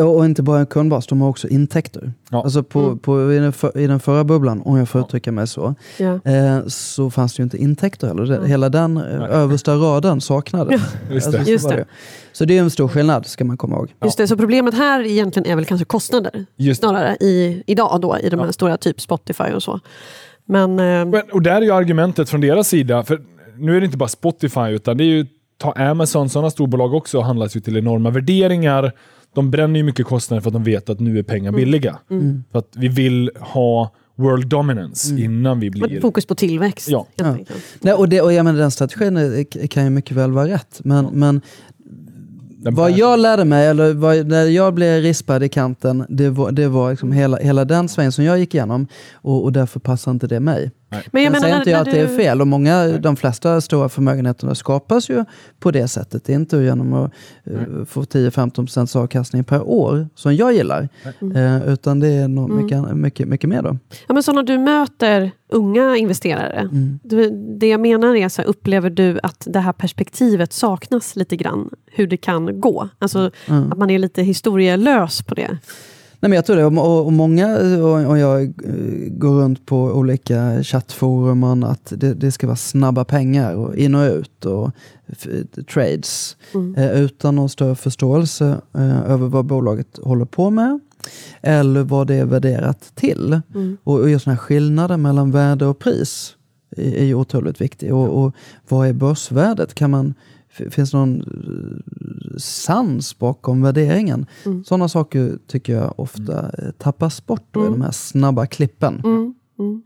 Och 0.00 0.24
inte 0.24 0.42
bara 0.42 0.58
en 0.60 0.66
kundbas, 0.66 1.06
de 1.06 1.20
har 1.20 1.28
också 1.28 1.48
intäkter. 1.48 2.12
Ja. 2.30 2.42
Alltså 2.44 2.62
på, 2.62 2.80
Mm. 2.80 2.98
på, 2.98 3.32
i, 3.32 3.38
den 3.38 3.52
för, 3.52 3.78
I 3.78 3.86
den 3.86 4.00
förra 4.00 4.24
bubblan, 4.24 4.62
om 4.64 4.76
jag 4.76 4.88
får 4.88 5.00
Ja. 5.00 5.04
uttrycka 5.06 5.32
mig 5.32 5.46
så, 5.46 5.74
Ja. 5.98 6.20
eh, 6.24 6.66
så 6.66 7.10
fanns 7.10 7.34
det 7.34 7.40
ju 7.40 7.44
inte 7.44 7.56
intäkter 7.58 8.06
heller. 8.08 8.22
Det-. 8.22 8.48
Hela 8.48 8.68
den 8.68 8.96
eh, 8.96 9.02
Nej. 9.18 9.28
översta 9.30 9.74
raden 9.74 10.20
saknades. 10.20 10.80
Just 11.10 11.26
Alltså, 11.26 11.30
det. 11.40 11.44
så 11.44 11.50
Just 11.50 11.68
det. 11.68 11.84
Så 12.32 12.44
det 12.44 12.58
är 12.58 12.62
en 12.62 12.70
stor 12.70 12.88
skillnad, 12.88 13.26
ska 13.26 13.44
man 13.44 13.56
komma 13.56 13.76
ihåg. 13.76 13.94
Just 14.04 14.18
det, 14.18 14.26
så 14.28 14.36
problemet 14.36 14.74
här 14.74 15.02
egentligen 15.06 15.50
är 15.52 15.56
väl 15.56 15.64
kanske 15.64 15.84
kostnader 15.84 16.46
Just 16.56 16.80
snarare 16.80 17.16
i, 17.20 17.62
idag 17.66 17.98
då, 18.00 18.18
i 18.18 18.28
de 18.30 18.38
här 18.40 18.46
Ja. 18.46 18.52
stora, 18.52 18.76
typ 18.76 19.00
Spotify 19.00 19.44
och 19.54 19.62
så. 19.62 19.80
Men, 20.44 20.70
eh, 20.70 20.76
Men, 21.04 21.22
och 21.32 21.42
där 21.42 21.56
är 21.56 21.60
ju 21.62 21.70
argumentet 21.72 22.28
från 22.30 22.40
deras 22.40 22.68
sida, 22.68 23.02
för 23.04 23.22
nu 23.58 23.76
är 23.76 23.80
det 23.80 23.84
inte 23.86 23.98
bara 23.98 24.08
Spotify, 24.08 24.60
utan 24.68 24.96
det 24.96 25.04
är 25.04 25.06
ju 25.06 25.26
ta 25.58 25.72
Amazon, 25.72 26.28
sådana 26.28 26.50
storbolag 26.50 26.94
också, 26.94 27.20
handlas 27.20 27.56
ju 27.56 27.60
till 27.60 27.76
enorma 27.76 28.10
värderingar. 28.10 28.92
De 29.34 29.50
bränner 29.50 29.76
ju 29.76 29.82
mycket 29.82 30.06
kostnader 30.06 30.40
för 30.40 30.48
att 30.48 30.54
de 30.54 30.64
vet 30.64 30.90
att 30.90 31.00
nu 31.00 31.18
är 31.18 31.22
pengar 31.22 31.52
billiga. 31.52 31.98
Mm. 32.10 32.44
För 32.52 32.58
att 32.58 32.68
vi 32.76 32.88
vill 32.88 33.30
ha 33.40 33.92
world 34.14 34.46
dominance 34.46 35.14
innan 35.20 35.60
vi 35.60 35.70
blir... 35.70 36.00
fokus 36.00 36.26
på 36.26 36.34
tillväxt. 36.34 36.88
Ja. 36.88 37.06
Ja. 37.14 37.36
Nej, 37.80 37.94
och 37.94 38.08
det, 38.08 38.20
och 38.20 38.32
jag 38.32 38.44
menar, 38.44 38.58
den 38.58 38.70
strategin 38.70 39.46
kan 39.70 39.84
ju 39.84 39.90
mycket 39.90 40.16
väl 40.16 40.32
vara 40.32 40.48
rätt, 40.48 40.80
men, 40.84 41.06
men 41.12 41.40
Den 42.56 42.74
vad 42.74 42.90
jag 42.90 43.18
lärde 43.20 43.44
mig, 43.44 43.66
eller 43.66 43.94
vad, 43.94 44.26
när 44.26 44.44
jag 44.44 44.74
blev 44.74 45.02
rispad 45.02 45.42
i 45.42 45.48
kanten, 45.48 46.04
det 46.08 46.30
var, 46.30 46.52
det 46.52 46.68
var 46.68 46.90
liksom 46.90 47.12
hela, 47.12 47.36
hela 47.36 47.64
den 47.64 47.88
svängen 47.88 48.12
som 48.12 48.24
jag 48.24 48.38
gick 48.38 48.54
igenom 48.54 48.86
och, 49.14 49.44
och 49.44 49.52
därför 49.52 49.80
passar 49.80 50.10
inte 50.10 50.26
det 50.26 50.40
mig. 50.40 50.70
Men 51.10 51.22
jag 51.22 51.24
Jag 51.28 51.32
menar, 51.32 51.40
säger 51.40 51.56
inte 51.58 51.70
jag 51.70 51.80
att 51.80 51.90
det 51.90 52.00
är 52.00 52.06
du- 52.08 52.16
fel 52.16 52.40
och 52.40 52.46
många, 52.46 52.86
de 52.88 53.16
flesta 53.16 53.60
stora 53.60 53.88
förmögenheterna 53.88 54.54
skapas 54.54 55.08
ju 55.10 55.24
på 55.60 55.70
det 55.70 55.88
sättet. 55.88 56.24
Det 56.24 56.32
är 56.32 56.36
inte 56.36 56.56
genom 56.56 56.92
att 56.92 57.12
eh, 57.44 57.84
få 57.86 58.02
10-15% 58.02 58.96
avkastning 58.96 59.44
per 59.44 59.62
år 59.62 60.08
som 60.14 60.34
jag 60.36 60.52
gillar. 60.52 60.88
Eh, 61.36 61.68
utan 61.72 62.00
det 62.00 62.08
är 62.08 62.28
nog 62.28 62.50
Mm. 62.50 62.64
mycket, 62.64 62.96
mycket, 62.96 63.28
mycket 63.28 63.50
mer 63.50 63.62
då. 63.62 63.78
Ja, 64.08 64.14
men 64.14 64.22
så 64.22 64.32
när 64.32 64.42
du 64.42 64.58
möter 64.58 65.30
unga 65.48 65.96
investerare, 65.96 66.58
Mm. 66.60 66.98
du, 67.02 67.30
det 67.58 67.68
jag 67.68 67.80
menar 67.80 68.16
är, 68.16 68.28
så 68.28 68.42
här, 68.42 68.48
upplever 68.48 68.90
du 68.90 69.18
att 69.22 69.46
det 69.50 69.58
här 69.60 69.72
perspektivet 69.72 70.52
saknas 70.52 71.16
lite 71.16 71.36
grann? 71.36 71.70
Hur 71.94 72.06
det 72.06 72.16
kan 72.16 72.60
gå? 72.60 72.88
Alltså 72.98 73.30
Mm. 73.48 73.72
att 73.72 73.78
man 73.78 73.90
är 73.90 73.98
lite 73.98 74.22
historielös 74.22 75.22
på 75.22 75.34
det. 75.34 75.58
Nej, 76.22 76.28
men 76.28 76.36
jag 76.36 76.44
tror 76.44 76.56
det. 76.56 76.64
Och, 76.64 77.06
och, 77.06 77.12
många, 77.12 77.58
och, 77.58 78.10
och 78.10 78.18
jag 78.18 78.42
eh, 78.42 79.08
går 79.08 79.40
runt 79.40 79.66
på 79.66 79.82
olika 79.82 80.62
chattforum 80.62 81.44
annat. 81.44 81.92
Det, 81.96 82.14
det 82.14 82.32
ska 82.32 82.46
vara 82.46 82.56
snabba 82.56 83.04
pengar 83.04 83.54
och 83.54 83.76
in 83.76 83.94
och 83.94 84.12
ut 84.12 84.44
och 84.44 84.70
trades. 85.72 86.36
Mm. 86.54 86.74
Eh, 86.74 87.02
utan 87.02 87.36
någon 87.36 87.48
större 87.48 87.74
förståelse 87.74 88.60
eh, 88.74 89.10
över 89.10 89.28
vad 89.28 89.44
bolaget 89.44 89.98
håller 90.02 90.24
på 90.24 90.50
med. 90.50 90.80
Eller 91.40 91.82
vad 91.82 92.06
det 92.06 92.14
är 92.14 92.24
värderat 92.24 92.92
till. 92.94 93.40
Mm. 93.54 93.76
Och, 93.84 94.00
och 94.00 94.10
just 94.10 94.24
den 94.24 94.34
här 94.34 94.40
skillnaden 94.40 95.02
mellan 95.02 95.30
värde 95.30 95.66
och 95.66 95.78
pris 95.78 96.36
är, 96.76 97.04
ju 97.04 97.14
otroligt 97.14 97.60
viktig. 97.60 97.94
Och, 97.94 98.24
och 98.24 98.34
vad 98.68 98.88
är 98.88 98.92
börsvärdet? 98.92 99.74
Kan 99.74 99.90
man, 99.90 100.14
finns 100.70 100.90
det 100.90 100.96
någon 100.96 101.20
eh, 101.20 102.36
sans 102.38 103.18
bakom 103.18 103.62
värderingen? 103.62 104.26
Mm. 104.46 104.64
Sådana 104.64 104.88
saker 104.88 105.38
tycker 105.46 105.72
jag 105.72 106.00
ofta 106.00 106.38
eh, 106.58 106.70
tappas 106.78 107.26
bort 107.26 107.46
då, 107.50 107.60
i 107.60 107.66
Mm. 107.66 107.78
de 107.78 107.84
här 107.84 107.92
snabba 107.92 108.46
klippen. 108.46 109.00
Mm. 109.04 109.34
Mm. 109.58 109.82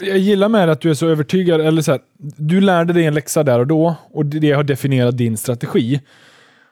Jag 0.00 0.18
gillar 0.18 0.48
med 0.48 0.68
att 0.70 0.80
du 0.80 0.90
är 0.90 0.94
så 0.94 1.06
övertygad, 1.08 1.60
eller 1.60 1.82
så 1.82 1.90
här, 1.92 2.00
du 2.36 2.60
lärde 2.60 2.92
dig 2.92 3.04
en 3.06 3.14
läxa 3.14 3.42
där 3.42 3.58
och 3.58 3.66
då 3.66 3.96
och 4.12 4.26
det 4.26 4.52
har 4.52 4.64
definierat 4.64 5.16
din 5.16 5.36
strategi. 5.36 6.00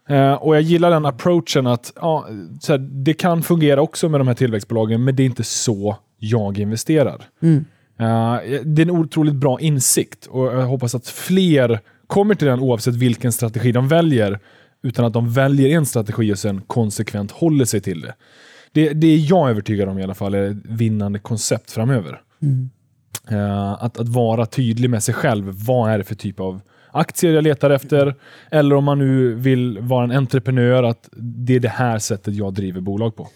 Eh, 0.09 0.33
och 0.33 0.55
jag 0.57 0.63
gillar 0.63 0.91
den 0.91 1.07
approachen 1.07 1.67
att 1.67 1.93
ja, 1.97 2.29
så 2.61 2.73
här, 2.73 2.79
det 2.79 3.15
kan 3.15 3.43
fungera 3.43 3.83
också 3.83 4.09
med 4.09 4.21
de 4.21 4.29
här 4.29 4.35
tillväxtbolagen, 4.35 5.05
men 5.05 5.17
det 5.17 5.23
är 5.23 5.25
inte 5.27 5.45
så 5.45 5.97
jag 6.19 6.59
investerar. 6.59 7.23
Mm. 7.43 7.65
Eh, 7.99 8.61
det 8.65 8.83
är 8.83 8.87
en 8.87 8.91
otroligt 8.91 9.35
bra 9.35 9.61
insikt 9.61 10.27
och 10.27 10.47
jag 10.47 10.67
hoppas 10.67 10.95
att 10.95 11.07
fler 11.09 11.81
kommer 12.13 12.35
till 12.35 12.49
den 12.49 12.61
oavsett 12.61 12.95
vilken 12.95 13.33
strategi 13.33 13.73
de 13.73 13.89
väljer, 13.89 14.39
utan 14.83 15.05
att 15.05 15.13
de 15.13 15.33
väljer 15.33 15.77
en 15.77 15.87
strategi 15.87 16.33
och 16.33 16.39
sen 16.39 16.61
konsekvent 16.61 17.31
håller 17.31 17.65
sig 17.65 17.81
till 17.81 18.01
det. 18.01 18.15
Det, 18.73 18.93
det 18.93 19.07
är 19.07 19.31
jag 19.31 19.51
övertygad 19.51 19.89
om 19.89 19.99
i 19.99 20.03
alla 20.03 20.15
fall 20.15 20.35
är 20.35 20.51
ett 20.51 20.57
vinnande 20.65 21.19
koncept 21.19 21.71
framöver. 21.71 22.21
Mm. 22.43 22.71
Eh, 23.31 23.73
att, 23.73 23.99
att 23.99 24.09
vara 24.09 24.47
tydlig 24.47 24.91
med 24.91 25.03
sig 25.03 25.15
själv. 25.15 25.53
Vad 25.67 25.91
är 25.91 25.99
det 25.99 26.05
för 26.05 26.15
typ 26.15 26.41
av 26.41 26.61
aktier 26.91 27.33
jag 27.33 27.45
letar 27.45 27.71
efter? 27.71 28.15
Eller 28.51 28.75
om 28.75 28.85
man 28.85 28.99
nu 28.99 29.35
vill 29.35 29.79
vara 29.79 30.05
en 30.05 30.11
entreprenör, 30.11 30.83
att 30.83 31.09
det 31.17 31.55
är 31.55 31.61
det 31.61 31.69
här 31.69 31.99
sättet 31.99 32.35
jag 32.35 32.55
driver 32.55 32.81
bolag 32.81 33.17
på. 33.17 33.29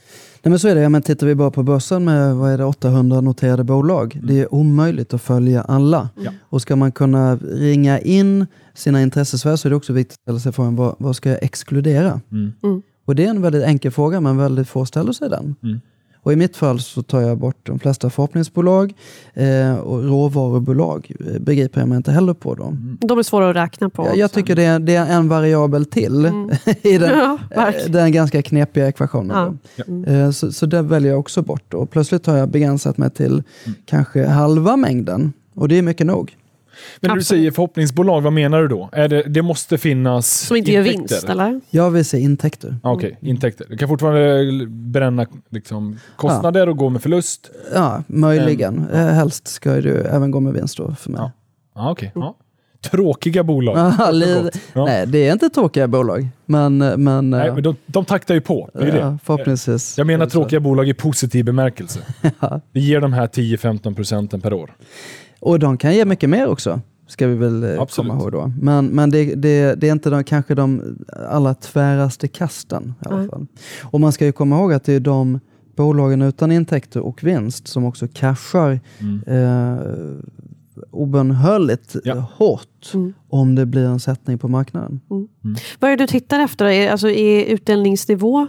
Nej, 0.46 0.50
men 0.50 0.59
så 0.59 0.68
är 0.68 0.74
det. 0.74 0.80
Ja, 0.80 0.88
men 0.88 1.02
tittar 1.02 1.26
vi 1.26 1.35
bara 1.35 1.50
på 1.50 1.62
börsen 1.62 2.04
med 2.04 2.37
vad 2.37 2.50
är 2.50 2.59
det, 2.59 2.64
800 2.64 3.20
noterade 3.20 3.64
bolag. 3.64 4.20
Det 4.22 4.40
är 4.40 4.54
omöjligt 4.54 5.14
att 5.14 5.22
följa 5.22 5.62
alla. 5.62 6.09
Ja. 6.24 6.30
Och 6.40 6.62
ska 6.62 6.76
man 6.76 6.92
kunna 6.92 7.37
ringa 7.37 7.98
in 7.98 8.46
sina 8.74 9.02
intressesfär 9.02 9.56
så 9.56 9.68
är 9.68 9.70
det 9.70 9.76
också 9.76 9.92
viktigt 9.92 10.18
att 10.18 10.22
ställa 10.22 10.38
sig 10.38 10.52
frågan 10.52 10.76
vad, 10.76 10.96
vad 10.98 11.16
ska 11.16 11.30
jag 11.30 11.42
exkludera? 11.42 12.20
Mm. 12.32 12.52
Mm. 12.62 12.82
Och 13.04 13.14
det 13.14 13.24
är 13.24 13.30
en 13.30 13.42
väldigt 13.42 13.64
enkel 13.64 13.90
fråga 13.90 14.20
men 14.20 14.37
väldigt 14.37 14.68
få 14.68 14.87
ställer 14.87 15.12
sig 15.12 15.30
den. 15.30 15.54
Mm. 16.27 16.33
Och 16.33 16.33
i 16.33 16.37
mitt 16.37 16.57
fall 16.57 16.81
så 16.81 17.03
tar 17.03 17.21
jag 17.21 17.39
bort 17.39 17.57
de 17.62 17.79
flesta 17.79 18.11
förhoppningsbolag 18.11 18.95
eh, 19.35 19.75
och 19.77 20.05
råvarubolag 20.05 21.12
eh, 21.21 21.41
begriper 21.41 21.81
jag 21.81 21.89
mig 21.89 21.97
inte 21.97 22.12
heller 22.12 22.35
på 22.35 22.55
dem. 22.55 22.99
De 23.01 23.19
är 23.19 23.23
svåra 23.23 23.51
att 23.51 23.57
räkna 23.57 23.89
på. 23.91 24.07
Jag, 24.07 24.17
jag 24.17 24.33
tycker 24.33 24.57
det 24.57 24.65
är, 24.65 24.79
det 24.79 24.95
är 24.97 25.07
en 25.17 25.29
variabel 25.29 25.85
till 25.85 26.25
Mm. 26.27 26.51
i 26.83 26.99
den, 26.99 27.11
Ja, 27.51 27.69
eh, 27.69 27.91
den 27.91 28.12
ganska 28.12 28.43
knepiga 28.43 28.89
ekvationen. 28.89 29.37
Ja. 29.37 29.55
då. 29.87 29.93
Mm. 29.93 30.05
Eh, 30.05 30.31
Så, 30.31 30.53
så 30.53 30.67
det 30.67 30.83
väljer 30.83 31.11
jag 31.11 31.21
också 31.21 31.43
bort. 31.43 31.75
Och 31.75 31.91
plötsligt 31.91 32.27
har 32.27 32.37
jag 32.37 32.49
begränsat 32.49 32.99
mig 32.99 33.11
till 33.11 33.27
Mm. 33.33 33.77
kanske 33.85 34.27
halva 34.27 34.77
mängden. 34.77 35.33
Och 35.55 35.69
det 35.69 35.79
är 35.79 35.83
mycket 35.83 36.07
nog. 36.07 36.37
Men 37.01 37.09
när 37.09 37.17
du 37.17 37.23
säger 37.23 37.51
förhoppningsbolag, 37.51 38.21
vad 38.21 38.33
menar 38.33 38.62
du 38.62 38.69
då? 38.69 38.89
Är 38.93 39.09
det, 39.09 39.23
det 39.23 39.43
måste 39.43 39.79
finnas 39.79 40.31
Som 40.41 40.57
inte 40.57 40.73
gör 40.73 40.81
intäkter? 40.81 41.15
vinst, 41.15 41.29
eller? 41.29 41.61
Jag 41.71 41.91
vill 41.91 42.05
se 42.05 42.19
intäkter. 42.19 42.77
Ah, 42.83 42.93
Okej, 42.93 43.19
intäkter. 43.21 43.67
Du 43.71 43.77
kan 43.77 43.89
fortfarande 43.89 44.67
bränna 44.67 45.27
liksom, 45.51 45.99
kostnader 46.17 46.69
och 46.69 46.77
gå 46.77 46.89
med 46.89 47.03
förlust. 47.03 47.51
Ja, 47.75 48.03
möjligen. 48.07 48.87
Eh, 48.93 49.07
Helst 49.07 49.49
ska 49.49 49.75
du 49.81 49.95
även 50.01 50.31
gå 50.31 50.41
med 50.41 50.53
vinst 50.53 50.77
då 50.77 50.95
för 50.95 51.11
mig. 51.11 51.21
Ja. 51.21 51.33
Ja, 51.75 51.91
okej. 51.91 52.12
Ja. 52.15 52.37
Tråkiga 52.91 53.43
bolag. 53.45 53.77
Ja. 53.99 54.51
Ja. 54.73 54.85
Nej, 54.85 55.07
det 55.07 55.29
är 55.29 55.33
inte 55.33 55.49
tråkiga 55.49 55.89
bolag. 55.89 56.29
Men, 56.47 56.79
men, 56.79 57.31
Nej, 57.31 57.49
eh, 57.49 57.55
men 57.55 57.62
de, 57.62 57.77
de 57.87 58.05
taktar 58.05 58.35
ju 58.35 58.41
på. 58.41 58.71
Det 58.73 58.79
är 58.79 58.87
ja, 58.97 59.07
det. 59.07 59.19
förhoppningsvis. 59.25 59.99
Jag 59.99 60.07
menar 60.07 60.25
det 60.25 60.31
tråkiga 60.31 60.61
bolag 60.61 60.89
i 60.89 60.95
positiv 60.95 61.45
bemärkelse. 61.45 62.01
Ja. 62.41 62.61
Vi 62.73 62.81
ger 62.81 63.01
de 63.01 63.12
här 63.12 63.27
10-15 63.27 63.95
procenten 63.95 64.41
per 64.41 64.53
år. 64.53 64.71
Och 65.46 65.59
de 65.59 65.76
kan 65.78 65.94
ge 65.94 66.04
mycket 66.04 66.30
mer 66.30 66.46
också, 66.46 66.80
ska 67.09 67.26
vi 67.26 67.35
väl 67.35 67.64
eh, 67.64 67.80
Absolut. 67.80 68.11
komma 68.11 68.22
ihåg 68.22 68.32
då. 68.32 68.52
Men, 68.61 68.87
men 68.87 69.11
det, 69.11 69.35
det, 69.35 69.74
det 69.74 69.88
är 69.88 69.92
inte 69.92 70.11
de, 70.11 70.24
kanske 70.24 70.54
de 70.54 70.96
allra 71.30 71.54
tväraste 71.54 72.28
kasten 72.28 72.94
i 73.04 73.09
alla 73.09 73.28
fall. 73.28 73.46
Och 73.82 74.00
man 74.00 74.12
ska 74.12 74.24
ju 74.26 74.32
komma 74.32 74.56
ihåg 74.59 74.72
att 74.72 74.85
det 74.85 74.92
är 74.92 75.00
de 75.00 75.40
bolagen 75.76 76.22
utan 76.22 76.52
intäkter 76.52 77.00
och 77.00 77.24
vinst 77.24 77.68
som 77.68 77.85
också 77.85 78.09
cashar 78.14 78.80
Mm. 79.00 79.22
eh, 79.26 79.78
obönhörligt 80.90 81.96
Ja. 82.04 82.14
hårt 82.35 82.90
Mm. 82.94 83.12
om 83.28 83.54
det 83.54 83.66
blir 83.66 83.85
en 83.87 84.00
sättning 84.00 84.38
på 84.38 84.48
marknaden. 84.48 85.00
Vad 85.80 85.90
är 85.90 85.96
det 85.96 86.02
du 86.02 86.06
tittar 86.06 86.40
efter? 86.40 86.64
Är, 86.64 86.90
alltså, 86.90 87.09
är 87.11 87.44
utdelningsnivå 87.44 88.46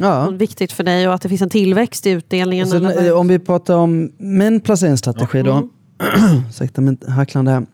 Ja. 0.00 0.30
viktigt 0.30 0.72
för 0.72 0.84
dig 0.84 1.08
och 1.08 1.14
att 1.14 1.22
det 1.22 1.28
finns 1.28 1.42
en 1.42 1.50
tillväxt 1.50 2.06
i 2.06 2.10
utdelningen? 2.10 2.66
Så, 2.66 2.76
eller 2.76 2.94
vad- 2.94 3.06
eh, 3.06 3.12
om 3.18 3.28
vi 3.28 3.38
pratar 3.38 3.76
om 3.76 4.12
min 4.18 4.60
placeringsstrategi 4.60 5.42
då, 5.42 5.52
Mm. 5.52 5.68
ursäkta 6.48 6.80
mitt 6.80 7.08
hacklande 7.08 7.50
här, 7.50 7.66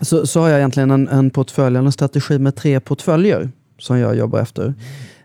så, 0.00 0.26
så 0.26 0.40
har 0.40 0.48
jag 0.48 0.58
egentligen 0.58 0.90
en, 0.90 1.08
en 1.08 1.30
portfölj, 1.30 1.76
en 1.76 1.92
strategi 1.92 2.38
med 2.38 2.56
tre 2.56 2.80
portföljer 2.80 3.50
som 3.78 3.98
jag 3.98 4.16
jobbar 4.16 4.40
efter. 4.40 4.74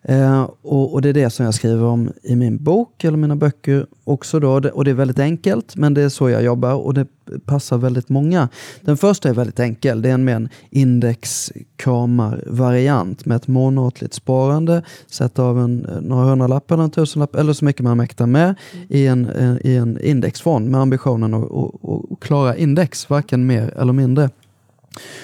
Eh, 0.04 0.50
och, 0.62 0.94
och 0.94 1.02
det 1.02 1.10
är 1.10 1.13
det 1.13 1.30
som 1.30 1.46
jag 1.46 1.54
skriver 1.54 1.84
om 1.84 2.12
i 2.24 2.36
min 2.36 2.63
bok 2.63 3.04
eller 3.04 3.18
mina 3.18 3.36
böcker 3.36 3.86
också 4.04 4.39
då. 4.39 4.60
Det, 4.60 4.72
och 4.72 4.86
det 4.86 4.92
är 4.92 4.96
väldigt 4.96 5.20
enkelt, 5.20 5.76
men 5.76 5.94
det 5.94 6.02
är 6.02 6.10
så 6.10 6.30
jag 6.30 6.44
jobbar 6.44 6.74
och 6.74 6.94
det 6.94 7.08
passar 7.46 7.78
väldigt 7.78 8.10
många. 8.10 8.50
Den 8.82 8.98
första 8.98 9.30
är 9.30 9.34
väldigt 9.34 9.60
enkel. 9.60 10.02
Det 10.02 10.10
är 10.10 10.13
en 10.13 10.24
mer 10.24 10.36
en 10.36 10.50
indexkramar-variant 10.70 13.26
med 13.26 13.36
ett 13.36 13.48
månatligt 13.48 14.13
sparande. 14.13 14.84
Sätta 15.08 15.44
av 15.44 15.60
en, 15.60 15.86
eh, 15.86 16.02
några 16.02 16.26
hundralappar 16.26 16.76
eller 16.76 16.84
en 16.84 16.92
tusenlapp 16.92 17.36
eller 17.36 17.54
så 17.54 17.66
mycket 17.66 17.82
man 17.82 17.98
mäktar 17.98 18.26
med 18.26 18.56
i 18.89 19.08
en, 19.08 19.30
eh, 19.30 19.56
i 19.62 19.76
en 19.76 20.02
indexfond 20.02 20.70
med 20.70 20.82
ambitionen 20.82 21.34
att, 21.34 21.52
att, 21.52 22.12
att 22.12 22.20
klara 22.20 22.56
index, 22.56 23.10
varken 23.10 23.46
mer 23.46 23.74
eller 23.78 23.94
mindre. 23.94 24.30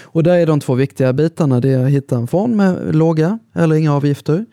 Och 0.04 0.24
där 0.24 0.38
är 0.38 0.46
de 0.46 0.60
två 0.60 0.74
viktiga 0.74 1.14
bitarna. 1.14 1.60
Det 1.60 1.70
är 1.70 1.86
att 1.86 1.92
hitta 1.92 2.16
en 2.16 2.28
fond 2.28 2.56
med 2.56 2.96
låga 2.96 3.40
eller 3.54 3.76
inga 3.76 3.94
avgifter. 3.94 4.46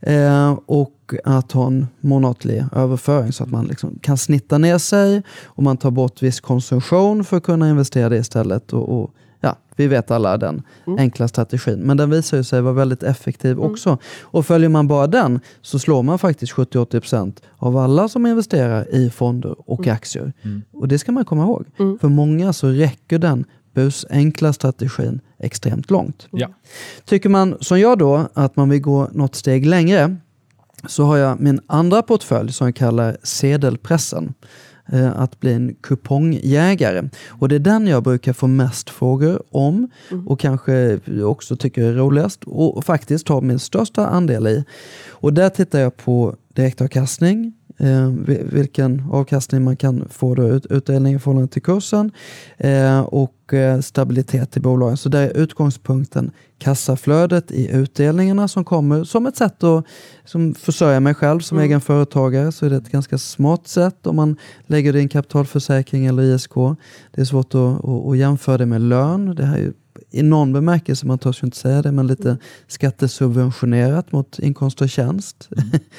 Eh, 0.00 0.58
och 0.66 1.14
att 1.24 1.52
ha 1.52 1.66
en 1.66 1.86
månatlig 2.00 2.64
överföring 2.72 3.32
så 3.32 3.44
att 3.44 3.50
man 3.50 3.66
liksom 3.66 3.98
kan 4.02 4.18
snitta 4.18 4.58
ner 4.58 4.78
sig 4.78 5.22
och 5.44 5.62
man 5.62 5.76
tar 5.76 5.90
bort 5.90 6.22
viss 6.22 6.40
konsumtion 6.40 7.24
för 7.24 7.36
att 7.36 7.42
kunna 7.42 7.70
investera 7.70 8.08
det 8.08 8.16
istället. 8.16 8.72
Och, 8.72 9.00
och, 9.00 9.10
ja, 9.40 9.56
vi 9.76 9.86
vet 9.86 10.10
alla 10.10 10.36
den 10.36 10.62
enkla 10.98 11.28
strategin. 11.28 11.78
Men 11.78 11.96
den 11.96 12.10
visar 12.10 12.36
ju 12.36 12.44
sig 12.44 12.60
vara 12.60 12.74
väldigt 12.74 13.02
effektiv 13.02 13.60
också. 13.60 13.98
Och 14.22 14.46
följer 14.46 14.68
man 14.68 14.88
bara 14.88 15.06
den 15.06 15.40
så 15.62 15.78
slår 15.78 16.02
man 16.02 16.18
faktiskt 16.18 16.52
70-80% 16.52 17.36
av 17.56 17.76
alla 17.76 18.08
som 18.08 18.26
investerar 18.26 18.94
i 18.94 19.10
fonder 19.10 19.70
och 19.70 19.86
aktier. 19.86 20.32
Och 20.72 20.88
det 20.88 20.98
ska 20.98 21.12
man 21.12 21.24
komma 21.24 21.42
ihåg. 21.42 21.66
För 22.00 22.08
många 22.08 22.52
så 22.52 22.68
räcker 22.68 23.18
den 23.18 23.44
busenkla 23.74 24.52
strategin 24.52 25.20
extremt 25.38 25.90
långt. 25.90 26.28
Ja. 26.30 26.48
Tycker 27.04 27.28
man 27.28 27.56
som 27.60 27.80
jag 27.80 27.98
då 27.98 28.28
att 28.34 28.56
man 28.56 28.68
vill 28.68 28.80
gå 28.80 29.08
något 29.12 29.34
steg 29.34 29.66
längre 29.66 30.16
så 30.88 31.04
har 31.04 31.16
jag 31.16 31.40
min 31.40 31.60
andra 31.66 32.02
portfölj 32.02 32.52
som 32.52 32.66
jag 32.66 32.76
kallar 32.76 33.16
sedelpressen. 33.22 34.34
Eh, 34.92 35.20
Att 35.20 35.40
bli 35.40 35.52
en 35.52 35.74
kupongjägare. 35.74 37.08
Och 37.28 37.48
det 37.48 37.54
är 37.54 37.58
den 37.58 37.86
jag 37.86 38.02
brukar 38.02 38.32
få 38.32 38.46
mest 38.46 38.90
frågor 38.90 39.42
om 39.50 39.90
och 40.26 40.40
kanske 40.40 41.00
också 41.24 41.56
tycker 41.56 41.82
är 41.82 41.92
roligast 41.92 42.44
och 42.44 42.84
faktiskt 42.84 43.28
har 43.28 43.40
min 43.40 43.58
största 43.58 44.06
andel 44.06 44.46
i. 44.46 44.64
Och 45.08 45.32
där 45.34 45.48
tittar 45.48 45.80
jag 45.80 45.96
på 45.96 46.36
direktavkastning, 46.54 47.52
eh, 47.78 48.08
vi- 48.26 48.42
vilken 48.52 49.02
avkastning 49.12 49.64
man 49.64 49.76
kan 49.76 50.08
få 50.10 50.34
då 50.34 50.48
ut, 50.48 50.66
utdelning 50.66 51.14
i 51.14 51.18
förhållande 51.18 51.52
till 51.52 51.62
kursen 51.62 52.10
eh, 52.56 53.00
och 53.00 53.54
eh, 53.54 53.80
stabilitet 53.80 54.56
i 54.56 54.60
bolagen. 54.60 54.96
Så 54.96 55.08
där 55.08 55.22
är 55.22 55.36
utgångspunkten 55.36 56.30
kassaflödet 56.58 57.50
i 57.50 57.70
utdelningarna 57.76 58.48
som 58.48 58.64
kommer 58.64 59.04
som 59.04 59.26
ett 59.26 59.36
sätt 59.36 59.62
att 59.64 59.84
som 60.24 60.54
försörja 60.54 61.00
mig 61.00 61.14
själv 61.14 61.40
som 61.40 61.58
egen 61.58 61.80
företagare 61.80 62.52
så 62.52 62.66
är 62.66 62.70
det 62.70 62.76
ett 62.76 62.90
ganska 62.90 63.18
smart 63.18 63.68
sätt 63.68 64.06
om 64.06 64.16
man 64.16 64.36
lägger 64.66 64.92
det 64.92 64.98
i 64.98 65.02
en 65.02 65.08
kapitalförsäkring 65.08 66.06
eller 66.06 66.22
ISK. 66.22 66.54
Det 67.14 67.20
är 67.20 67.24
svårt 67.24 67.54
att, 67.54 67.84
att, 67.84 68.06
att 68.06 68.18
jämföra 68.18 68.58
det 68.58 68.66
med 68.66 68.80
lön. 68.80 69.34
Det 69.34 69.44
här 69.44 69.58
är 69.58 69.72
i 70.14 70.22
någon 70.22 70.52
bemärkelse, 70.52 71.06
man 71.06 71.18
törs 71.18 71.42
ju 71.42 71.46
inte 71.46 71.56
säga 71.56 71.82
det, 71.82 71.92
men 71.92 72.06
lite 72.06 72.36
skattesubventionerat 72.66 74.12
mot 74.12 74.38
inkomst 74.38 74.80
och 74.80 74.88
tjänst. 74.88 75.48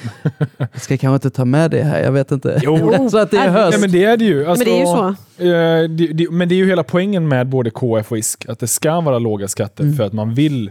jag 0.58 0.80
ska 0.80 0.96
kanske 0.96 1.14
inte 1.14 1.30
ta 1.36 1.44
med 1.44 1.70
det 1.70 1.82
här, 1.82 2.02
jag 2.02 2.12
vet 2.12 2.32
inte. 2.32 2.60
Jo. 2.62 3.08
så 3.10 3.18
att 3.18 3.30
det 3.30 3.36
är 3.36 3.40
herregud. 3.40 3.56
höst. 3.64 3.70
Nej, 3.72 3.80
men 3.80 3.90
det 3.92 4.04
är 4.04 4.16
det 4.16 4.24
ju. 4.24 4.46
Alltså, 4.46 4.64
men 4.64 4.74
det 4.74 4.78
är 4.78 4.80
ju 4.80 4.86
så. 4.86 5.08
eh, 5.44 5.88
det, 5.96 6.06
det, 6.12 6.30
men 6.30 6.48
det 6.48 6.54
är 6.54 6.56
ju 6.56 6.66
hela 6.66 6.82
poängen 6.84 7.28
med 7.28 7.48
både 7.48 7.70
KF 7.70 8.12
och 8.12 8.18
ISK, 8.18 8.46
att 8.48 8.58
det 8.58 8.66
ska 8.66 9.00
vara 9.00 9.18
låga 9.18 9.48
skatter 9.48 9.84
Mm. 9.84 9.96
för 9.96 10.04
att 10.04 10.12
man 10.12 10.34
vill 10.34 10.70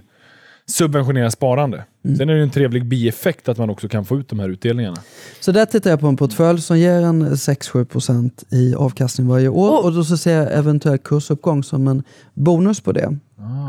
subventionera 0.67 1.31
sparande. 1.31 1.83
Sen 2.17 2.21
är 2.29 2.33
det 2.33 2.37
ju 2.37 2.43
en 2.43 2.49
trevlig 2.51 2.85
bieffekt 2.85 3.49
att 3.49 3.57
man 3.57 3.69
också 3.69 3.87
kan 3.87 4.05
få 4.05 4.17
ut 4.19 4.29
de 4.29 4.39
här 4.39 4.49
utdelningarna. 4.49 4.97
Så 5.39 5.51
där 5.51 5.65
tittar 5.65 5.89
jag 5.89 5.99
på 5.99 6.07
en 6.07 6.17
portfölj 6.17 6.61
som 6.61 6.79
ger 6.79 7.01
en 7.01 7.23
6-7% 7.35 8.43
i 8.51 8.75
avkastning 8.75 9.27
varje 9.27 9.49
år 9.49 9.69
Och- 9.71 9.85
och 9.85 9.93
då 9.93 10.03
så 10.03 10.17
ser 10.17 10.37
jag 10.43 10.53
eventuell 10.53 10.97
kursuppgång 10.97 11.63
som 11.63 11.87
en 11.87 12.03
bonus 12.33 12.81
på 12.81 12.91
det. 12.91 13.17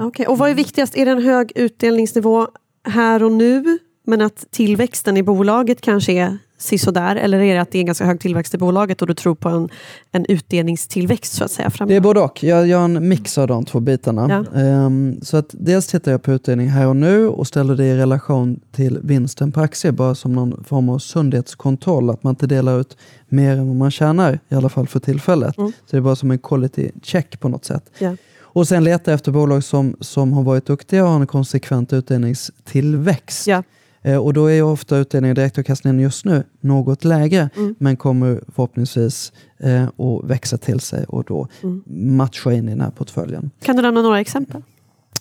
Okej, 0.02 0.26
Och 0.26 0.38
vad 0.38 0.50
är 0.50 0.54
viktigast? 0.54 0.96
Är 0.96 1.04
det 1.06 1.10
en 1.12 1.22
hög 1.22 1.52
utdelningsnivå 1.54 2.46
här 2.88 3.22
och 3.22 3.32
nu 3.32 3.78
men 4.06 4.20
att 4.20 4.46
tillväxten 4.50 5.16
i 5.16 5.22
bolaget 5.22 5.80
kanske 5.80 6.12
är 6.12 6.38
sisådär? 6.58 7.16
Eller 7.16 7.40
är 7.40 7.54
det 7.54 7.60
att 7.60 7.70
det 7.70 7.78
är 7.78 7.80
en 7.80 7.86
ganska 7.86 8.04
hög 8.04 8.20
tillväxt 8.20 8.54
i 8.54 8.58
bolaget 8.58 9.02
och 9.02 9.08
du 9.08 9.14
tror 9.14 9.34
på 9.34 9.48
en, 9.48 9.68
en 10.12 10.26
utdelningstillväxt 10.28 11.32
så 11.32 11.44
att 11.44 11.50
säga? 11.50 11.68
Det 11.68 11.68
är 11.68 11.76
Framöver? 11.76 12.00
både 12.00 12.20
och. 12.20 12.42
Jag 12.42 12.66
gör 12.66 12.84
en 12.84 13.08
mix 13.08 13.38
av 13.38 13.48
de 13.48 13.64
två 13.64 13.80
bitarna. 13.80 14.44
Ja. 14.52 14.60
Ehm, 14.60 15.20
så 15.22 15.36
att 15.36 15.46
dels 15.50 15.86
tittar 15.86 16.12
jag 16.12 16.22
på 16.22 16.32
utdelning 16.32 16.68
här 16.68 16.86
och 16.86 16.96
nu 16.96 17.28
och 17.28 17.46
ställer 17.46 17.74
det 17.74 17.84
i 17.84 17.96
relation 17.96 18.60
till 18.72 18.98
vinsten 19.02 19.52
på 19.52 19.60
aktier 19.60 19.92
bara 19.92 20.14
som 20.14 20.32
någon 20.32 20.64
form 20.64 20.88
av 20.88 20.98
sundhetskontroll. 20.98 22.10
Att 22.10 22.22
man 22.22 22.30
inte 22.30 22.46
delar 22.46 22.80
ut 22.80 22.96
mer 23.28 23.52
än 23.52 23.66
vad 23.68 23.76
man 23.76 23.90
tjänar, 23.90 24.38
i 24.48 24.54
alla 24.54 24.68
fall 24.68 24.86
för 24.86 25.00
tillfället. 25.00 25.58
Mm. 25.58 25.70
Så 25.70 25.90
det 25.90 25.96
är 25.96 26.00
bara 26.00 26.16
som 26.16 26.30
en 26.30 26.38
quality 26.38 26.90
check 27.02 27.40
på 27.40 27.48
något 27.48 27.64
sätt. 27.64 27.90
Ja. 27.98 28.16
Och 28.56 28.68
sen 28.68 28.84
leta 28.84 29.12
efter 29.12 29.32
bolag 29.32 29.64
som, 29.64 29.96
som 30.00 30.32
har 30.32 30.42
varit 30.42 30.66
duktiga 30.66 31.04
och 31.04 31.10
har 31.10 31.20
en 31.20 31.26
konsekvent 31.26 31.92
utdelningstillväxt. 31.92 33.46
Ja. 33.46 33.62
Eh, 34.06 34.16
Och 34.16 34.32
då 34.32 34.46
är 34.46 34.54
ju 34.54 34.62
ofta 34.62 34.96
utdelningen 34.96 35.34
direktavkastningen 35.34 36.00
just 36.00 36.24
nu 36.24 36.44
något 36.60 37.04
lägre, 37.04 37.50
Mm. 37.56 37.74
men 37.78 37.96
kommer 37.96 38.40
förhoppningsvis 38.54 39.32
eh, 39.58 39.84
att 39.84 40.24
växa 40.30 40.58
till 40.58 40.80
sig 40.80 41.04
och 41.04 41.24
då 41.24 41.48
Mm. 41.62 41.82
matcha 42.16 42.52
in 42.52 42.68
i 42.68 42.70
den 42.70 42.80
här 42.80 42.90
portföljen. 42.90 43.50
Kan 43.62 43.76
du 43.76 43.82
nämna 43.82 44.02
några 44.02 44.20
exempel? 44.20 44.62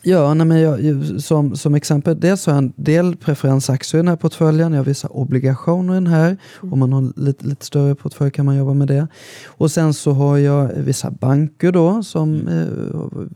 Ja, 0.07 0.33
nej, 0.33 0.47
men 0.47 0.61
jag, 0.61 1.05
som, 1.21 1.55
som 1.55 1.75
exempel, 1.75 2.19
dels 2.19 2.45
har 2.45 2.53
jag 2.53 2.57
en 2.57 2.73
del 2.75 3.15
preferensaktier 3.15 3.99
i 3.99 4.01
den 4.01 4.07
här 4.07 4.15
portföljen, 4.15 4.71
jag 4.71 4.79
har 4.79 4.85
vissa 4.85 5.07
obligationer 5.07 5.93
i 5.93 5.95
den 5.95 6.07
här. 6.07 6.37
Om 6.61 6.79
man 6.79 6.93
har 6.93 7.13
lite, 7.15 7.47
lite 7.47 7.65
större 7.65 7.95
portfölj 7.95 8.31
kan 8.31 8.45
man 8.45 8.57
jobba 8.57 8.73
med 8.73 8.87
det. 8.87 9.07
Och 9.45 9.71
sen 9.71 9.93
så 9.93 10.11
har 10.11 10.37
jag 10.37 10.69
vissa 10.75 11.11
banker 11.11 11.71
då 11.71 12.03
som 12.03 12.47
är 12.47 12.67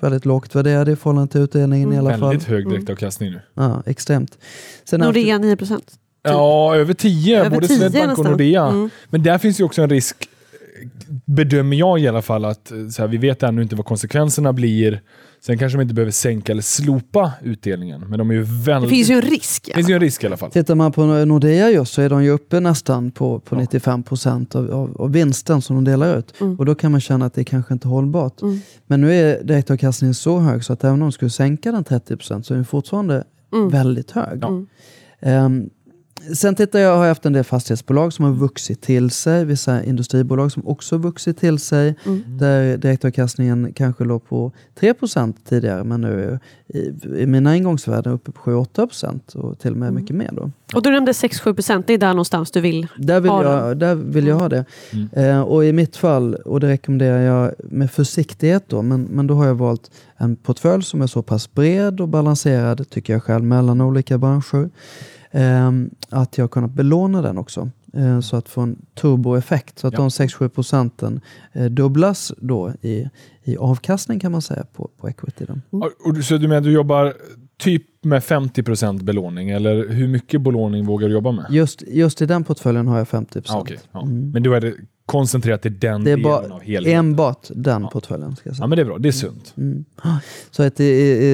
väldigt 0.01 0.25
lågt 0.25 0.55
värderade 0.55 0.91
i 0.91 0.95
förhållande 0.95 1.32
till 1.32 1.41
utdelningen 1.41 1.93
i 1.93 1.97
alla 1.97 2.17
fall. 2.17 2.29
Väldigt 2.29 2.47
hög 2.47 2.69
direktavkastning 2.69 3.32
nu. 3.32 3.41
Ja, 3.53 3.84
extremt. 3.86 4.38
Sen 4.84 4.99
Nordea 4.99 5.38
9 5.38 5.55
procent. 5.55 5.93
Ja, 6.23 6.75
över 6.75 6.93
10. 6.93 7.39
Över 7.39 7.49
både 7.49 7.67
10 7.67 7.77
Swedbank 7.77 8.17
och. 8.17 8.25
Nordea. 8.25 8.67
Mm. 8.67 8.89
Men 9.10 9.23
där 9.23 9.38
finns 9.38 9.60
ju 9.60 9.63
också 9.63 9.82
en 9.82 9.89
risk, 9.89 10.29
bedömer 11.26 11.78
jag 11.78 12.00
i 12.00 12.08
alla 12.08 12.22
fall, 12.22 12.45
att 12.45 12.72
eh, 12.72 12.88
så 12.88 13.02
här, 13.02 13.08
vi 13.10 13.17
vet 13.17 13.43
ännu 13.43 13.62
inte 13.62 13.76
vad 13.76 13.86
konsekvenserna 13.86 14.54
blir. 14.54 15.02
Sen 15.41 15.58
kanske 15.58 15.78
de 15.78 15.82
inte 15.82 15.93
behöver 15.93 16.12
sänka 16.12 16.52
eller 16.52 16.62
slopa 16.62 17.32
utdelningen, 17.43 18.02
men 18.10 18.19
de 18.19 18.30
är 18.30 18.34
ju 18.34 18.39
Det 18.43 18.52
väldigt... 18.65 18.89
finns 18.89 19.10
ju 19.10 19.13
en 19.13 19.22
risk. 19.22 19.65
det 19.65 19.74
finns 19.74 19.89
ju 19.89 19.93
en 19.93 20.00
risk 20.00 20.24
i 20.24 20.28
alla 20.28 20.38
fall. 20.38 20.52
Tittar 20.52 20.76
man 20.76 20.91
på 20.91 21.06
Nordea 21.06 21.69
just 21.69 21.93
så 21.93 22.02
är 22.02 22.10
de 22.10 22.24
ju 22.24 22.30
uppe 22.30 22.60
nästan 22.60 23.12
på, 23.12 23.39
på 23.39 23.56
95 23.56 24.04
procent 24.04 24.56
av, 24.56 24.72
av, 24.72 25.02
av 25.02 25.12
vinsten 25.12 25.62
som 25.62 25.76
de 25.76 25.84
delar 25.91 26.17
ut. 26.17 26.34
Mm. 26.41 26.60
Och 26.60 26.65
då 26.65 26.76
kan 26.76 26.91
man 26.91 27.02
känna 27.02 27.26
att 27.26 27.34
det 27.34 27.43
kanske 27.43 27.74
inte 27.74 27.88
är 27.88 27.89
hållbart. 27.89 28.41
Mm. 28.41 28.60
Men 28.88 29.02
nu 29.02 29.13
är 29.13 29.43
direktavkastningen 29.43 30.13
så 30.13 30.39
hög 30.39 30.63
så 30.63 30.74
att 30.74 30.84
även 30.84 30.93
om 30.93 31.00
de 31.00 31.12
skulle 31.12 31.32
sänka 31.32 31.72
den 31.72 31.84
30 31.84 32.17
procent 32.17 32.45
så 32.45 32.54
är 32.54 32.56
den 32.56 32.65
fortfarande 32.65 33.24
Mm. 33.54 33.69
väldigt 33.69 34.12
hög. 34.12 34.39
Ja. 34.41 34.48
Mm. 35.22 35.69
Sen 36.36 36.55
tittar 36.55 36.79
jag, 36.79 36.97
har 36.97 37.03
jag 37.03 37.10
haft 37.12 37.25
en 37.25 37.34
del 37.34 37.43
fastighetsbolag 37.43 38.13
som 38.13 38.25
har 38.25 38.32
vuxit 38.32 38.82
till 38.82 39.12
sig. 39.12 39.45
Vissa 39.45 39.84
industribolag 39.84 40.51
som 40.51 40.67
också 40.67 40.95
har 40.95 40.99
vuxit 40.99 41.39
till 41.39 41.60
sig. 41.60 41.95
Mm. 42.05 42.38
Där 42.38 42.77
direktavkastningen 42.77 43.73
kanske 43.73 44.03
låg 44.03 44.27
på 44.29 44.51
3% 44.79 45.34
tidigare 45.49 45.84
men 45.84 46.01
nu 46.01 46.23
är 46.23 46.39
i, 46.77 46.93
i 47.21 47.25
mina 47.25 47.55
ingångsvärden 47.55 48.13
uppe 48.13 48.32
på 48.32 48.41
7-8% 48.41 49.36
och 49.36 49.60
till 49.60 49.71
och 49.71 49.77
med 49.77 49.89
Mm. 49.89 50.01
mycket 50.01 50.15
mer. 50.15 50.29
Då. 50.32 50.51
Och 50.73 50.82
du 50.84 50.91
nämnde 50.91 51.12
6-7 51.12 51.53
procent, 51.53 51.88
det 51.88 51.93
är 51.93 51.97
där 51.97 52.08
någonstans 52.08 52.51
du 52.51 52.62
vill. 52.62 52.88
Där 52.97 53.19
vill, 53.19 53.32
Har 53.32 53.43
jag, 53.43 53.77
där 53.77 53.95
vill 53.95 54.27
jag 54.27 54.36
ha 54.36 54.49
det. 54.49 54.65
Mm. 54.93 55.10
Eh, 55.13 55.41
och 55.41 55.65
i 55.65 55.73
mitt 55.73 55.97
fall, 55.97 56.36
och 56.36 56.60
det 56.60 56.67
rekommenderar 56.67 57.19
jag 57.21 57.51
med 57.63 57.91
försiktighet 57.91 58.63
då, 58.67 58.82
men, 58.82 59.03
men 59.03 59.27
då 59.27 59.34
har 59.34 59.45
jag 59.45 59.55
valt 59.55 59.91
en 60.17 60.36
portfölj 60.36 60.84
som 60.84 61.01
är 61.01 61.08
så 61.08 61.21
pass 61.21 61.53
bred 61.53 62.01
och 62.01 62.08
balanserad, 62.08 62.89
tycker 62.89 63.13
jag 63.13 63.23
själv, 63.23 63.43
mellan 63.43 63.82
olika 63.82 64.17
branscher. 64.17 64.69
Eh, 65.32 65.72
att 66.10 66.38
jag 66.38 66.44
har 66.44 66.50
kunnat 66.50 66.72
belåna 66.72 67.22
den 67.22 67.38
också. 67.38 67.70
Eh, 67.94 68.20
så 68.20 68.36
att 68.36 68.50
få 68.50 68.62
en 68.62 68.86
turboeffekt. 68.96 69.80
Så 69.80 69.88
att 69.88 69.94
Ja. 69.94 70.00
de 70.00 70.10
6-7 70.10 70.50
procenten 70.50 71.22
eh, 71.54 71.65
dubblas 71.65 72.32
då 72.38 72.74
i, 72.82 73.10
i 73.44 73.58
avkastning 73.58 74.20
kan 74.20 74.32
man 74.32 74.42
säga 74.42 74.65
på, 74.74 74.89
på 74.98 75.10
equity. 75.10 75.46
Då. 75.70 75.89
Och 76.06 76.13
du- 76.13 76.24
Så 76.24 76.38
du 76.38 76.48
menar 76.48 76.58
att 76.58 76.63
du 76.63 76.72
jobbar 76.72 77.13
typ 77.58 77.84
med 78.02 78.24
50% 78.24 79.04
belåning, 79.04 79.50
eller 79.50 79.88
hur 79.89 80.08
mycket 80.08 80.42
belåning 80.42 80.86
vågar 80.86 81.08
du 81.08 81.13
jobba 81.13 81.32
med? 81.32 81.46
Just, 81.50 81.84
just 81.88 82.22
i 82.22 82.26
den 82.26 82.44
portföljen 82.44 82.88
har 82.88 82.98
jag 82.98 83.08
50 83.08 83.42
Ah, 83.48 83.60
okej. 83.60 83.80
ja. 83.92 84.02
Mm. 84.02 84.32
Men 84.32 84.44
då 84.44 84.54
är 84.54 84.62
det 84.62 84.74
koncentrerat 85.06 85.62
till 85.62 85.80
den 85.80 86.04
Det 86.04 86.12
är 86.12 86.15
delen 86.18 86.24
bara 86.32 86.54
av 86.54 86.62
helheten? 86.62 87.00
enbart 87.00 87.48
den 87.56 87.82
Ja. 87.82 87.89
portföljen. 87.89 88.36
Ska 88.36 88.50
jag 88.50 88.56
säga. 88.56 88.63
Ja, 88.63 88.68
men 88.68 88.76
det 88.76 88.82
är 88.82 88.86
bra. 88.86 88.98
Det 88.98 89.08
är 89.08 89.12
sunt. 89.12 89.54
Mm. 89.58 89.86
Så 90.52 90.63
att 90.63 90.80
i, 90.80 90.84
i, 90.84 91.28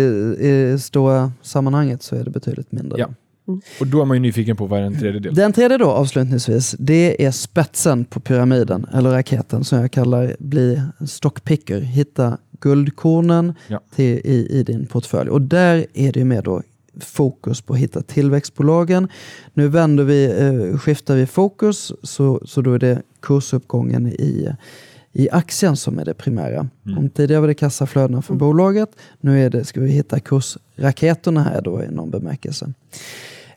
i, 0.48 0.74
i 0.74 0.80
stora 0.80 1.32
sammanhanget 1.42 2.04
så 2.04 2.16
är 2.16 2.24
det 2.24 2.30
betydligt 2.32 2.72
mindre. 2.72 3.00
Ja. 3.00 3.08
Och 3.80 3.88
då 3.88 4.02
är 4.02 4.06
man 4.06 4.18
ju 4.18 4.22
nyfiken 4.22 4.56
på 4.58 4.66
vad 4.66 4.82
den 4.82 5.00
tredje 5.00 5.20
delen? 5.20 5.36
Den 5.36 5.54
tredje 5.54 5.78
då 5.78 5.86
avslutningsvis, 5.86 6.76
det 6.80 7.26
är 7.26 7.32
spetsen 7.32 8.06
på 8.06 8.20
pyramiden, 8.20 8.86
eller 8.94 9.10
raketen 9.10 9.64
som 9.64 9.80
jag 9.80 9.92
kallar 9.92 10.36
bli 10.40 10.82
stockpicker. 11.08 11.82
Hitta 11.82 12.38
guldkornen 12.60 13.54
Ja. 13.68 13.82
till, 13.96 14.20
i, 14.24 14.48
i 14.60 14.64
din 14.64 14.86
portfölj. 14.86 15.30
Och 15.30 15.42
där 15.42 15.86
är 15.94 16.12
det 16.12 16.20
ju 16.20 16.26
med 16.26 16.44
då 16.44 16.62
fokus 17.00 17.62
på 17.62 17.74
att 17.74 17.80
hitta 17.80 18.02
tillväxtbolagen. 18.02 19.08
Nu 19.54 19.68
vänder 19.68 20.04
vi, 20.04 20.26
eh, 20.26 20.78
skiftar 20.78 21.16
vi 21.16 21.26
fokus 21.26 21.92
så, 22.04 22.42
så 22.46 22.62
då 22.62 22.74
är 22.74 22.80
det 22.80 23.02
kursuppgången 23.20 24.08
i, 24.08 24.50
i 25.14 25.30
aktien 25.30 25.76
som 25.78 26.00
är 26.00 26.06
det 26.06 26.14
primära. 26.14 26.70
Mm. 26.86 26.98
Om 26.98 27.10
tidigare 27.10 27.42
var 27.42 27.48
det 27.48 27.54
kassaflödena 27.54 28.22
från 28.22 28.38
bolaget, 28.38 28.90
nu 29.22 29.46
är 29.46 29.50
det, 29.50 29.66
ska 29.66 29.82
vi 29.82 29.92
hitta 29.92 30.20
kursraketerna 30.20 31.44
här 31.44 31.62
då 31.62 31.84
i 31.84 31.88
någon 31.92 32.10
bemärkelse. 32.10 32.74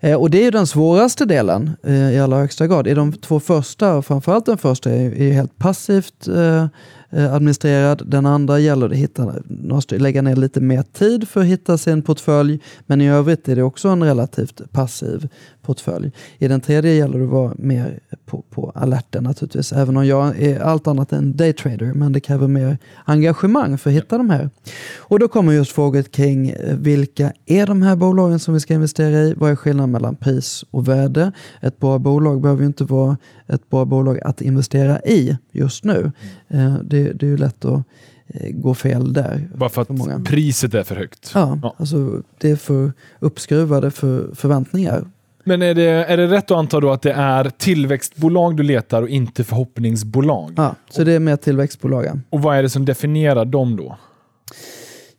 Eh, 0.01 0.15
och 0.15 0.31
det 0.31 0.39
är 0.39 0.45
ju 0.45 0.51
den 0.51 0.67
svåraste 0.67 1.25
delen 1.25 1.77
eh, 1.87 2.13
i 2.13 2.21
allra 2.21 2.39
högsta 2.39 2.67
grad. 2.67 2.87
I 2.87 2.95
de 2.95 3.13
två 3.13 3.41
första, 3.41 4.03
framförallt 4.03 4.47
den 4.47 4.59
första, 4.59 4.91
är, 4.91 5.13
är 5.13 5.25
ju 5.25 5.33
helt 5.33 5.59
passivt 5.59 6.29
eh, 6.29 6.67
Eh, 7.11 7.35
administrerad. 7.35 8.03
Den 8.07 8.27
andra 8.27 8.59
gäller 8.59 8.87
att 8.87 8.97
hitta, 8.97 9.35
måste 9.49 9.99
lägga 9.99 10.23
ner 10.23 10.37
lite 10.37 10.61
mer 10.61 10.83
tid 10.83 11.29
för 11.29 11.41
att 11.41 11.47
hitta 11.47 11.79
sin 11.79 12.03
portfölj. 12.03 12.61
Men 12.87 13.01
i 13.01 13.09
övrigt 13.11 13.49
är 13.49 13.57
det 13.57 13.63
också 13.63 13.89
en 13.89 14.03
relativt 14.03 14.73
passiv 14.73 15.29
portfölj. 15.63 16.13
I 16.39 16.49
den 16.49 16.61
tredje 16.61 16.95
gäller 16.95 17.19
det 17.19 17.25
att 17.25 17.31
vara 17.31 17.53
mer 17.59 18.01
på, 18.27 18.45
på 18.51 18.73
alerten 18.75 19.25
naturligtvis. 19.25 19.73
Även 19.73 19.97
om 19.97 20.07
jag 20.07 20.43
är 20.43 20.61
allt 20.61 20.87
annat 20.87 21.13
än 21.13 21.37
daytrader. 21.37 21.93
Men 21.95 22.13
det 22.13 22.21
kräver 22.21 22.49
mer 22.49 22.79
engagemang 23.05 23.79
för 23.79 23.91
att 23.91 23.97
hitta 23.97 24.19
de 24.19 24.31
här. 24.31 24.51
Och 24.99 25.19
då 25.19 25.29
kommer 25.29 25.53
just 25.53 25.73
frågor 25.73 26.03
kring 26.03 26.49
eh, 26.51 26.77
vilka 26.77 27.33
är 27.47 27.67
de 27.67 27.83
här 27.83 27.97
bolagen 27.97 28.39
som 28.39 28.55
vi 28.55 28.61
ska 28.61 28.75
investera 28.75 29.21
i? 29.21 29.35
Vad 29.35 29.51
är 29.51 29.57
skillnaden 29.57 29.91
mellan 29.91 30.17
pris 30.17 30.65
och 30.71 30.89
värde? 30.89 31.33
Ett 31.61 31.81
bra 31.81 31.99
bolag 31.99 32.41
behöver 32.41 32.61
ju 32.61 32.67
inte 32.67 32.85
vara 32.85 33.17
ett 33.47 33.71
bra 33.71 33.85
bolag 33.85 34.21
att 34.25 34.41
investera 34.41 35.01
i 35.01 35.39
just 35.53 35.85
nu. 35.85 36.13
Eh, 36.49 36.75
Det, 36.83 37.13
det 37.13 37.27
är 37.27 37.31
ju 37.31 37.37
lätt 37.37 37.65
att 37.65 37.83
eh, 38.27 38.51
gå 38.51 38.75
fel 38.75 39.13
där. 39.13 39.49
Bara 39.55 39.69
för 39.69 39.85
för 39.85 39.95
många. 39.95 40.15
att 40.15 40.25
priset 40.25 40.75
är 40.75 40.83
för 40.83 40.97
högt. 40.97 41.31
Ja, 41.35 41.59
Ja. 41.63 41.75
Alltså, 41.79 42.23
det 42.39 42.51
är 42.51 42.57
för 42.57 42.93
uppskruvade 43.21 43.91
för 43.91 44.35
förväntningar. 44.35 45.05
Men 45.45 45.63
är 45.63 45.75
det, 45.75 45.85
är 45.85 46.17
det 46.17 46.27
rätt 46.27 46.51
att 46.51 46.57
anta 46.59 46.81
då 46.81 46.91
att 46.91 47.03
det 47.03 47.13
är 47.13 47.51
tillväxtbolag 47.59 48.57
du 48.57 48.63
letar 48.63 49.03
och 49.03 49.09
inte 49.09 49.45
förhoppningsbolag? 49.45 50.53
Ja, 50.57 50.75
så 50.91 51.05
det 51.05 51.13
är 51.13 51.21
mer 51.21 51.37
tillväxtbolagen. 51.37 52.23
Och 52.31 52.43
vad 52.43 52.57
är 52.57 52.63
det 52.63 52.69
som 52.71 52.85
definierar 52.85 53.45
dem 53.45 53.77
då? 53.77 53.97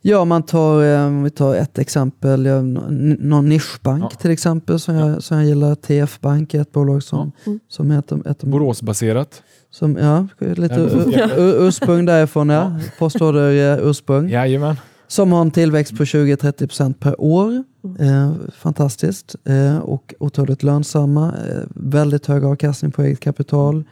Ja, 0.02 0.24
man 0.24 0.42
tar, 0.42 0.82
eh, 0.84 1.06
om 1.06 1.22
vi 1.22 1.30
tar 1.30 1.54
ett 1.54 1.78
exempel, 1.78 2.44
ja, 2.46 2.62
någon 2.62 3.48
nischbank 3.48 4.04
Ja. 4.04 4.10
till 4.10 4.30
exempel 4.30 4.78
som 4.80 4.94
jag, 4.94 5.22
som 5.22 5.36
jag 5.36 5.46
gillar. 5.46 5.74
TF 5.74 6.20
Bank 6.20 6.54
är 6.54 6.60
ett 6.60 6.72
bolag 6.72 7.02
som, 7.02 7.32
Ja. 7.44 7.50
Mm. 7.50 7.60
som 7.68 7.90
är 7.90 7.98
ett, 7.98 8.12
ett, 8.26 8.44
Boråsbaserat? 8.44 9.42
Som, 9.70 9.96
ja, 9.96 10.26
lite 10.38 10.74
Ja, 10.74 10.80
ur- 10.80 11.18
ja. 11.18 11.28
ur- 11.36 11.66
ursprung 11.68 12.04
därifrån 12.04 12.48
ja. 12.48 12.78
Postorder 12.98 13.78
eh, 13.78 13.88
ursprung. 13.88 14.28
Jajamän. 14.28 14.76
Som 15.08 15.32
har 15.32 15.40
en 15.40 15.50
tillväxt 15.50 15.96
på 15.96 16.04
20-30% 16.04 16.94
per 16.94 17.20
år. 17.20 17.64
Eh, 17.98 18.32
fantastiskt. 18.58 19.36
Eh, 19.44 19.78
och 19.78 20.14
otroligt 20.20 20.62
lönsamma. 20.62 21.26
Eh, 21.48 21.62
väldigt 21.74 22.26
hög 22.26 22.44
avkastning 22.44 22.92
på 22.92 23.02
eget 23.02 23.20
kapital. 23.20 23.84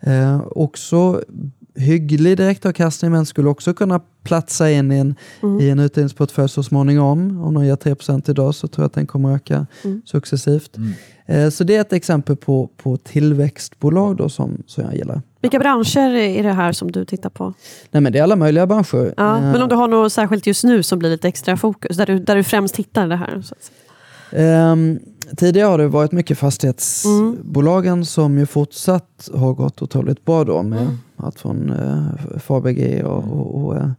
Eh, 0.00 0.40
också 0.50 1.20
hygglig 1.76 2.36
direktavkastning 2.36 3.10
men 3.12 3.26
skulle 3.26 3.48
också 3.48 3.74
kunna 3.74 4.00
platsa 4.24 4.70
in 4.70 4.92
i 4.92 4.98
en, 4.98 5.14
Mm. 5.42 5.60
i 5.60 5.70
en 5.70 5.78
utdelningsportfölj 5.78 6.48
så 6.48 6.62
småningom. 6.62 7.40
Om 7.44 7.54
de 7.54 7.66
ger 7.66 7.76
3% 7.76 8.28
idag 8.30 8.54
så 8.54 8.68
tror 8.68 8.82
jag 8.82 8.86
att 8.86 8.92
den 8.94 9.06
kommer 9.06 9.34
öka 9.34 9.66
Mm. 9.84 10.02
successivt. 10.04 10.76
Mm. 10.76 10.92
Eh, 11.26 11.50
så 11.50 11.64
det 11.64 11.76
är 11.76 11.80
ett 11.80 11.92
exempel 11.92 12.36
på, 12.36 12.70
på 12.76 12.96
tillväxtbolag 12.96 14.16
då 14.16 14.28
som, 14.28 14.62
som 14.66 14.84
jag 14.84 14.94
gillar. 14.96 15.22
Vilka 15.40 15.58
branscher 15.58 16.10
är 16.14 16.42
det 16.42 16.52
här 16.52 16.72
som 16.72 16.92
du 16.92 17.04
tittar 17.04 17.30
på? 17.30 17.54
Nej, 17.90 18.00
men 18.00 18.12
det 18.12 18.18
är 18.18 18.22
alla 18.22 18.36
möjliga 18.36 18.66
branscher. 18.66 19.14
Ja, 19.16 19.36
Eh, 19.36 19.42
men 19.42 19.62
om 19.62 19.68
du 19.68 19.74
har 19.74 19.88
något 19.88 20.12
särskilt 20.12 20.46
just 20.46 20.64
nu 20.64 20.82
som 20.82 20.98
blir 20.98 21.10
lite 21.10 21.28
extra 21.28 21.56
fokus, 21.56 21.96
där 21.96 22.06
du, 22.06 22.18
där 22.18 22.36
du 22.36 22.42
främst 22.44 22.76
hittar 22.76 23.08
det 23.08 23.16
här? 23.16 23.42
Så 23.42 23.54
att 23.54 23.62
säga. 23.62 24.62
Ehm, 24.72 24.98
tidigare 25.36 25.66
har 25.68 25.78
det 25.78 25.88
varit 25.88 26.12
mycket 26.12 26.38
fastighetsbolagen 26.38 28.04
som 28.04 28.38
ju 28.38 28.46
fortsatt 28.46 29.28
har 29.34 29.52
gått 29.54 29.82
otroligt 29.82 30.24
bra 30.24 30.44
då 30.44 30.62
med 30.62 30.80
Mm. 30.82 30.98
Allt 31.16 31.40
från 31.40 31.70
eh, 31.70 32.38
Fabege 32.38 33.02
och, 33.04 33.24
och, 33.24 33.64
och 33.64 33.76
eh, 33.76 33.90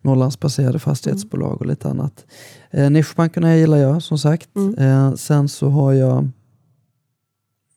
Norrlandsbaserade 0.00 0.78
fastighetsbolag 0.78 1.60
och 1.60 1.66
lite 1.66 1.88
annat. 1.88 2.24
Eh, 2.70 2.90
nischbankerna 2.90 3.56
gillar 3.56 3.76
jag 3.76 4.02
som 4.02 4.18
sagt. 4.18 4.56
Mm. 4.56 4.74
Eh, 4.78 5.14
sen 5.14 5.48
så 5.48 5.68
har 5.68 5.92
jag 5.92 6.28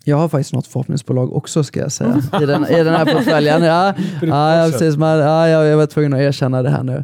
jag 0.08 0.18
har 0.18 0.30
faktiskt 0.30 0.54
något 0.54 0.68
förhoppningsbolag 0.68 1.36
också 1.36 1.64
ska 1.64 1.80
jag 1.80 1.92
säga 1.92 2.22
i 2.42 2.46
den, 2.46 2.66
i 2.66 2.84
den 2.84 2.94
här 2.94 3.14
portföljen. 3.14 3.64
Ja, 3.64 3.94
ja, 4.22 4.70
precis, 4.72 4.96
ja, 5.00 5.48
jag, 5.48 5.66
jag 5.66 5.78
var 5.78 5.86
tvungen 5.86 6.14
att 6.14 6.20
erkänna 6.20 6.62
det 6.62 6.70
här 6.70 6.84
nu. 6.84 7.04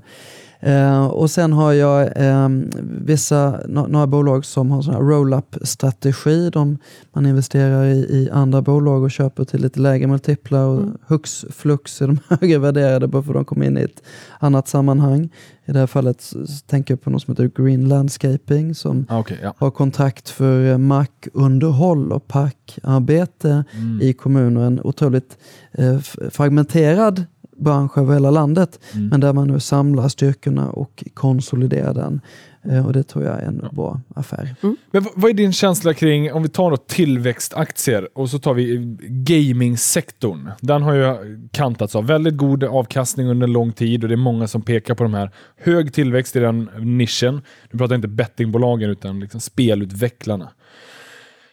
Eh, 0.63 1.05
och 1.05 1.31
sen 1.31 1.53
har 1.53 1.73
jag 1.73 2.01
eh, 2.15 2.49
vissa, 2.83 3.59
no, 3.67 3.87
några 3.89 4.07
bolag 4.07 4.45
som 4.45 4.71
har 4.71 4.81
sån 4.81 4.93
här 4.93 5.01
roll-up-strategi. 5.01 6.49
De, 6.49 6.77
man 7.13 7.25
investerar 7.25 7.85
i, 7.85 7.97
i 7.97 8.29
andra 8.33 8.61
bolag 8.61 9.03
och 9.03 9.11
köper 9.11 9.43
till 9.43 9.61
lite 9.61 9.79
lägre 9.79 10.07
multiplar 10.07 10.65
och 10.65 10.77
Mm. 10.81 10.97
hux 11.07 11.45
flux 11.49 12.01
är 12.01 12.07
de 12.07 12.19
högre 12.39 12.57
värderade 12.57 13.07
bara 13.07 13.23
för 13.23 13.29
att 13.31 13.35
de 13.35 13.45
kommer 13.45 13.65
in 13.65 13.77
i 13.77 13.81
ett 13.81 14.03
annat 14.39 14.67
sammanhang. 14.67 15.29
I 15.65 15.71
det 15.71 15.79
här 15.79 15.87
fallet 15.87 16.31
tänker 16.67 16.93
jag 16.93 17.01
på 17.01 17.09
något 17.09 17.21
som 17.21 17.31
heter 17.31 17.63
Green 17.63 17.87
Landscaping 17.89 18.75
som 18.75 19.05
Ah, 19.09 19.19
okej, 19.19 19.39
ja. 19.43 19.53
har 19.57 19.71
kontrakt 19.71 20.29
för 20.29 20.71
eh, 20.71 20.77
markunderhåll 20.77 22.11
och 22.11 22.27
parkarbete 22.27 23.63
Mm. 23.77 23.99
i 24.01 24.13
kommuner. 24.13 24.61
En 24.61 24.81
otroligt 24.83 25.37
eh, 25.71 25.99
fragmenterad 26.31 27.23
bransch 27.63 27.97
över 27.97 28.13
hela 28.13 28.31
landet. 28.31 28.79
Mm. 28.93 29.07
Men 29.07 29.19
där 29.19 29.33
man 29.33 29.47
nu 29.47 29.59
samlar 29.59 30.07
styrkorna 30.09 30.69
och 30.69 31.03
konsoliderar 31.13 31.93
den. 31.93 32.21
Eh, 32.69 32.85
och 32.85 32.93
det 32.93 33.03
tror 33.03 33.25
jag 33.25 33.39
är 33.41 33.45
en 33.45 33.59
Ja. 33.63 33.69
bra 33.71 34.01
affär. 34.15 34.55
Men 34.91 35.03
vad- 35.03 35.13
vad 35.15 35.29
är 35.29 35.33
din 35.33 35.53
känsla 35.53 35.93
kring, 35.93 36.33
om 36.33 36.43
vi 36.43 36.49
tar 36.49 36.71
då 36.71 36.77
tillväxtaktier 36.77 38.07
och 38.17 38.29
så 38.29 38.39
tar 38.39 38.53
vi 38.53 38.95
gamingsektorn. 39.09 40.49
Den 40.61 40.81
har 40.83 40.93
ju 40.93 41.39
kantats 41.51 41.95
av 41.95 42.05
väldigt 42.07 42.37
god 42.37 42.63
avkastning 42.63 43.27
under 43.27 43.47
lång 43.47 43.71
tid 43.71 44.03
och 44.03 44.09
det 44.09 44.15
är 44.15 44.17
många 44.17 44.47
som 44.47 44.61
pekar 44.61 44.95
på 44.95 45.03
de 45.03 45.13
här. 45.13 45.31
Hög 45.57 45.93
tillväxt 45.93 46.35
i 46.35 46.39
den 46.39 46.69
nischen. 46.79 47.41
Nu 47.71 47.77
pratar 47.79 47.93
jag 47.93 47.97
inte 47.97 48.07
bettingbolagen 48.07 48.89
utan 48.89 49.19
liksom 49.19 49.39
spelutvecklarna. 49.39 50.49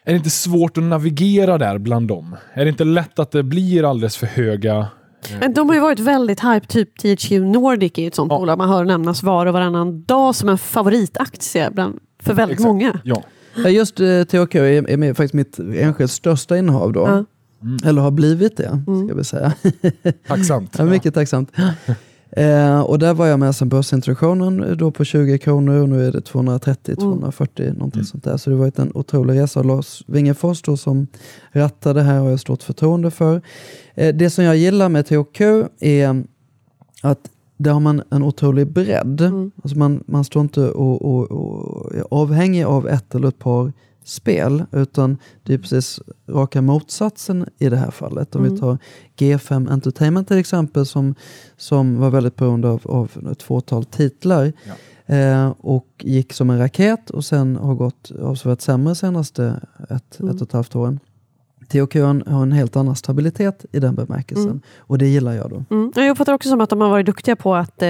Är 0.04 0.12
det 0.12 0.16
inte 0.16 0.30
svårt 0.30 0.78
att 0.78 0.84
navigera 0.84 1.58
där 1.58 1.78
bland 1.78 2.08
dem? 2.08 2.36
Är 2.54 2.64
det 2.64 2.70
inte 2.70 2.84
lätt 2.84 3.18
att 3.18 3.30
det 3.30 3.42
blir 3.42 3.90
alldeles 3.90 4.16
för 4.16 4.26
höga 4.26 4.86
Men 5.40 5.54
de 5.54 5.68
har 5.68 5.74
ju 5.76 5.80
varit 5.80 5.98
väldigt 6.00 6.40
hype, 6.40 6.66
typ 6.66 6.98
THQ 6.98 7.30
Nordic 7.30 7.92
är 7.94 8.02
ju 8.02 8.08
ett 8.08 8.14
sånt 8.14 8.32
Ja. 8.32 8.38
bolag 8.38 8.58
man 8.58 8.68
hör 8.68 8.84
nämnas 8.84 9.22
var 9.22 9.46
och 9.46 9.52
varannan 9.52 10.02
dag 10.02 10.34
som 10.34 10.48
en 10.48 10.58
favoritaktie 10.58 11.70
bland, 11.70 11.98
för 12.22 12.34
väldigt 12.34 12.54
Exakt. 12.54 12.66
många. 12.66 13.00
Ja. 13.04 13.22
Just 13.68 14.00
eh, 14.00 14.22
THQ 14.24 14.54
är, 14.54 14.90
är 14.90 14.96
med, 14.96 15.16
faktiskt 15.16 15.34
mitt 15.34 15.58
enskilt 15.58 16.10
största 16.10 16.56
innehav 16.58 16.92
då. 16.92 17.00
Ja. 17.08 17.24
Eller 17.88 18.02
har 18.02 18.10
blivit 18.10 18.56
det, 18.56 18.82
Mm. 18.86 19.06
ska 19.08 19.16
vi 19.16 19.24
säga. 19.24 19.52
Tacksamt. 20.28 20.74
Ja, 20.78 20.84
mycket 20.84 21.14
tacksamt. 21.14 21.52
Eh, 22.30 22.80
och 22.80 22.98
där 22.98 23.14
var 23.14 23.26
jag 23.26 23.38
med 23.40 23.54
sen 23.54 23.68
börsintroduktionen 23.68 24.64
eh, 24.64 24.70
då 24.70 24.90
på 24.90 25.04
20 25.04 25.38
kronor 25.38 25.82
och 25.82 25.88
nu 25.88 26.06
är 26.06 26.12
det 26.12 26.20
230, 26.20 26.96
240 26.96 27.64
Mm. 27.66 27.76
någonting 27.76 28.04
sånt 28.04 28.24
där. 28.24 28.36
Så 28.36 28.50
det 28.50 28.56
har 28.56 28.60
varit 28.60 28.78
en 28.78 28.92
otrolig 28.94 29.40
resa. 29.40 29.62
Lars 29.62 30.04
Wingefors 30.06 30.62
då 30.62 30.76
som 30.76 31.06
rattar 31.52 31.94
det 31.94 32.02
här 32.02 32.18
har 32.18 32.30
jag 32.30 32.40
stort 32.40 32.62
förtroende 32.62 33.10
för. 33.10 33.42
Eh, 33.94 34.14
det 34.14 34.30
som 34.30 34.44
jag 34.44 34.56
gillar 34.56 34.88
med 34.88 35.06
THQ 35.06 35.40
är 35.80 36.24
att 37.02 37.30
där 37.56 37.72
har 37.72 37.80
man 37.80 38.02
en 38.10 38.22
otrolig 38.22 38.66
bredd. 38.72 39.20
Mm. 39.20 39.50
Alltså 39.62 39.78
man, 39.78 40.04
man 40.06 40.24
står 40.24 40.42
inte 40.42 40.68
och, 40.70 41.02
och, 41.02 41.30
och 41.30 41.94
är 41.94 42.04
avhängig 42.10 42.64
av 42.64 42.88
ett 42.88 43.14
eller 43.14 43.28
ett 43.28 43.38
par 43.38 43.72
spel, 44.08 44.64
utan 44.72 45.16
det 45.42 45.54
är 45.54 45.58
precis 45.58 46.00
raka 46.28 46.62
motsatsen 46.62 47.46
i 47.58 47.68
det 47.68 47.76
här 47.76 47.90
fallet. 47.90 48.34
Om 48.34 48.40
Mm. 48.44 48.54
vi 48.54 48.60
tar 48.60 48.78
G5 49.16 49.70
Entertainment 49.70 50.28
till 50.28 50.38
exempel, 50.38 50.86
som, 50.86 51.14
som 51.56 52.00
var 52.00 52.10
väldigt 52.10 52.36
beroende 52.36 52.68
av, 52.68 52.80
av 52.84 53.10
ett 53.32 53.42
fåtal 53.42 53.84
titlar 53.84 54.52
eh, 55.06 55.52
och 55.60 55.86
gick 55.98 56.32
som 56.32 56.50
en 56.50 56.58
raket 56.58 57.10
och 57.10 57.24
sen 57.24 57.56
har 57.56 57.74
gått 57.74 58.10
avsevärt 58.22 58.60
sämre 58.60 58.94
senaste 58.94 59.60
ett, 59.90 60.20
Mm. 60.20 60.34
ett 60.34 60.42
och 60.42 60.48
ett 60.48 60.52
halvt 60.52 60.76
åren. 60.76 61.00
THQ 61.68 61.94
har 61.94 62.10
en, 62.10 62.22
har 62.26 62.42
en 62.42 62.52
helt 62.52 62.76
annan 62.76 62.96
stabilitet 62.96 63.64
i 63.72 63.80
den 63.80 63.94
bemärkelsen 63.94 64.44
Mm. 64.50 64.60
och 64.78 64.98
det 64.98 65.06
gillar 65.06 65.32
jag 65.32 65.50
då. 65.50 65.64
Mm. 65.70 65.92
Jag 65.96 66.10
uppfattar 66.10 66.32
också 66.32 66.48
som 66.48 66.60
att 66.60 66.70
de 66.70 66.80
har 66.80 66.88
varit 66.88 67.06
duktiga 67.06 67.36
på 67.36 67.54
att 67.54 67.82
eh, 67.82 67.88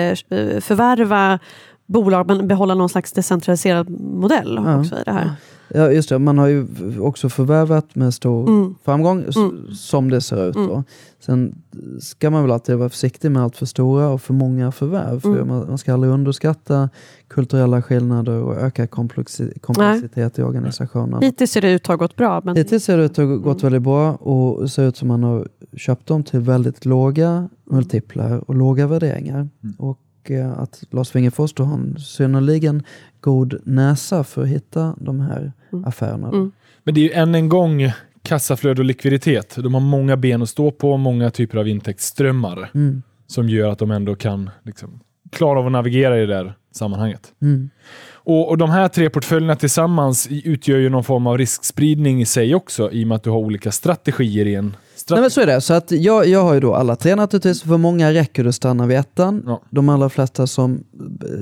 förvärva 0.61 1.39
bolag 1.87 2.27
men 2.27 2.49
behålla 2.49 2.75
någon 2.75 2.89
slags 2.89 3.13
decentraliserad 3.13 3.91
modell 4.01 4.61
Ja. 4.65 4.81
också 4.81 4.95
i 4.95 5.03
det 5.05 5.13
här. 5.13 5.31
Ja, 5.75 5.91
just 5.93 6.09
det. 6.09 6.19
Man 6.19 6.39
har 6.39 6.47
ju 6.47 6.67
också 7.01 7.29
förvärvat 7.29 7.95
med 7.95 8.15
stor 8.15 8.49
Mm. 8.49 8.75
framgång 8.85 9.25
Mm. 9.37 9.75
som 9.75 10.11
det 10.11 10.21
ser 10.21 10.49
ut. 10.49 10.57
Mm. 10.57 10.69
Då. 10.69 10.85
Sen 11.21 11.55
ska 12.01 12.31
man 12.31 12.43
väl 12.43 12.51
alltid 12.53 12.77
vara 12.77 12.89
försiktig 12.89 13.31
med 13.31 13.43
allt 13.43 13.57
för 13.57 13.67
stora 13.67 14.09
och 14.09 14.23
för 14.23 14.35
många 14.35 14.73
förvärv. 14.73 15.21
För 15.21 15.29
Mm. 15.29 15.49
man, 15.49 15.67
man 15.69 15.79
ska 15.79 15.93
aldrig 15.93 16.13
underskatta 16.13 16.91
kulturella 17.29 17.83
skillnader 17.83 18.43
och 18.43 18.55
öka 18.57 18.87
komplexi- 18.87 19.59
komplexitet 19.61 20.39
i 20.39 20.43
organisationen. 20.43 21.23
Hittills 21.23 21.51
ser 21.53 21.61
det 21.61 21.73
ut 21.73 21.83
att 21.83 21.87
ha 21.89 21.97
gått 21.97 22.17
bra. 22.17 22.41
Men... 22.45 22.57
Hittills 22.57 22.85
ser 22.85 22.97
det 22.99 23.05
ut 23.05 23.11
att 23.11 23.17
ha 23.17 23.25
gått 23.37 23.63
väldigt 23.65 23.83
bra 23.83 24.13
och 24.15 24.63
det 24.63 24.69
ser 24.69 24.89
ut 24.89 24.97
som 24.97 25.09
man 25.09 25.23
har 25.23 25.49
köpt 25.77 26.07
dem 26.07 26.23
till 26.25 26.41
väldigt 26.41 26.85
låga 26.85 27.49
multiplar 27.71 28.45
och 28.51 28.55
låga 28.55 28.87
värderingar. 28.87 29.49
Och 29.79 29.99
eh, 30.31 30.59
att 30.59 30.83
Lars 30.91 31.15
Wingefors 31.17 31.59
har 31.59 31.75
en 31.75 31.97
synnerligen 31.99 32.83
god 33.21 33.55
näsa 33.65 34.25
för 34.25 34.43
att 34.43 34.49
hitta 34.49 34.95
de 35.01 35.21
här 35.21 35.39
Mm. 35.41 35.53
Affärerna. 35.87 36.31
Då. 36.31 36.37
Mm. 36.37 36.53
Men 36.85 36.95
det 36.95 37.01
är 37.01 37.03
ju 37.03 37.13
än 37.13 37.35
en 37.35 37.49
gång 37.49 37.93
kassaflöde 38.23 38.81
och 38.81 38.85
likviditet. 38.85 39.57
De 39.59 39.75
har 39.75 39.81
många 39.81 40.17
ben 40.17 40.43
att 40.43 40.49
stå 40.49 40.71
på, 40.71 40.97
många 40.97 41.31
typer 41.31 41.59
av 41.59 41.69
intäktsströmmar 41.69 42.71
Mm. 42.75 43.03
som 43.27 43.49
gör 43.49 43.69
att 43.69 43.79
de 43.79 43.91
ändå 43.91 44.15
kan 44.15 44.51
liksom, 44.63 45.01
klara 45.33 45.59
av 45.59 45.67
att 45.67 45.73
navigera 45.73 46.17
i 46.17 46.21
det 46.21 46.27
där 46.27 46.55
sammanhanget. 46.73 47.33
Mm. 47.43 47.71
Och, 48.29 48.49
och 48.49 48.59
De 48.59 48.71
här 48.71 48.89
tre 48.89 49.11
portföljerna 49.11 49.57
tillsammans 49.57 50.29
utgör 50.31 50.79
ju 50.79 50.89
någon 50.89 51.05
form 51.05 51.27
av 51.27 51.39
riskspridning 51.39 52.21
i 52.21 52.27
sig 52.27 52.55
också 52.55 52.91
i 52.93 53.05
och 53.05 53.09
med 53.09 53.17
att 53.17 53.23
du 53.23 53.31
har 53.31 53.39
olika 53.39 53.73
strategier 53.73 54.47
i 54.47 54.55
en 54.55 54.77
Nej, 55.11 55.21
men 55.21 55.31
så 55.31 55.41
är 55.41 55.47
det. 55.47 55.61
Så 55.61 55.75
att 55.75 55.91
jag, 55.91 56.27
jag 56.27 56.43
har 56.43 56.55
ju 56.55 56.61
då 56.61 56.75
alla 56.75 56.97
tre 56.97 57.15
naturligtvis. 57.15 57.63
För 57.63 57.77
många 57.77 58.13
räcker 58.13 58.43
det 58.43 58.49
att 58.49 58.55
stanna 58.55 58.87
vid 58.87 58.99
ettan. 58.99 59.43
Ja. 59.47 59.63
De 59.71 59.89
allra 59.89 60.09
flesta 60.09 60.47
som 60.47 60.85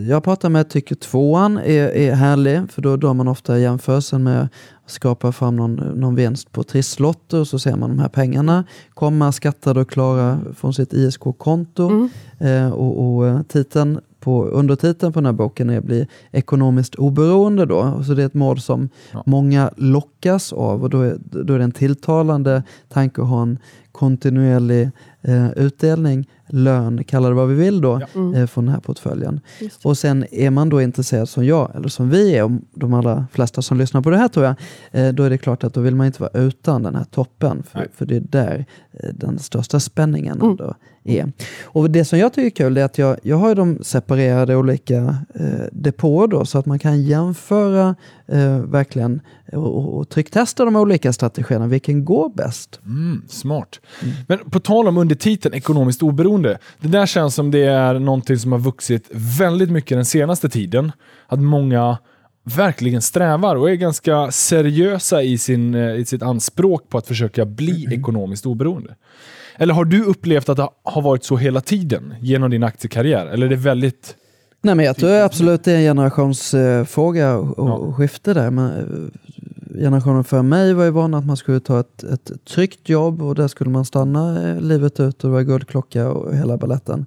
jag 0.09 0.25
pratar 0.25 0.49
med 0.49 0.69
tycker 0.69 0.95
tvåan 0.95 1.59
är, 1.59 1.89
är 1.89 2.15
härlig. 2.15 2.71
För 2.71 2.83
då 2.83 2.97
drar 2.97 3.15
man 3.15 3.29
ofta 3.29 3.59
jämförelsen 3.59 4.23
med 4.23 4.43
att 4.43 4.91
skapa 4.91 5.33
fram 5.33 5.57
någon, 5.57 5.75
någon 5.75 6.15
vinst 6.15 6.53
på 6.53 6.63
trisslotter 6.63 7.41
och 7.41 7.49
så 7.49 7.59
ser 7.59 7.77
man 7.77 7.91
de 7.91 7.99
här 7.99 8.09
pengarna 8.09 8.65
komma 8.95 9.33
skattade 9.33 9.81
och 9.81 9.91
klara 9.91 10.39
från 10.57 10.75
sitt 10.75 10.93
ISK-konto. 10.93 11.89
Mm. 11.89 12.11
Eh, 12.39 12.73
och, 12.73 13.17
och 13.17 13.27
eh, 13.27 13.43
titeln 13.43 14.01
på, 14.21 14.45
undertiteln 14.45 15.13
på 15.13 15.21
den 15.21 15.27
här 15.27 15.33
boken 15.33 15.71
är 15.71 15.81
bli 15.81 16.07
ekonomiskt 16.33 16.95
oberoende. 16.95 17.67
Då. 17.67 18.03
Så 18.07 18.15
det 18.15 18.23
är 18.23 18.27
ett 18.27 18.35
mål 18.35 18.61
som 18.61 18.89
Ja. 19.13 19.23
många 19.27 19.71
lockas 19.77 20.53
av 20.53 20.83
och 20.83 20.91
då 20.91 21.01
är, 21.01 21.17
då 21.45 21.55
är 21.55 21.59
det 21.59 21.65
en 21.65 21.73
tilltalande 21.73 22.63
tanke 22.89 23.23
att 23.23 23.29
ha 23.29 23.43
en 23.43 23.59
kontinuerlig 23.93 24.91
eh, 25.23 25.51
utdelning, 25.51 26.29
lön, 26.49 27.05
kalla 27.05 27.29
det 27.29 27.35
vad 27.35 27.49
vi 27.49 27.55
vill 27.55 27.81
då, 27.81 28.01
Ja. 28.01 28.21
Mm. 28.21 28.35
eh, 28.35 28.47
från 28.47 28.65
den 28.65 28.75
här 28.75 28.81
portföljen. 28.81 29.41
Och 29.85 29.99
sen 29.99 30.25
är 30.31 30.51
man 30.51 30.69
då 30.69 30.83
intresserad 30.83 31.29
som 31.29 31.45
jag, 31.45 31.71
eller 31.77 31.89
som 31.89 32.11
vi 32.11 32.37
är, 32.37 32.45
och 32.45 32.51
de 32.75 32.95
allra 32.95 33.27
flesta 33.33 33.63
som 33.63 33.79
lyssnar 33.79 34.01
på 34.03 34.11
det 34.11 34.17
här 34.17 34.29
tror 34.29 34.47
jag, 34.47 34.55
eh, 34.93 35.13
då 35.15 35.23
är 35.23 35.31
det 35.31 35.39
klart 35.39 35.65
att 35.65 35.75
då 35.75 35.81
vill 35.81 35.95
man 35.95 36.07
inte 36.07 36.23
vara 36.23 36.31
utan 36.35 36.83
den 36.83 36.95
här 36.95 37.05
toppen, 37.05 37.63
för, 37.63 37.89
för 37.95 38.07
det 38.07 38.17
är 38.17 38.21
där 38.21 38.65
eh, 38.93 39.11
den 39.15 39.39
största 39.39 39.81
spänningen 39.81 40.37
Mm. 40.41 40.51
ändå 40.51 40.75
är. 41.07 41.33
Och 41.63 41.91
det 41.91 42.05
som 42.05 42.19
jag 42.19 42.33
tycker 42.33 42.47
är 42.47 42.69
kul 42.69 42.77
är 42.77 42.85
att 42.85 42.99
jag, 42.99 43.17
jag 43.23 43.37
har 43.37 43.55
de 43.55 43.79
separerade 43.83 44.57
olika 44.57 45.17
eh, 45.35 45.67
depåer 45.73 46.27
då, 46.27 46.45
så 46.45 46.59
att 46.59 46.67
man 46.67 46.79
kan 46.79 47.03
jämföra 47.03 47.95
eh, 48.27 48.59
verkligen 48.59 49.21
och, 49.53 49.97
och, 49.99 50.09
trycktesta 50.09 50.65
de 50.65 50.77
olika 50.77 51.13
strategierna, 51.13 51.67
vilken 51.67 52.05
går 52.05 52.29
bäst? 52.29 52.81
Mm, 52.87 53.23
smart. 53.29 53.81
Men 54.27 54.39
på 54.39 54.61
tal 54.61 54.89
om 54.89 54.99
undertiteln 54.99 55.55
ekonomiskt 55.55 56.03
oberoende. 56.03 56.59
Det 56.81 56.89
där 56.89 57.07
känns 57.07 57.35
som 57.35 57.51
det 57.51 57.65
är 57.65 57.99
någonting 57.99 58.39
som 58.39 58.53
har 58.53 58.59
vuxit 58.59 59.11
väldigt 59.39 59.71
mycket 59.71 59.99
den 59.99 60.05
senaste 60.05 60.49
tiden. 60.49 60.93
Att 61.27 61.41
många 61.41 61.99
verkligen 62.45 63.03
strävar 63.03 63.57
och 63.57 63.71
är 63.71 63.75
ganska 63.75 64.31
seriösa 64.31 65.23
i, 65.23 65.39
sin, 65.39 65.75
eh, 65.75 65.95
i 65.95 66.05
sitt 66.05 66.23
anspråk 66.23 66.89
på 66.89 66.99
att 66.99 67.07
försöka 67.07 67.45
bli 67.45 67.87
ekonomiskt 67.91 68.47
oberoende. 68.47 68.95
Eller 69.59 69.75
har 69.75 69.85
du 69.85 70.05
upplevt 70.05 70.49
att 70.49 70.57
det 70.57 70.69
har 70.83 71.03
varit 71.03 71.25
så 71.25 71.37
hela 71.37 71.61
tiden 71.61 72.15
genom 72.21 72.51
din 72.51 72.63
aktiekarriär? 72.63 73.27
Eller 73.27 73.47
är 73.47 73.51
det 73.51 73.57
väldigt... 73.57 74.17
Nej, 74.63 74.75
men 74.75 74.85
jag 74.85 74.97
tror 74.97 75.21
absolut 75.21 75.65
det 75.65 75.73
är 75.73 75.77
en 75.77 75.83
generationsfråga 75.83 77.37
och, 77.37 77.59
och, 77.59 77.97
skifte 77.97 78.35
där. 78.35 78.51
Men, 78.51 78.71
eh, 78.71 79.81
generationen 79.81 80.25
för 80.25 80.43
mig 80.43 80.75
var 80.75 80.85
ju 80.85 80.91
van 80.91 81.15
att 81.15 81.27
man 81.27 81.37
skulle 81.37 81.61
ta 81.61 81.81
ett, 81.81 82.03
ett 82.03 82.31
tryggt 82.45 82.89
jobb 82.89 83.23
och 83.23 83.35
där 83.35 83.49
skulle 83.49 83.71
man 83.71 83.85
stanna 83.85 84.51
eh, 84.51 84.61
livet 84.61 85.01
ut 85.01 85.25
och 85.25 85.31
det 85.31 85.35
var 85.35 85.43
guldklocka 85.43 86.09
och 86.09 86.37
hela 86.37 86.57
balletten. 86.57 87.07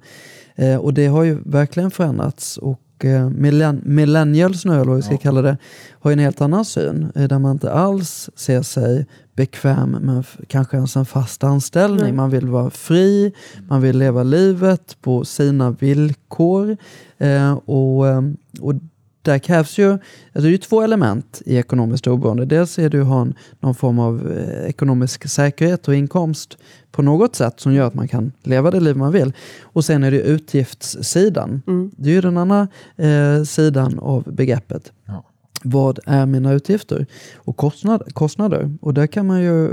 Eh, 0.56 0.78
och 0.78 0.94
det 0.94 1.08
har 1.08 1.24
ju 1.24 1.38
verkligen 1.46 1.92
förändrats. 1.92 2.58
Och 2.58 2.80
eh, 3.06 3.30
millen, 3.30 3.82
millennials 3.86 4.66
nu, 4.66 4.74
eller 4.74 4.84
vad 4.86 4.96
vi 4.96 5.02
ska 5.02 5.14
Ja. 5.14 5.18
kalla 5.18 5.42
det, 5.42 5.58
har 6.00 6.12
en 6.12 6.20
helt 6.20 6.42
annan 6.42 6.66
syn. 6.66 7.12
Eh, 7.16 7.28
där 7.28 7.40
man 7.40 7.52
inte 7.52 7.72
alls 7.72 8.30
ser 8.36 8.62
sig 8.62 9.06
bekväm 9.36 9.92
med 9.92 10.26
kanske 10.48 10.78
ens 10.78 10.96
en 10.96 11.06
fast 11.06 11.44
anställning. 11.44 12.04
Nej. 12.04 12.12
Man 12.12 12.30
vill 12.30 12.48
vara 12.48 12.70
fri, 12.70 13.34
man 13.68 13.82
vill 13.82 13.98
leva 13.98 14.24
livet 14.24 14.98
på 15.02 15.26
sina 15.26 15.72
villkor. 15.72 16.78
Eh, 17.18 17.54
och, 17.54 18.08
eh, 18.08 18.22
och 18.62 18.74
där 19.22 19.40
krävs 19.40 19.78
ju, 19.78 19.92
alltså 19.92 20.02
det 20.34 20.48
är 20.48 20.52
ju 20.52 20.58
två 20.58 20.82
element 20.82 21.42
i 21.46 21.58
ekonomiskt 21.58 22.08
oberoende. 22.08 22.46
Dels 22.46 22.80
är 22.80 22.90
det 22.90 22.98
ju 22.98 23.04
att 23.04 23.10
ha 23.10 23.22
en, 23.22 23.34
någon 23.60 23.76
form 23.76 24.00
av 24.00 24.32
eh, 24.32 24.70
ekonomisk 24.70 25.30
säkerhet 25.30 25.88
och 25.88 25.96
inkomst 25.96 26.58
på 26.92 27.02
något 27.02 27.36
sätt 27.36 27.60
som 27.60 27.74
gör 27.74 27.88
att 27.88 27.94
man 27.94 28.08
kan 28.08 28.32
leva 28.44 28.72
det 28.72 28.80
liv 28.80 28.98
man 28.98 29.12
vill. 29.12 29.34
Och 29.62 29.86
sen 29.86 30.04
är 30.04 30.12
det 30.12 30.22
utgiftssidan. 30.22 31.62
Mm. 31.68 31.92
Det 31.98 32.10
är 32.10 32.14
ju 32.14 32.22
den 32.22 32.38
andra 32.38 32.68
eh, 32.98 33.44
sidan 33.44 34.00
av 34.00 34.34
begreppet. 34.34 34.92
Ja. 35.06 35.29
Vad 35.64 36.00
är 36.06 36.26
mina 36.26 36.54
utgifter 36.54 37.06
och 37.38 37.58
kostnad, 37.58 38.14
kostnader? 38.14 38.78
Och 38.82 38.94
där 38.94 39.08
kan 39.08 39.28
man 39.28 39.42
ju 39.44 39.70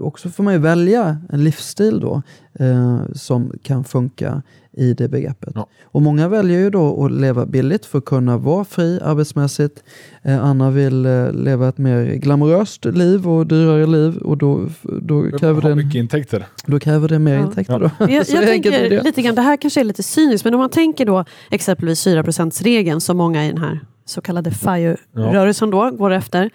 också 0.00 0.28
får 0.28 0.44
man 0.44 0.52
ju 0.54 0.58
välja 0.60 1.18
en 1.28 1.44
livsstil 1.44 2.00
då 2.00 2.22
eh, 2.58 2.98
som 3.14 3.52
kan 3.62 3.84
funka 3.84 4.42
i 4.72 4.94
det 4.94 5.08
begreppet. 5.08 5.52
Ja. 5.54 5.66
Och 5.84 6.02
många 6.02 6.28
väljer 6.28 6.58
ju 6.58 6.70
då 6.70 7.04
att 7.04 7.12
leva 7.12 7.46
billigt 7.46 7.86
för 7.86 7.98
att 7.98 8.04
kunna 8.04 8.38
vara 8.38 8.64
fri 8.64 9.00
arbetsmässigt. 9.02 9.82
Eh, 10.22 10.44
andra 10.44 10.70
vill 10.70 11.06
eh, 11.06 11.32
leva 11.32 11.68
ett 11.68 11.78
mer 11.78 12.04
glamoröst 12.14 12.84
liv 12.84 13.28
och 13.28 13.46
dyrare 13.46 13.86
liv 13.86 14.16
och 14.16 14.38
då, 14.38 14.66
då, 15.02 15.38
kräver, 15.38 15.62
det 15.62 15.70
en, 15.70 15.76
mycket 15.76 15.94
intäkter. 15.94 16.46
då 16.66 16.78
kräver 16.80 17.08
det 17.08 17.18
mer 17.18 17.34
Ja. 17.34 17.40
intäkter. 17.40 17.72
Ja. 17.72 17.90
Då. 18.06 18.12
Jag, 18.12 18.26
Så 18.26 18.34
jag 18.36 18.42
är 18.42 18.46
tänker 18.46 18.70
det. 18.90 19.02
lite 19.02 19.22
grann, 19.22 19.34
det 19.34 19.42
här 19.42 19.56
kanske 19.56 19.80
är 19.80 19.84
lite 19.84 20.02
cyniskt, 20.02 20.44
men 20.44 20.54
om 20.54 20.60
man 20.60 20.70
tänker 20.70 21.06
då 21.06 21.24
exempelvis 21.50 22.06
4%-regeln 22.06 23.00
som 23.00 23.16
många 23.16 23.44
i 23.46 23.48
den 23.48 23.58
här 23.58 23.80
så 24.10 24.20
kallade 24.20 24.50
FIRE-rörelsen 24.50 25.70
då 25.70 25.90
går 25.90 26.10
efter. 26.10 26.50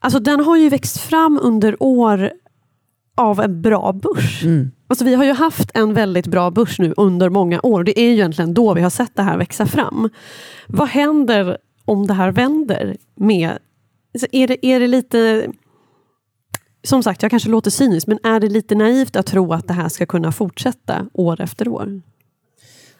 Alltså 0.00 0.18
den 0.18 0.40
har 0.40 0.56
ju 0.56 0.68
växt 0.68 1.00
fram 1.00 1.40
under 1.42 1.82
år 1.82 2.30
av 3.16 3.40
en 3.40 3.62
bra 3.62 3.92
börs. 3.92 4.44
Mm. 4.44 4.70
Alltså 4.88 5.04
vi 5.04 5.14
har 5.14 5.24
ju 5.24 5.32
haft 5.32 5.70
en 5.74 5.94
väldigt 5.94 6.26
bra 6.26 6.50
börs 6.50 6.78
nu 6.78 6.94
under 6.96 7.28
många 7.28 7.60
år. 7.62 7.84
Det 7.84 8.00
är 8.00 8.04
ju 8.04 8.12
egentligen 8.12 8.54
då 8.54 8.74
vi 8.74 8.80
har 8.80 8.90
sett 8.90 9.16
det 9.16 9.22
här 9.22 9.38
växa 9.38 9.66
fram. 9.66 10.10
Vad 10.66 10.88
händer 10.88 11.58
om 11.84 12.06
det 12.06 12.14
här 12.14 12.32
vänder? 12.32 12.96
med 13.16 13.58
alltså 14.14 14.26
är, 14.32 14.48
det, 14.48 14.66
är 14.66 14.80
det 14.80 14.86
lite... 14.86 15.48
Som 16.82 17.02
sagt, 17.02 17.22
jag 17.22 17.30
kanske 17.30 17.48
låter 17.48 17.70
cynisk, 17.70 18.06
men 18.06 18.18
är 18.22 18.40
det 18.40 18.48
lite 18.48 18.74
naivt 18.74 19.16
att 19.16 19.26
tro 19.26 19.52
att 19.52 19.68
det 19.68 19.74
här 19.74 19.88
ska 19.88 20.06
kunna 20.06 20.32
fortsätta 20.32 21.06
år 21.12 21.40
efter 21.40 21.68
år? 21.68 22.02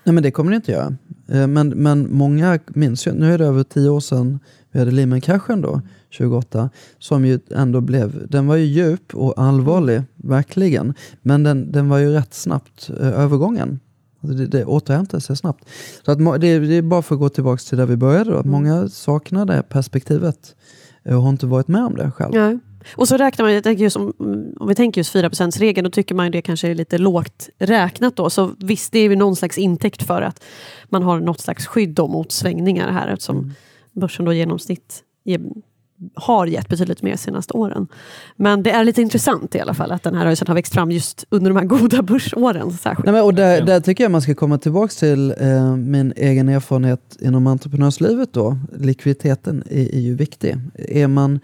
Nej 0.07 0.13
men 0.13 0.23
det 0.23 0.31
kommer 0.31 0.51
det 0.51 0.57
inte 0.57 0.73
göra. 0.73 0.97
Eh, 1.29 1.47
men, 1.47 1.69
men 1.69 2.15
många 2.15 2.59
minns 2.67 3.07
ju, 3.07 3.13
nu 3.13 3.35
är 3.35 3.39
det 3.39 3.47
över 3.47 3.63
tio 3.63 3.91
år 3.91 4.01
sedan 4.01 4.39
vi 4.71 4.79
hade 4.79 4.91
Lehman-kraschen 4.91 5.61
då, 5.61 5.81
28, 6.11 6.71
som 6.99 7.25
ju 7.25 7.41
ändå 7.51 7.81
blev, 7.81 8.29
den 8.29 8.47
var 8.47 8.57
ju 8.57 8.65
djup 8.65 9.15
och 9.15 9.35
allvarlig, 9.37 10.03
verkligen. 10.17 10.95
Men 11.23 11.43
den, 11.43 11.73
den 11.73 11.89
var 11.89 11.99
ju 11.99 12.13
rätt 12.13 12.35
snabbt 12.35 12.91
eh, 13.01 13.21
övergången. 13.21 13.81
Alltså 14.21 14.39
det, 14.39 14.47
det 14.47 14.65
återhämtade 14.65 15.21
sig 15.21 15.37
snabbt. 15.37 15.65
Så 16.05 16.13
att, 16.13 16.41
det, 16.41 16.59
det 16.59 16.75
är 16.75 16.83
bara 16.83 17.03
för 17.03 17.15
att 17.15 17.21
gå 17.21 17.29
tillbaka 17.29 17.61
till 17.69 17.79
där 17.79 17.87
vi 17.87 17.97
började. 17.97 18.31
Då, 18.31 18.39
att 18.39 18.47
Många 18.47 18.89
saknar 18.89 19.47
det 19.47 19.63
perspektivet 19.69 20.55
eh, 21.05 21.17
och 21.17 21.23
har 21.23 21.31
inte 21.31 21.47
varit 21.47 21.69
med 21.69 21.85
om 21.85 21.95
det 21.95 22.11
själv. 22.11 22.35
Nej. 22.35 22.59
Och 22.95 23.09
så 23.09 23.17
räknar 23.17 23.45
man, 23.45 23.55
jag 23.55 23.65
tänker 23.65 23.85
just 23.85 23.97
om, 23.97 24.13
om 24.61 24.69
vi 24.69 24.75
tänker 24.75 25.01
just 25.01 25.15
4% 25.15 25.59
regeln 25.59 25.85
då 25.85 25.91
tycker 25.91 26.15
man 26.15 26.27
ju 26.27 26.31
det 26.31 26.43
kanske 26.43 26.69
är 26.69 26.75
lite 26.75 26.99
lågt 26.99 27.49
räknat 27.59 28.17
då. 28.17 28.31
Så 28.31 28.51
visst, 28.59 28.93
det 28.93 28.99
är 28.99 29.09
ju 29.11 29.17
någon 29.17 29.37
slags 29.37 29.59
intäkt 29.59 30.03
för 30.03 30.23
att 30.23 30.45
man 30.89 31.03
har 31.03 31.21
något 31.21 31.41
slags 31.41 31.67
skydd 31.67 31.91
då 31.91 32.09
mot 32.09 32.33
svängningar 32.33 32.93
här 32.93 33.09
eftersom 33.09 33.53
börsen 33.93 34.25
då 34.25 34.33
genomsnitt 34.33 35.03
ger, 35.25 35.41
har 36.15 36.47
gett 36.47 36.69
betydligt 36.69 37.03
mer 37.03 37.11
de 37.11 37.17
senaste 37.19 37.53
åren. 37.53 37.87
Men 38.37 38.63
det 38.63 38.71
är 38.71 38.85
lite 38.85 39.03
intressant 39.03 39.55
i 39.55 39.61
alla 39.61 39.75
fall 39.75 39.93
att 39.93 40.03
den 40.03 40.15
här 40.15 40.25
rörelsen 40.25 40.49
har 40.49 40.55
växt 40.55 40.75
fram 40.75 40.91
just 40.91 41.25
under 41.29 41.51
de 41.51 41.57
här 41.57 41.65
goda 41.65 42.03
börsåren 42.03 42.73
särskilt. 42.73 43.05
Nej, 43.05 43.13
men, 43.13 43.23
och 43.23 43.35
där, 43.35 43.63
där 43.63 43.81
tycker 43.81 44.05
jag 44.05 44.11
man 44.11 44.23
ska 44.23 44.35
komma 44.35 44.59
tillbaka 44.59 44.93
till 44.93 45.35
eh, 45.39 45.77
min 45.77 46.13
egen 46.17 46.49
erfarenhet 46.49 47.17
inom 47.21 47.47
entreprenörslivet. 47.47 48.33
Då. 48.33 48.59
Likviditeten 48.79 49.63
är, 49.71 49.95
är 49.95 50.01
ju 50.01 50.15
viktig. 50.15 50.57
Är 50.75 51.07
man, 51.07 51.41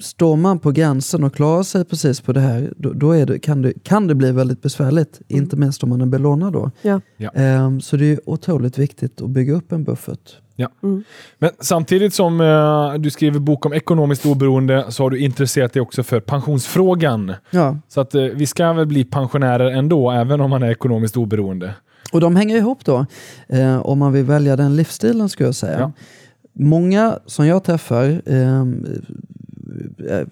står 0.00 0.36
man 0.36 0.58
på 0.58 0.70
gränsen 0.70 1.24
och 1.24 1.34
klarar 1.34 1.62
sig 1.62 1.84
precis 1.84 2.20
på 2.20 2.32
det 2.32 2.40
här, 2.40 2.72
då, 2.76 2.92
då 2.92 3.12
är 3.12 3.26
det, 3.26 3.38
kan, 3.38 3.62
det, 3.62 3.72
kan 3.82 4.06
det 4.06 4.14
bli 4.14 4.32
väldigt 4.32 4.62
besvärligt. 4.62 5.20
Inte 5.28 5.56
minst 5.56 5.82
om 5.82 5.88
man 5.88 6.00
är 6.00 6.06
belånad 6.06 6.52
då. 6.52 6.70
Ja. 6.82 7.00
Ja. 7.16 7.30
Eh, 7.34 7.78
så 7.78 7.96
det 7.96 8.12
är 8.12 8.20
otroligt 8.26 8.78
viktigt 8.78 9.22
att 9.22 9.30
bygga 9.30 9.54
upp 9.54 9.72
en 9.72 9.84
buffert. 9.84 10.36
Men 11.38 11.50
samtidigt 11.60 12.14
som 12.14 12.40
eh, 12.40 12.94
du 12.94 13.10
skriver 13.10 13.38
bok 13.38 13.66
om 13.66 13.72
ekonomiskt 13.72 14.26
oberoende 14.26 14.84
så 14.88 15.02
har 15.02 15.10
du 15.10 15.18
intresserat 15.18 15.72
dig 15.72 15.82
också 15.82 16.02
för 16.02 16.20
pensionsfrågan. 16.20 17.32
Ja. 17.50 17.78
Så 17.88 18.00
att 18.00 18.14
eh, 18.14 18.22
vi 18.22 18.46
ska 18.46 18.72
väl 18.72 18.86
bli 18.86 19.04
pensionärer 19.04 19.70
ändå, 19.70 20.10
även 20.10 20.40
om 20.40 20.50
man 20.50 20.62
är 20.62 20.70
ekonomiskt 20.70 21.16
oberoende. 21.16 21.74
Och 22.12 22.20
de 22.20 22.36
hänger 22.36 22.56
ihop 22.56 22.84
då, 22.84 23.06
eh, 23.48 23.78
om 23.78 23.98
man 23.98 24.12
vill 24.12 24.24
välja 24.24 24.56
den 24.56 24.76
livsstilen 24.76 25.28
skulle 25.28 25.48
jag 25.48 25.54
säga. 25.54 25.80
Ja. 25.80 25.92
Många 26.52 27.18
som 27.26 27.46
jag 27.46 27.64
träffar 27.64 28.22
eh, 28.26 28.60
eh, 28.60 28.64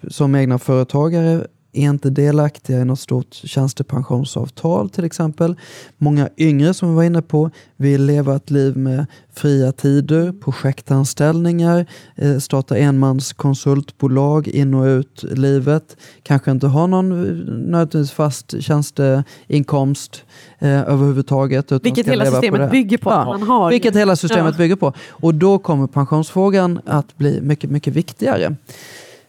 som 0.09 0.35
egna 0.35 0.59
företagare 0.59 1.47
är 1.77 1.89
inte 1.89 2.09
delaktiga 2.09 2.79
i 2.81 2.85
något 2.85 2.99
stort 2.99 3.33
tjänstepensionsavtal 3.33 4.89
till 4.89 5.03
exempel. 5.05 5.55
Många 5.97 6.29
yngre 6.37 6.73
som 6.73 6.89
vi 6.89 6.95
var 6.95 7.03
inne 7.03 7.21
på 7.21 7.49
vill 7.77 8.05
leva 8.05 8.35
ett 8.35 8.51
liv 8.51 8.77
med 8.77 9.05
fria 9.33 9.71
tider, 9.71 10.31
projektanställningar, 10.31 11.85
eh, 12.15 12.37
starta 12.37 12.77
enmans 12.77 13.33
konsultbolag 13.33 14.47
in 14.47 14.73
och 14.73 14.85
ut 14.85 15.23
livet. 15.23 15.97
Kanske 16.23 16.51
inte 16.51 16.67
ha 16.67 16.87
någon 16.87 17.11
eh, 17.11 17.17
nödvändigtvis 17.45 18.11
fast 18.11 18.63
tjänsteinkomst 18.63 20.23
eh, 20.59 20.69
överhuvudtaget. 20.69 21.65
Utan 21.65 21.79
Vilket 21.83 22.07
hela 22.07 22.25
på 22.25 22.31
systemet 22.31 22.61
det. 22.61 22.67
bygger 22.67 22.97
på. 22.97 23.09
Ja, 23.09 23.25
man 23.25 23.43
har 23.43 23.69
Vilket 23.69 23.95
hela 23.95 24.15
systemet 24.15 24.53
Ja. 24.53 24.57
bygger 24.57 24.75
på. 24.75 24.93
Och 25.09 25.33
då 25.35 25.57
kommer 25.59 25.87
pensionsfrågan 25.87 26.79
att 26.85 27.17
bli 27.17 27.41
mycket, 27.41 27.69
mycket 27.69 27.93
viktigare. 27.93 28.55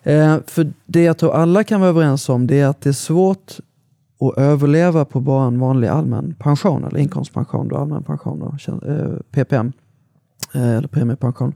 Eh, 0.07 0.37
för 0.47 0.73
det 0.87 1.03
jag 1.03 1.19
tror 1.19 1.33
alla 1.35 1.65
kan 1.65 1.81
vara 1.81 1.91
överens 1.91 2.29
om 2.29 2.47
det 2.47 2.61
är 2.61 2.67
att 2.67 2.81
det 2.81 2.89
är 2.89 2.93
svårt 2.93 3.59
att 4.21 4.39
överleva 4.39 5.05
på 5.05 5.21
bara 5.21 5.47
en 5.47 5.59
vanlig 5.59 5.89
allmän 5.89 6.35
pension 6.39 6.85
eller 6.85 7.01
inkomstpension, 7.01 7.69
då, 7.69 7.77
allmän 7.77 8.03
pension 8.03 8.39
då, 8.39 8.73
eh, 8.89 9.21
PPM 9.31 9.73
eh, 10.55 10.77
eller 10.77 10.89
premiepension. 10.89 11.55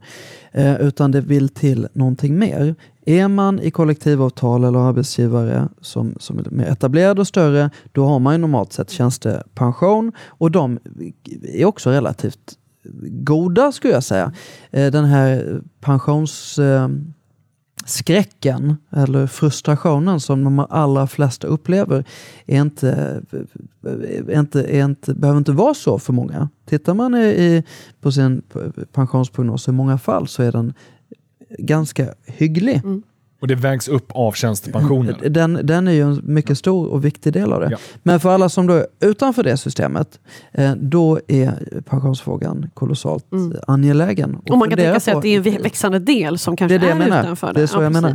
Eh, 0.52 0.80
utan 0.80 1.10
det 1.10 1.20
vill 1.20 1.48
till 1.48 1.88
någonting 1.92 2.38
mer. 2.38 2.74
Är 3.06 3.28
man 3.28 3.60
i 3.60 3.70
kollektivavtal 3.70 4.64
eller 4.64 4.78
arbetsgivare 4.78 5.68
som, 5.80 6.14
som 6.20 6.38
är 6.38 6.50
mer 6.50 6.66
etablerade 6.66 7.20
och 7.20 7.26
större, 7.26 7.70
då 7.92 8.04
har 8.04 8.18
man 8.18 8.34
ju 8.34 8.38
normalt 8.38 8.72
sett 8.72 8.90
tjänstepension 8.90 10.12
och 10.26 10.50
de 10.50 10.78
är 11.42 11.64
också 11.64 11.90
relativt 11.90 12.58
goda 13.10 13.72
skulle 13.72 13.94
jag 13.94 14.04
säga. 14.04 14.32
Eh, 14.70 14.90
Den 14.90 15.04
här 15.04 15.60
pensions... 15.80 16.58
eh, 16.58 16.88
skräcken 17.86 18.76
eller 18.90 19.26
frustrationen 19.26 20.20
som 20.20 20.44
de 20.44 20.58
allra 20.58 21.06
flesta 21.06 21.46
upplever 21.46 22.04
är 22.46 22.60
inte, 22.60 23.22
är 24.28 24.40
inte, 24.40 24.62
är 24.62 24.84
inte, 24.84 25.14
behöver 25.14 25.38
inte 25.38 25.52
vara 25.52 25.74
så 25.74 25.98
för 25.98 26.12
många. 26.12 26.48
Tittar 26.66 26.94
man 26.94 27.14
i, 27.14 27.26
i, 27.26 27.64
på 28.00 28.12
sin 28.12 28.42
pensionsprognos 28.92 29.68
i 29.68 29.72
många 29.72 29.98
fall 29.98 30.28
så 30.28 30.42
är 30.42 30.52
den 30.52 30.74
ganska 31.58 32.14
hygglig. 32.26 32.80
Mm. 32.84 33.02
Och 33.40 33.48
det 33.48 33.54
vägs 33.54 33.88
upp 33.88 34.06
av 34.14 34.32
tjänstepensionen. 34.32 35.14
Den, 35.28 35.60
den 35.62 35.88
är 35.88 35.92
ju 35.92 36.02
en 36.02 36.20
mycket 36.24 36.58
stor 36.58 36.86
och 36.88 37.04
viktig 37.04 37.32
del 37.32 37.52
av 37.52 37.60
det. 37.60 37.68
Ja. 37.70 37.76
Men 38.02 38.20
för 38.20 38.30
alla 38.30 38.48
som 38.48 38.66
då 38.66 38.74
är 38.74 38.86
utanför 39.00 39.42
det 39.42 39.56
systemet, 39.56 40.20
eh, 40.52 40.72
då 40.76 41.20
är 41.28 41.80
pensionsfrågan 41.82 42.70
kolossalt 42.74 43.32
Mm. 43.32 43.56
angelägen. 43.66 44.36
att 44.44 44.50
Och 44.50 44.58
man 44.58 44.68
kan 44.68 44.78
tänka 44.78 45.00
sig 45.00 45.12
på. 45.12 45.18
att 45.18 45.22
det 45.22 45.28
är 45.36 45.46
en 45.56 45.62
växande 45.62 45.98
del 45.98 46.38
som 46.38 46.54
det 46.54 46.56
kanske 46.58 46.74
är 46.74 46.78
det 46.78 46.86
jag 46.86 46.94
är 46.96 46.98
menar. 46.98 47.20
utanför 47.22 47.52
Det 47.54 47.62
är 47.62 47.66
så 47.66 47.78
Ja, 47.78 47.82
jag 47.82 47.92
menar. 47.92 48.14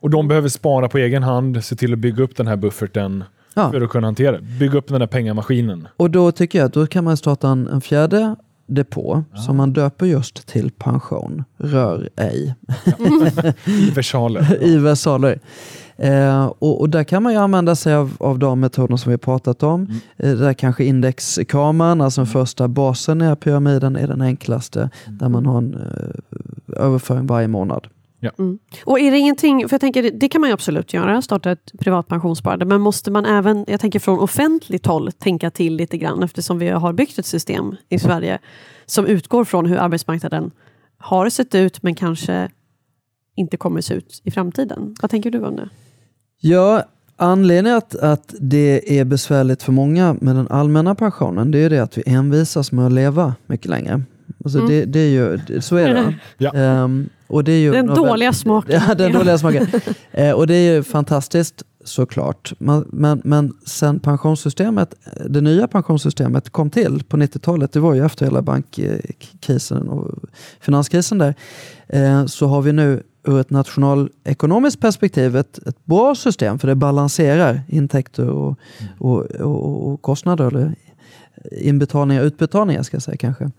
Och 0.00 0.10
de 0.10 0.28
behöver 0.28 0.48
spara 0.48 0.88
på 0.88 0.98
egen 0.98 1.22
hand, 1.22 1.64
se 1.64 1.76
till 1.76 1.92
att 1.92 1.98
bygga 1.98 2.22
upp 2.24 2.36
den 2.36 2.46
här 2.46 2.56
bufferten 2.56 3.24
Ja. 3.54 3.70
för 3.70 3.80
att 3.80 3.90
kunna 3.90 4.06
hantera 4.06 4.32
det. 4.32 4.42
Bygga 4.42 4.78
upp 4.78 4.88
den 4.88 5.00
här 5.00 5.08
pengamaskinen. 5.08 5.88
Och 5.96 6.10
då 6.10 6.32
tycker 6.32 6.58
jag 6.58 6.66
att 6.66 6.72
då 6.72 6.86
kan 6.86 7.04
man 7.04 7.16
starta 7.16 7.48
en, 7.48 7.68
en 7.68 7.80
fjärde 7.80 8.36
depå 8.66 9.24
som 9.34 9.56
man 9.56 9.72
döper 9.72 10.06
just 10.06 10.46
till 10.46 10.70
pension. 10.70 11.44
Rör 11.56 12.08
ej. 12.16 12.54
I 13.64 13.90
versaler. 13.90 14.62
I 14.62 14.76
versaler. 14.76 15.40
Eh, 15.96 16.44
och, 16.44 16.80
och 16.80 16.88
där 16.88 17.04
kan 17.04 17.22
man 17.22 17.32
ju 17.32 17.38
använda 17.38 17.76
sig 17.76 17.94
av, 17.94 18.16
av 18.18 18.38
de 18.38 18.60
metoder 18.60 18.96
som 18.96 19.12
vi 19.12 19.18
pratat 19.18 19.62
om. 19.62 20.00
Eh, 20.16 20.32
där 20.32 20.52
kanske 20.52 20.84
indexkameran, 20.84 22.00
alltså 22.00 22.20
den 22.20 22.26
första 22.26 22.68
basen 22.68 23.22
i 23.22 23.36
pyramiden, 23.36 23.96
är 23.96 24.08
den 24.08 24.20
enklaste. 24.20 24.90
Där 25.06 25.28
man 25.28 25.46
har 25.46 25.58
en 25.58 25.74
eh, 25.74 26.82
överföring 26.84 27.26
varje 27.26 27.48
månad. 27.48 27.86
Och 28.84 29.00
är 29.00 29.10
det 29.10 29.18
ingenting, 29.18 29.68
för 29.68 29.74
jag 29.74 29.80
tänker 29.80 30.10
det 30.10 30.28
kan 30.28 30.40
man 30.40 30.50
ju 30.50 30.54
absolut 30.54 30.92
göra, 30.92 31.22
starta 31.22 31.50
ett 31.50 31.72
privat 31.78 32.08
pensionssparande, 32.08 32.64
men 32.64 32.80
måste 32.80 33.10
man 33.10 33.26
även, 33.26 33.64
jag 33.68 33.80
tänker 33.80 33.98
från 33.98 34.18
offentligt 34.18 34.86
håll, 34.86 35.12
tänka 35.12 35.50
till 35.50 35.76
lite 35.76 35.98
grann 35.98 36.22
eftersom 36.22 36.58
vi 36.58 36.68
har 36.68 36.92
byggt 36.92 37.18
ett 37.18 37.26
system 37.26 37.76
i 37.88 37.98
Sverige 37.98 38.38
som 38.86 39.06
utgår 39.06 39.44
från 39.44 39.66
hur 39.66 39.76
arbetsmarknaden 39.76 40.50
har 40.98 41.30
sett 41.30 41.54
ut 41.54 41.82
men 41.82 41.94
kanske 41.94 42.50
inte 43.36 43.56
kommer 43.56 43.80
se 43.80 43.94
ut 43.94 44.20
i 44.24 44.30
framtiden. 44.30 44.96
Vad 45.02 45.10
tänker 45.10 45.30
du 45.30 45.44
om 45.44 45.56
det? 45.56 45.68
Ja, 46.40 46.82
anledningen 47.16 47.76
att, 47.76 47.94
att 47.94 48.34
det 48.40 48.98
är 48.98 49.04
besvärligt 49.04 49.62
för 49.62 49.72
många 49.72 50.16
med 50.20 50.36
den 50.36 50.48
allmänna 50.48 50.94
pensionen, 50.94 51.50
det 51.50 51.58
är 51.58 51.62
ju 51.62 51.68
det 51.68 51.78
att 51.78 51.98
vi 51.98 52.02
envisas 52.06 52.72
med 52.72 52.86
att 52.86 52.92
leva 52.92 53.34
mycket 53.46 53.70
längre. 53.70 54.02
Alltså 54.44 54.58
Mm. 54.58 54.70
det, 54.70 54.84
det 54.84 54.98
är 55.00 55.08
ju, 55.08 55.60
så 55.60 55.76
är 55.76 55.94
det. 55.94 56.14
Ja. 56.38 56.50
Ehm, 56.54 57.08
och 57.26 57.44
det 57.44 57.52
är 57.52 57.58
ju 57.58 57.72
Den 57.72 57.86
dåliga 57.86 58.32
smaken. 58.32 58.80
Ja, 58.88 58.94
den 58.94 59.12
dåliga 59.12 59.38
smaken. 59.38 59.66
Eh, 60.12 60.30
och 60.32 60.46
det 60.46 60.54
är 60.54 60.74
ju 60.74 60.82
fantastiskt 60.82 61.62
såklart. 61.84 62.52
Man, 62.58 62.88
men, 62.92 63.20
men 63.24 63.52
sen 63.66 64.00
pensionssystemet, 64.00 64.94
det 65.26 65.40
nya 65.40 65.68
pensionssystemet 65.68 66.50
kom 66.50 66.70
till 66.70 67.04
på 67.08 67.16
90-talet, 67.16 67.72
det 67.72 67.80
var 67.80 67.94
ju 67.94 68.04
efter 68.04 68.26
hela 68.26 68.42
bankkrisen 68.42 69.88
och 69.88 70.10
finanskrisen 70.60 71.18
där, 71.18 71.34
eh, 71.88 72.26
så 72.26 72.46
har 72.46 72.62
vi 72.62 72.72
nu 72.72 73.02
ur 73.26 73.40
ett 73.40 73.50
nationalekonomiskt 73.50 74.80
perspektiv 74.80 75.36
ett, 75.36 75.58
ett 75.66 75.84
bra 75.84 76.14
system 76.14 76.58
för 76.58 76.68
det 76.68 76.74
balanserar 76.74 77.62
intäkter 77.68 78.28
och, 78.28 78.58
och, 78.98 79.20
och, 79.20 79.88
och 79.92 80.02
kostnader, 80.02 80.46
eller 80.46 80.74
inbetalningar 81.50 82.22
utbetalningar 82.22 82.82
ska 82.82 82.94
jag 82.94 83.02
säga 83.02 83.16
kanske. 83.16 83.50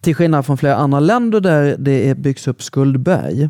Till 0.00 0.14
skillnad 0.14 0.46
från 0.46 0.56
flera 0.56 0.76
andra 0.76 1.00
länder 1.00 1.40
där 1.40 1.76
det 1.78 2.08
är 2.08 2.14
byggs 2.14 2.48
upp 2.48 2.62
skuldberg 2.62 3.48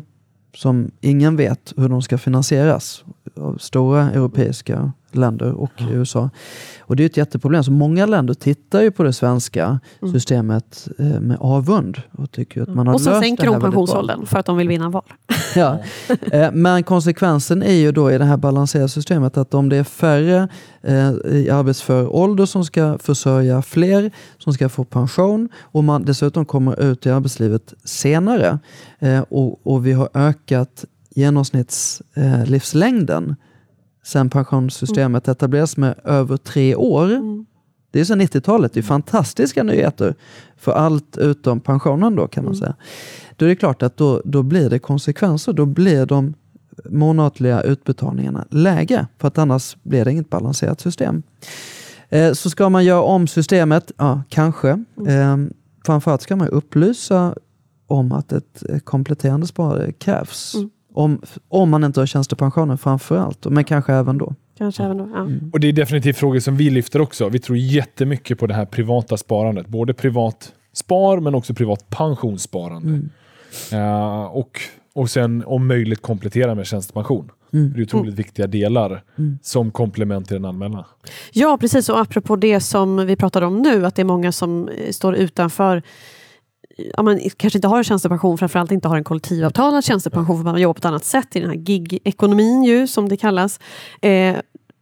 som 0.55 0.91
ingen 1.01 1.35
vet 1.35 1.73
hur 1.77 1.89
de 1.89 2.01
ska 2.01 2.17
finansieras 2.17 3.03
av 3.35 3.57
stora 3.57 4.11
europeiska 4.11 4.91
länder 5.11 5.51
och 5.51 5.71
USA. 5.91 6.29
Och 6.79 6.95
det 6.95 7.03
är 7.03 7.05
ett 7.05 7.17
jätteproblem. 7.17 7.63
Så 7.63 7.71
många 7.71 8.05
länder 8.05 8.33
tittar 8.33 8.81
ju 8.81 8.91
på 8.91 9.03
det 9.03 9.13
svenska 9.13 9.79
systemet 10.13 10.87
eh, 10.99 11.05
med 11.05 11.37
avund 11.39 12.01
och 12.11 12.31
tycker 12.31 12.61
att 12.61 12.69
man 12.69 12.87
har 12.87 12.93
Och 12.93 13.01
sen 13.01 13.13
löst 13.13 13.23
sänker 13.23 13.45
de 13.45 13.61
pensionsåldern 13.61 14.25
för 14.25 14.39
att 14.39 14.45
de 14.45 14.57
vill 14.57 14.67
vinna 14.67 14.89
val. 14.89 15.03
Ja. 15.55 15.79
Eh, 16.31 16.51
Men 16.51 16.83
konsekvensen 16.83 17.63
är 17.63 17.73
ju 17.73 17.91
då 17.91 18.11
i 18.11 18.17
det 18.17 18.25
här 18.25 18.37
balanserade 18.37 18.89
systemet 18.89 19.37
att 19.37 19.53
om 19.53 19.69
det 19.69 19.77
är 19.77 19.83
färre 19.83 20.47
eh, 20.81 21.11
i 21.25 21.49
arbetsför 21.49 22.15
ålder 22.15 22.45
som 22.45 22.65
ska 22.65 22.97
försörja 22.97 23.61
fler, 23.61 24.11
som 24.37 24.53
ska 24.53 24.69
få 24.69 24.83
pension 24.83 25.49
och 25.61 25.83
man 25.83 26.05
dessutom 26.05 26.45
kommer 26.45 26.81
ut 26.81 27.05
i 27.05 27.09
arbetslivet 27.09 27.73
senare 27.83 28.59
och, 29.29 29.67
och 29.67 29.85
vi 29.85 29.93
har 29.93 30.09
ökat 30.13 30.85
genomsnittslivslängden 31.15 32.97
livslängden 33.07 33.35
sen 34.07 34.29
pensionssystemet 34.29 35.27
etablerades 35.27 35.77
med 35.77 35.95
över 36.03 36.37
tre 36.37 36.75
år. 36.75 37.09
Det 37.91 37.99
är 37.99 38.05
sedan 38.05 38.21
90-talet. 38.21 38.73
Det 38.73 38.79
är 38.79 38.83
fantastiska 38.83 39.63
nyheter 39.63 40.15
för 40.57 40.71
allt 40.71 41.17
utom 41.17 41.59
pensionen 41.59 42.15
då 42.15 42.27
kan 42.27 42.45
man 42.45 42.55
säga. 42.55 42.75
Då 43.35 43.45
är 43.45 43.49
det 43.49 43.55
klart 43.55 43.83
att 43.83 43.97
då, 43.97 44.21
då 44.25 44.43
blir 44.43 44.69
det 44.69 44.79
konsekvenser. 44.79 45.53
Då 45.53 45.65
blir 45.65 46.05
de 46.05 46.33
månatliga 46.89 47.61
utbetalningarna 47.61 48.45
lägre. 48.49 49.07
För 49.17 49.27
att 49.27 49.37
annars 49.37 49.77
blir 49.83 50.05
det 50.05 50.11
inget 50.11 50.29
balanserat 50.29 50.81
system. 50.81 51.23
Eh, 52.09 52.33
så 52.33 52.49
ska 52.49 52.69
man 52.69 52.85
göra 52.85 53.01
om 53.01 53.27
systemet? 53.27 53.91
Ja, 53.97 54.21
kanske. 54.29 54.69
Eh, 55.07 55.37
framförallt 55.85 56.21
ska 56.21 56.35
man 56.35 56.47
upplysa 56.47 57.35
om 57.87 58.11
att 58.11 58.31
ett 58.31 58.63
kompletterande 58.83 59.47
sparande 59.47 59.91
krävs. 59.91 60.55
Mm. 60.55 60.69
Om, 60.97 61.21
om 61.49 61.69
man 61.69 61.83
inte 61.83 61.99
har 61.99 62.07
tjänstepensionen 62.07 62.77
framförallt, 62.77 63.45
men 63.45 63.63
kanske 63.63 63.93
även 63.93 64.17
då. 64.17 64.35
Kanske 64.57 64.83
även 64.83 64.97
då. 64.97 65.09
Ja. 65.13 65.27
Och 65.53 65.59
Det 65.59 65.67
är 65.67 65.73
definitivt 65.73 66.17
frågor 66.17 66.39
som 66.39 66.57
vi 66.57 66.69
lyfter 66.69 67.01
också. 67.01 67.29
Vi 67.29 67.39
tror 67.39 67.57
jättemycket 67.57 68.39
på 68.39 68.47
det 68.47 68.53
här 68.53 68.65
privata 68.65 69.17
sparandet. 69.17 69.67
Både 69.67 69.93
privat 69.93 70.53
spar 70.73 71.19
men 71.19 71.35
också 71.35 71.53
privat 71.53 71.89
pensionssparande. 71.89 73.01
Eh, 73.71 74.23
och, 74.23 74.61
och 74.93 75.09
sen 75.09 75.43
om 75.45 75.67
möjligt 75.67 76.01
komplettera 76.01 76.55
med 76.55 76.67
tjänstepension. 76.67 77.31
Mm. 77.53 77.73
Det 77.73 77.79
är 77.79 77.83
otroligt 77.83 78.15
viktiga 78.15 78.47
delar 78.47 79.03
som 79.41 79.71
komplement 79.71 80.27
till 80.27 80.35
den 80.35 80.45
allmänna. 80.45 80.85
Ja, 81.31 81.57
precis. 81.61 81.89
Och 81.89 81.99
apropå 81.99 82.35
det 82.35 82.59
som 82.59 83.05
vi 83.05 83.15
pratade 83.15 83.45
om 83.45 83.61
nu, 83.61 83.85
att 83.85 83.95
det 83.95 84.01
är 84.01 84.05
många 84.05 84.31
som 84.31 84.69
står 84.91 85.15
utanför 85.15 85.83
Ja, 86.77 87.03
man 87.03 87.19
kanske 87.37 87.57
inte 87.57 87.67
har 87.67 87.77
en 87.77 87.83
tjänstepension, 87.83 88.37
framförallt 88.37 88.71
inte 88.71 88.87
har 88.87 88.97
en 88.97 89.03
kollektivavtalad 89.03 89.83
tjänstepension 89.83 90.37
för 90.37 90.43
man 90.43 90.61
jobbar 90.61 90.73
på 90.73 90.77
ett 90.77 90.85
annat 90.85 91.05
sätt 91.05 91.35
i 91.35 91.39
den 91.39 91.49
här 91.49 91.57
gig-ekonomin 91.57 92.63
ju, 92.63 92.87
som 92.87 93.09
det 93.09 93.17
kallas. 93.17 93.59
Eh, 94.01 94.35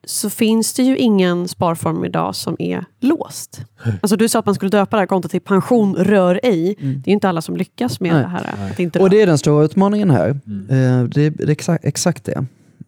så 0.07 0.29
finns 0.29 0.73
det 0.73 0.83
ju 0.83 0.97
ingen 0.97 1.47
sparform 1.47 2.05
idag 2.05 2.35
som 2.35 2.55
är 2.59 2.85
låst. 2.99 3.61
Alltså 4.01 4.17
du 4.17 4.29
sa 4.29 4.39
att 4.39 4.45
man 4.45 4.55
skulle 4.55 4.69
döpa 4.69 4.95
det 4.95 5.01
här 5.01 5.07
kontot 5.07 5.31
till 5.31 5.41
pension 5.41 5.95
rör 5.95 6.39
ej. 6.43 6.75
Det 6.79 6.85
är 6.85 7.07
ju 7.07 7.13
inte 7.13 7.29
alla 7.29 7.41
som 7.41 7.57
lyckas 7.57 7.99
med 7.99 8.13
Nej. 8.13 8.21
det 8.21 8.27
här. 8.27 8.71
Att 8.71 8.79
inte 8.79 8.99
Och 8.99 9.09
det 9.09 9.21
är 9.21 9.27
den 9.27 9.37
stora 9.37 9.65
utmaningen 9.65 10.09
här. 10.09 10.29
Eh, 10.69 11.03
det, 11.03 11.21
är, 11.21 11.49
exakt, 11.49 11.85
exakt 11.85 12.23
det. 12.23 12.45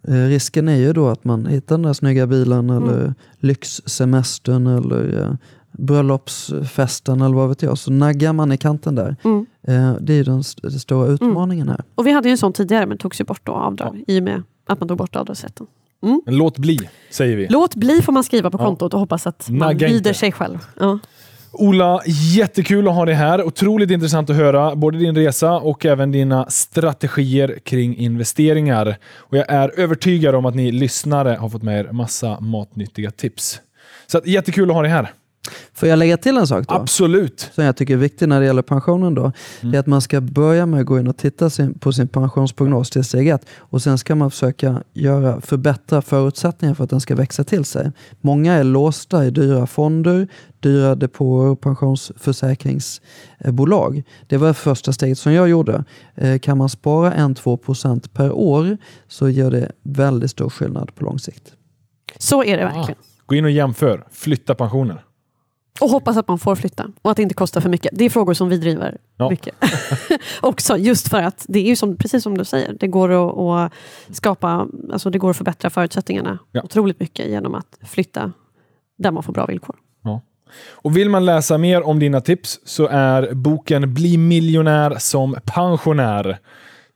Eh, 0.07 0.13
risken 0.13 0.67
är 0.67 0.75
ju 0.75 0.93
då 0.93 1.07
att 1.07 1.23
man 1.23 1.45
hittar 1.45 1.75
den 1.75 1.81
där 1.81 1.93
snygga 1.93 2.27
bilen 2.27 2.69
eller 2.69 3.13
lyxsemestern 3.39 4.67
eller 4.67 5.21
eh, 5.21 5.33
bröllopsfesten 5.77 7.21
eller 7.21 7.35
vad 7.35 7.49
vet 7.49 7.61
jag. 7.61 7.77
Så 7.77 7.91
naggar 7.91 8.33
man 8.33 8.51
i 8.51 8.57
kanten 8.57 8.95
där. 8.95 9.15
Mm. 9.23 9.45
Eh, 9.67 9.93
det 10.01 10.13
är 10.13 10.23
den, 10.23 10.39
st- 10.39 10.61
den 10.67 10.79
stora 10.79 11.07
utmaningen 11.07 11.69
här. 11.69 11.83
Och 11.95 12.07
vi 12.07 12.11
hade 12.11 12.27
ju 12.27 12.31
en 12.31 12.37
sån 12.37 12.53
tidigare 12.53 12.85
men 12.85 12.97
togs 12.97 13.21
ju 13.21 13.25
bort 13.25 13.41
då 13.45 13.51
avdrag 13.51 14.03
i 14.07 14.19
och 14.19 14.23
med 14.23 14.43
att 14.67 14.79
man 14.79 14.87
tog 14.87 14.97
bort 14.97 15.15
avdragsrätten. 15.15 15.67
Men 16.25 16.35
låt 16.37 16.57
bli, 16.57 16.79
säger 17.11 17.37
vi. 17.37 17.47
Låt 17.49 17.75
bli 17.75 18.01
får 18.01 18.13
man 18.13 18.23
skriva 18.23 18.51
på 18.51 18.57
Ja. 18.61 18.65
kontot 18.65 18.93
och 18.93 18.99
hoppas 18.99 19.27
att 19.27 19.49
man 19.49 19.57
Nagga 19.59 19.87
lyder 19.87 19.97
inte. 19.97 20.13
sig 20.13 20.31
själv. 20.31 20.57
Ja. 20.79 20.99
Ola, 21.51 22.01
jättekul 22.05 22.87
att 22.87 22.93
ha 22.95 23.05
dig 23.05 23.15
här. 23.15 23.43
Otroligt 23.43 23.91
intressant 23.91 24.29
att 24.29 24.35
höra 24.35 24.75
både 24.75 24.97
din 24.97 25.15
resa 25.15 25.51
och 25.53 25.85
även 25.85 26.11
dina 26.11 26.45
strategier 26.49 27.59
kring 27.63 27.97
investeringar. 27.97 28.97
Och 29.15 29.37
jag 29.37 29.49
är 29.49 29.79
övertygad 29.79 30.35
om 30.35 30.45
att 30.45 30.55
ni 30.55 30.71
lyssnare 30.71 31.37
har 31.39 31.49
fått 31.49 31.63
med 31.63 31.79
er 31.85 31.91
massa 31.91 32.39
matnyttiga 32.39 33.11
tips. 33.11 33.61
Så 34.07 34.17
att, 34.17 34.27
jättekul 34.27 34.69
att 34.69 34.75
ha 34.75 34.81
dig 34.81 34.91
här. 34.91 35.11
Får 35.73 35.89
jag 35.89 35.99
lägga 35.99 36.17
till 36.17 36.37
en 36.37 36.47
sak 36.47 36.67
då? 36.67 36.75
Absolut. 36.75 37.49
som 37.55 37.63
jag 37.63 37.77
tycker 37.77 37.93
är 37.93 37.97
viktig 37.97 38.29
när 38.29 38.39
det 38.39 38.45
gäller 38.45 38.61
pensionen 38.61 39.15
då, 39.15 39.31
Mm. 39.61 39.75
är 39.75 39.79
att 39.79 39.87
man 39.87 40.01
ska 40.01 40.21
börja 40.21 40.65
med 40.65 40.79
att 40.79 40.85
gå 40.85 40.99
in 40.99 41.07
och 41.07 41.17
titta 41.17 41.49
sin, 41.49 41.79
på 41.79 41.93
sin 41.93 42.07
pensionsprognos 42.07 42.89
till 42.89 43.03
steg 43.03 43.27
ett 43.27 43.45
och 43.57 43.81
sen 43.81 43.97
ska 43.97 44.15
man 44.15 44.31
försöka 44.31 44.83
göra, 44.93 45.41
förbättra 45.41 46.01
förutsättningarna 46.01 46.75
för 46.75 46.83
att 46.83 46.89
den 46.89 47.01
ska 47.01 47.15
växa 47.15 47.43
till 47.43 47.65
sig. 47.65 47.91
Många 48.21 48.53
är 48.53 48.63
låsta 48.63 49.25
i 49.25 49.31
dyra 49.31 49.67
fonder, 49.67 50.27
dyra 50.59 50.95
depåer 50.95 51.47
och 51.49 51.61
pensionsförsäkringsbolag. 51.61 54.03
Det 54.27 54.37
var 54.37 54.53
första 54.53 54.93
steget 54.93 55.19
som 55.19 55.33
jag 55.33 55.49
gjorde. 55.49 55.83
Eh, 56.15 56.39
Kan 56.39 56.57
man 56.57 56.69
spara 56.69 57.13
1-2% 57.13 58.09
per 58.13 58.31
år 58.31 58.77
så 59.07 59.29
gör 59.29 59.51
det 59.51 59.71
väldigt 59.83 60.31
stor 60.31 60.49
skillnad 60.49 60.95
på 60.95 61.03
lång 61.03 61.19
sikt. 61.19 61.53
Så 62.19 62.43
är 62.43 62.57
det 62.57 62.63
verkligen. 62.65 62.99
Gå 63.25 63.35
in 63.35 63.45
och 63.45 63.51
jämför. 63.51 64.05
Flytta 64.11 64.55
pensioner. 64.55 65.03
Och 65.81 65.89
hoppas 65.89 66.17
att 66.17 66.27
man 66.27 66.39
får 66.39 66.55
flytta 66.55 66.85
och 67.01 67.11
att 67.11 67.17
det 67.17 67.23
inte 67.23 67.35
kostar 67.35 67.61
för 67.61 67.69
mycket. 67.69 67.91
Det 67.93 68.05
är 68.05 68.09
frågor 68.09 68.33
som 68.33 68.49
vi 68.49 68.57
driver 68.57 68.97
Ja. 69.17 69.29
mycket. 69.29 69.55
Också 70.41 70.77
just 70.77 71.07
för 71.07 71.21
att 71.21 71.45
det 71.47 71.59
är 71.59 71.63
ju 71.63 71.75
som, 71.75 71.97
precis 71.97 72.23
som 72.23 72.37
du 72.37 72.45
säger, 72.45 72.73
det 72.79 72.87
går 72.87 73.09
att, 73.29 73.37
att 74.09 74.15
skapa, 74.15 74.67
alltså 74.91 75.09
det 75.09 75.17
går 75.17 75.29
att 75.29 75.37
förbättra 75.37 75.69
förutsättningarna 75.69 76.39
Ja. 76.51 76.61
otroligt 76.63 76.99
mycket 76.99 77.27
genom 77.27 77.55
att 77.55 77.79
flytta 77.85 78.31
där 78.97 79.11
man 79.11 79.23
får 79.23 79.33
bra 79.33 79.45
villkor. 79.45 79.75
Och 80.71 80.97
vill 80.97 81.09
man 81.09 81.25
läsa 81.25 81.57
mer 81.57 81.81
om 81.87 81.99
dina 81.99 82.21
tips 82.21 82.59
så 82.65 82.87
är 82.87 83.33
boken 83.33 83.93
Bli 83.93 84.17
miljonär 84.17 84.95
som 84.99 85.35
pensionär. 85.45 86.37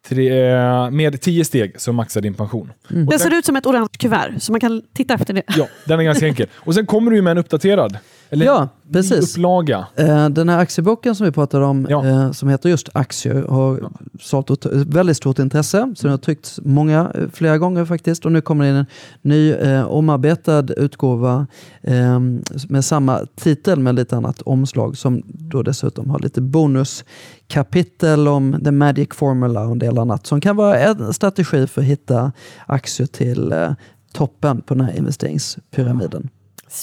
Tre, 0.10 0.52
eh, 0.52 0.90
med 0.92 1.22
10 1.22 1.46
steg 1.46 1.82
som 1.82 1.96
maxar 1.96 2.22
din 2.22 2.34
pension. 2.34 2.72
Det 2.88 3.16
Och 3.16 3.22
ser 3.22 3.34
ut 3.34 3.46
som 3.46 3.56
ett 3.56 3.66
orange 3.66 3.88
kuvert, 4.00 4.40
så 4.40 4.52
man 4.52 4.62
kan 4.62 4.82
titta 4.94 5.14
efter 5.14 5.34
det. 5.34 5.44
ja, 5.58 5.68
den 5.86 6.00
är 6.00 6.04
ganska 6.04 6.26
enkel. 6.28 6.48
Och 6.54 6.76
sen 6.76 6.86
kommer 6.86 7.12
du 7.12 7.22
med 7.22 7.32
en 7.32 7.38
uppdaterad. 7.38 7.98
Eller 8.34 8.46
Ja, 8.46 8.70
precis. 8.94 9.36
upplaga. 9.38 9.88
Eh, 9.96 10.30
Den 10.30 10.50
här 10.50 10.58
aktieboken 10.60 11.16
som 11.16 11.26
vi 11.26 11.32
pratade 11.32 11.66
om, 11.66 11.88
Ja. 11.90 12.06
eh, 12.06 12.32
som 12.32 12.50
heter 12.50 12.70
just 12.70 12.90
aktier, 12.94 13.46
har 13.50 13.90
sålt 14.20 14.52
åt 14.52 14.66
väldigt 14.66 15.18
stort 15.18 15.40
intresse. 15.40 15.94
Så 15.96 16.02
den 16.08 16.12
har 16.12 16.18
tryckts 16.18 16.60
många, 16.64 17.12
eh, 17.16 17.30
flera 17.34 17.58
gånger 17.58 17.86
faktiskt. 17.86 18.26
Och 18.26 18.32
nu 18.32 18.42
kommer 18.42 18.64
det 18.66 18.70
in 18.70 18.76
en 18.76 18.86
ny 19.22 19.52
eh, 19.52 19.84
omarbetad 19.86 20.66
utgåva 20.78 21.48
eh, 21.82 22.20
med 22.70 22.86
samma 22.86 23.20
titel 23.36 23.80
med 23.80 23.96
lite 23.96 24.18
annat 24.18 24.42
omslag 24.42 24.98
som 24.98 25.22
då 25.26 25.64
dessutom 25.64 26.10
har 26.10 26.20
lite 26.20 26.42
bonuskapitel 26.42 28.28
om 28.28 28.62
the 28.64 28.72
magic 28.72 29.10
formula 29.14 29.66
och 29.66 29.72
en 29.72 29.80
del 29.80 29.98
annat 29.98 30.28
som 30.28 30.42
kan 30.42 30.56
vara 30.56 30.80
en 30.80 31.14
strategi 31.14 31.68
för 31.68 31.82
att 31.82 31.88
hitta 31.88 32.32
aktier 32.66 33.08
till 33.08 33.54
toppen 34.14 34.62
på 34.62 34.74
den 34.74 34.86
här 34.86 34.98
investeringspyramiden. 34.98 36.30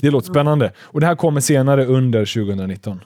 Det 0.02 0.10
låter 0.10 0.30
spännande. 0.30 0.72
Och 0.78 1.00
det 1.00 1.06
här 1.06 1.14
kommer 1.14 1.40
senare 1.40 1.84
under 1.86 2.44
2019. 2.44 3.00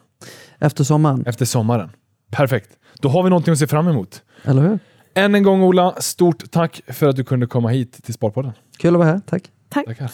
Efter 0.58 0.84
sommaren, 0.84 1.24
Efter 1.26 1.44
sommaren. 1.44 1.90
Perfekt. 2.30 2.70
Då 3.00 3.08
har 3.08 3.22
vi 3.22 3.30
någonting 3.30 3.52
att 3.52 3.58
se 3.58 3.66
fram 3.66 3.88
emot. 3.88 4.22
eller 4.44 4.62
hur? 4.62 4.78
Än 5.14 5.34
en 5.34 5.42
gång 5.42 5.62
Ola, 5.62 5.94
stort 5.98 6.50
tack 6.50 6.80
för 6.86 7.08
att 7.08 7.16
du 7.16 7.24
kunde 7.24 7.46
komma 7.46 7.68
hit 7.68 8.04
till 8.04 8.14
Sparpodden. 8.14 8.52
Kul 8.78 8.94
att 8.94 8.98
vara 8.98 9.08
här, 9.08 9.20
tack. 9.26 9.42
Tackar. 9.68 10.10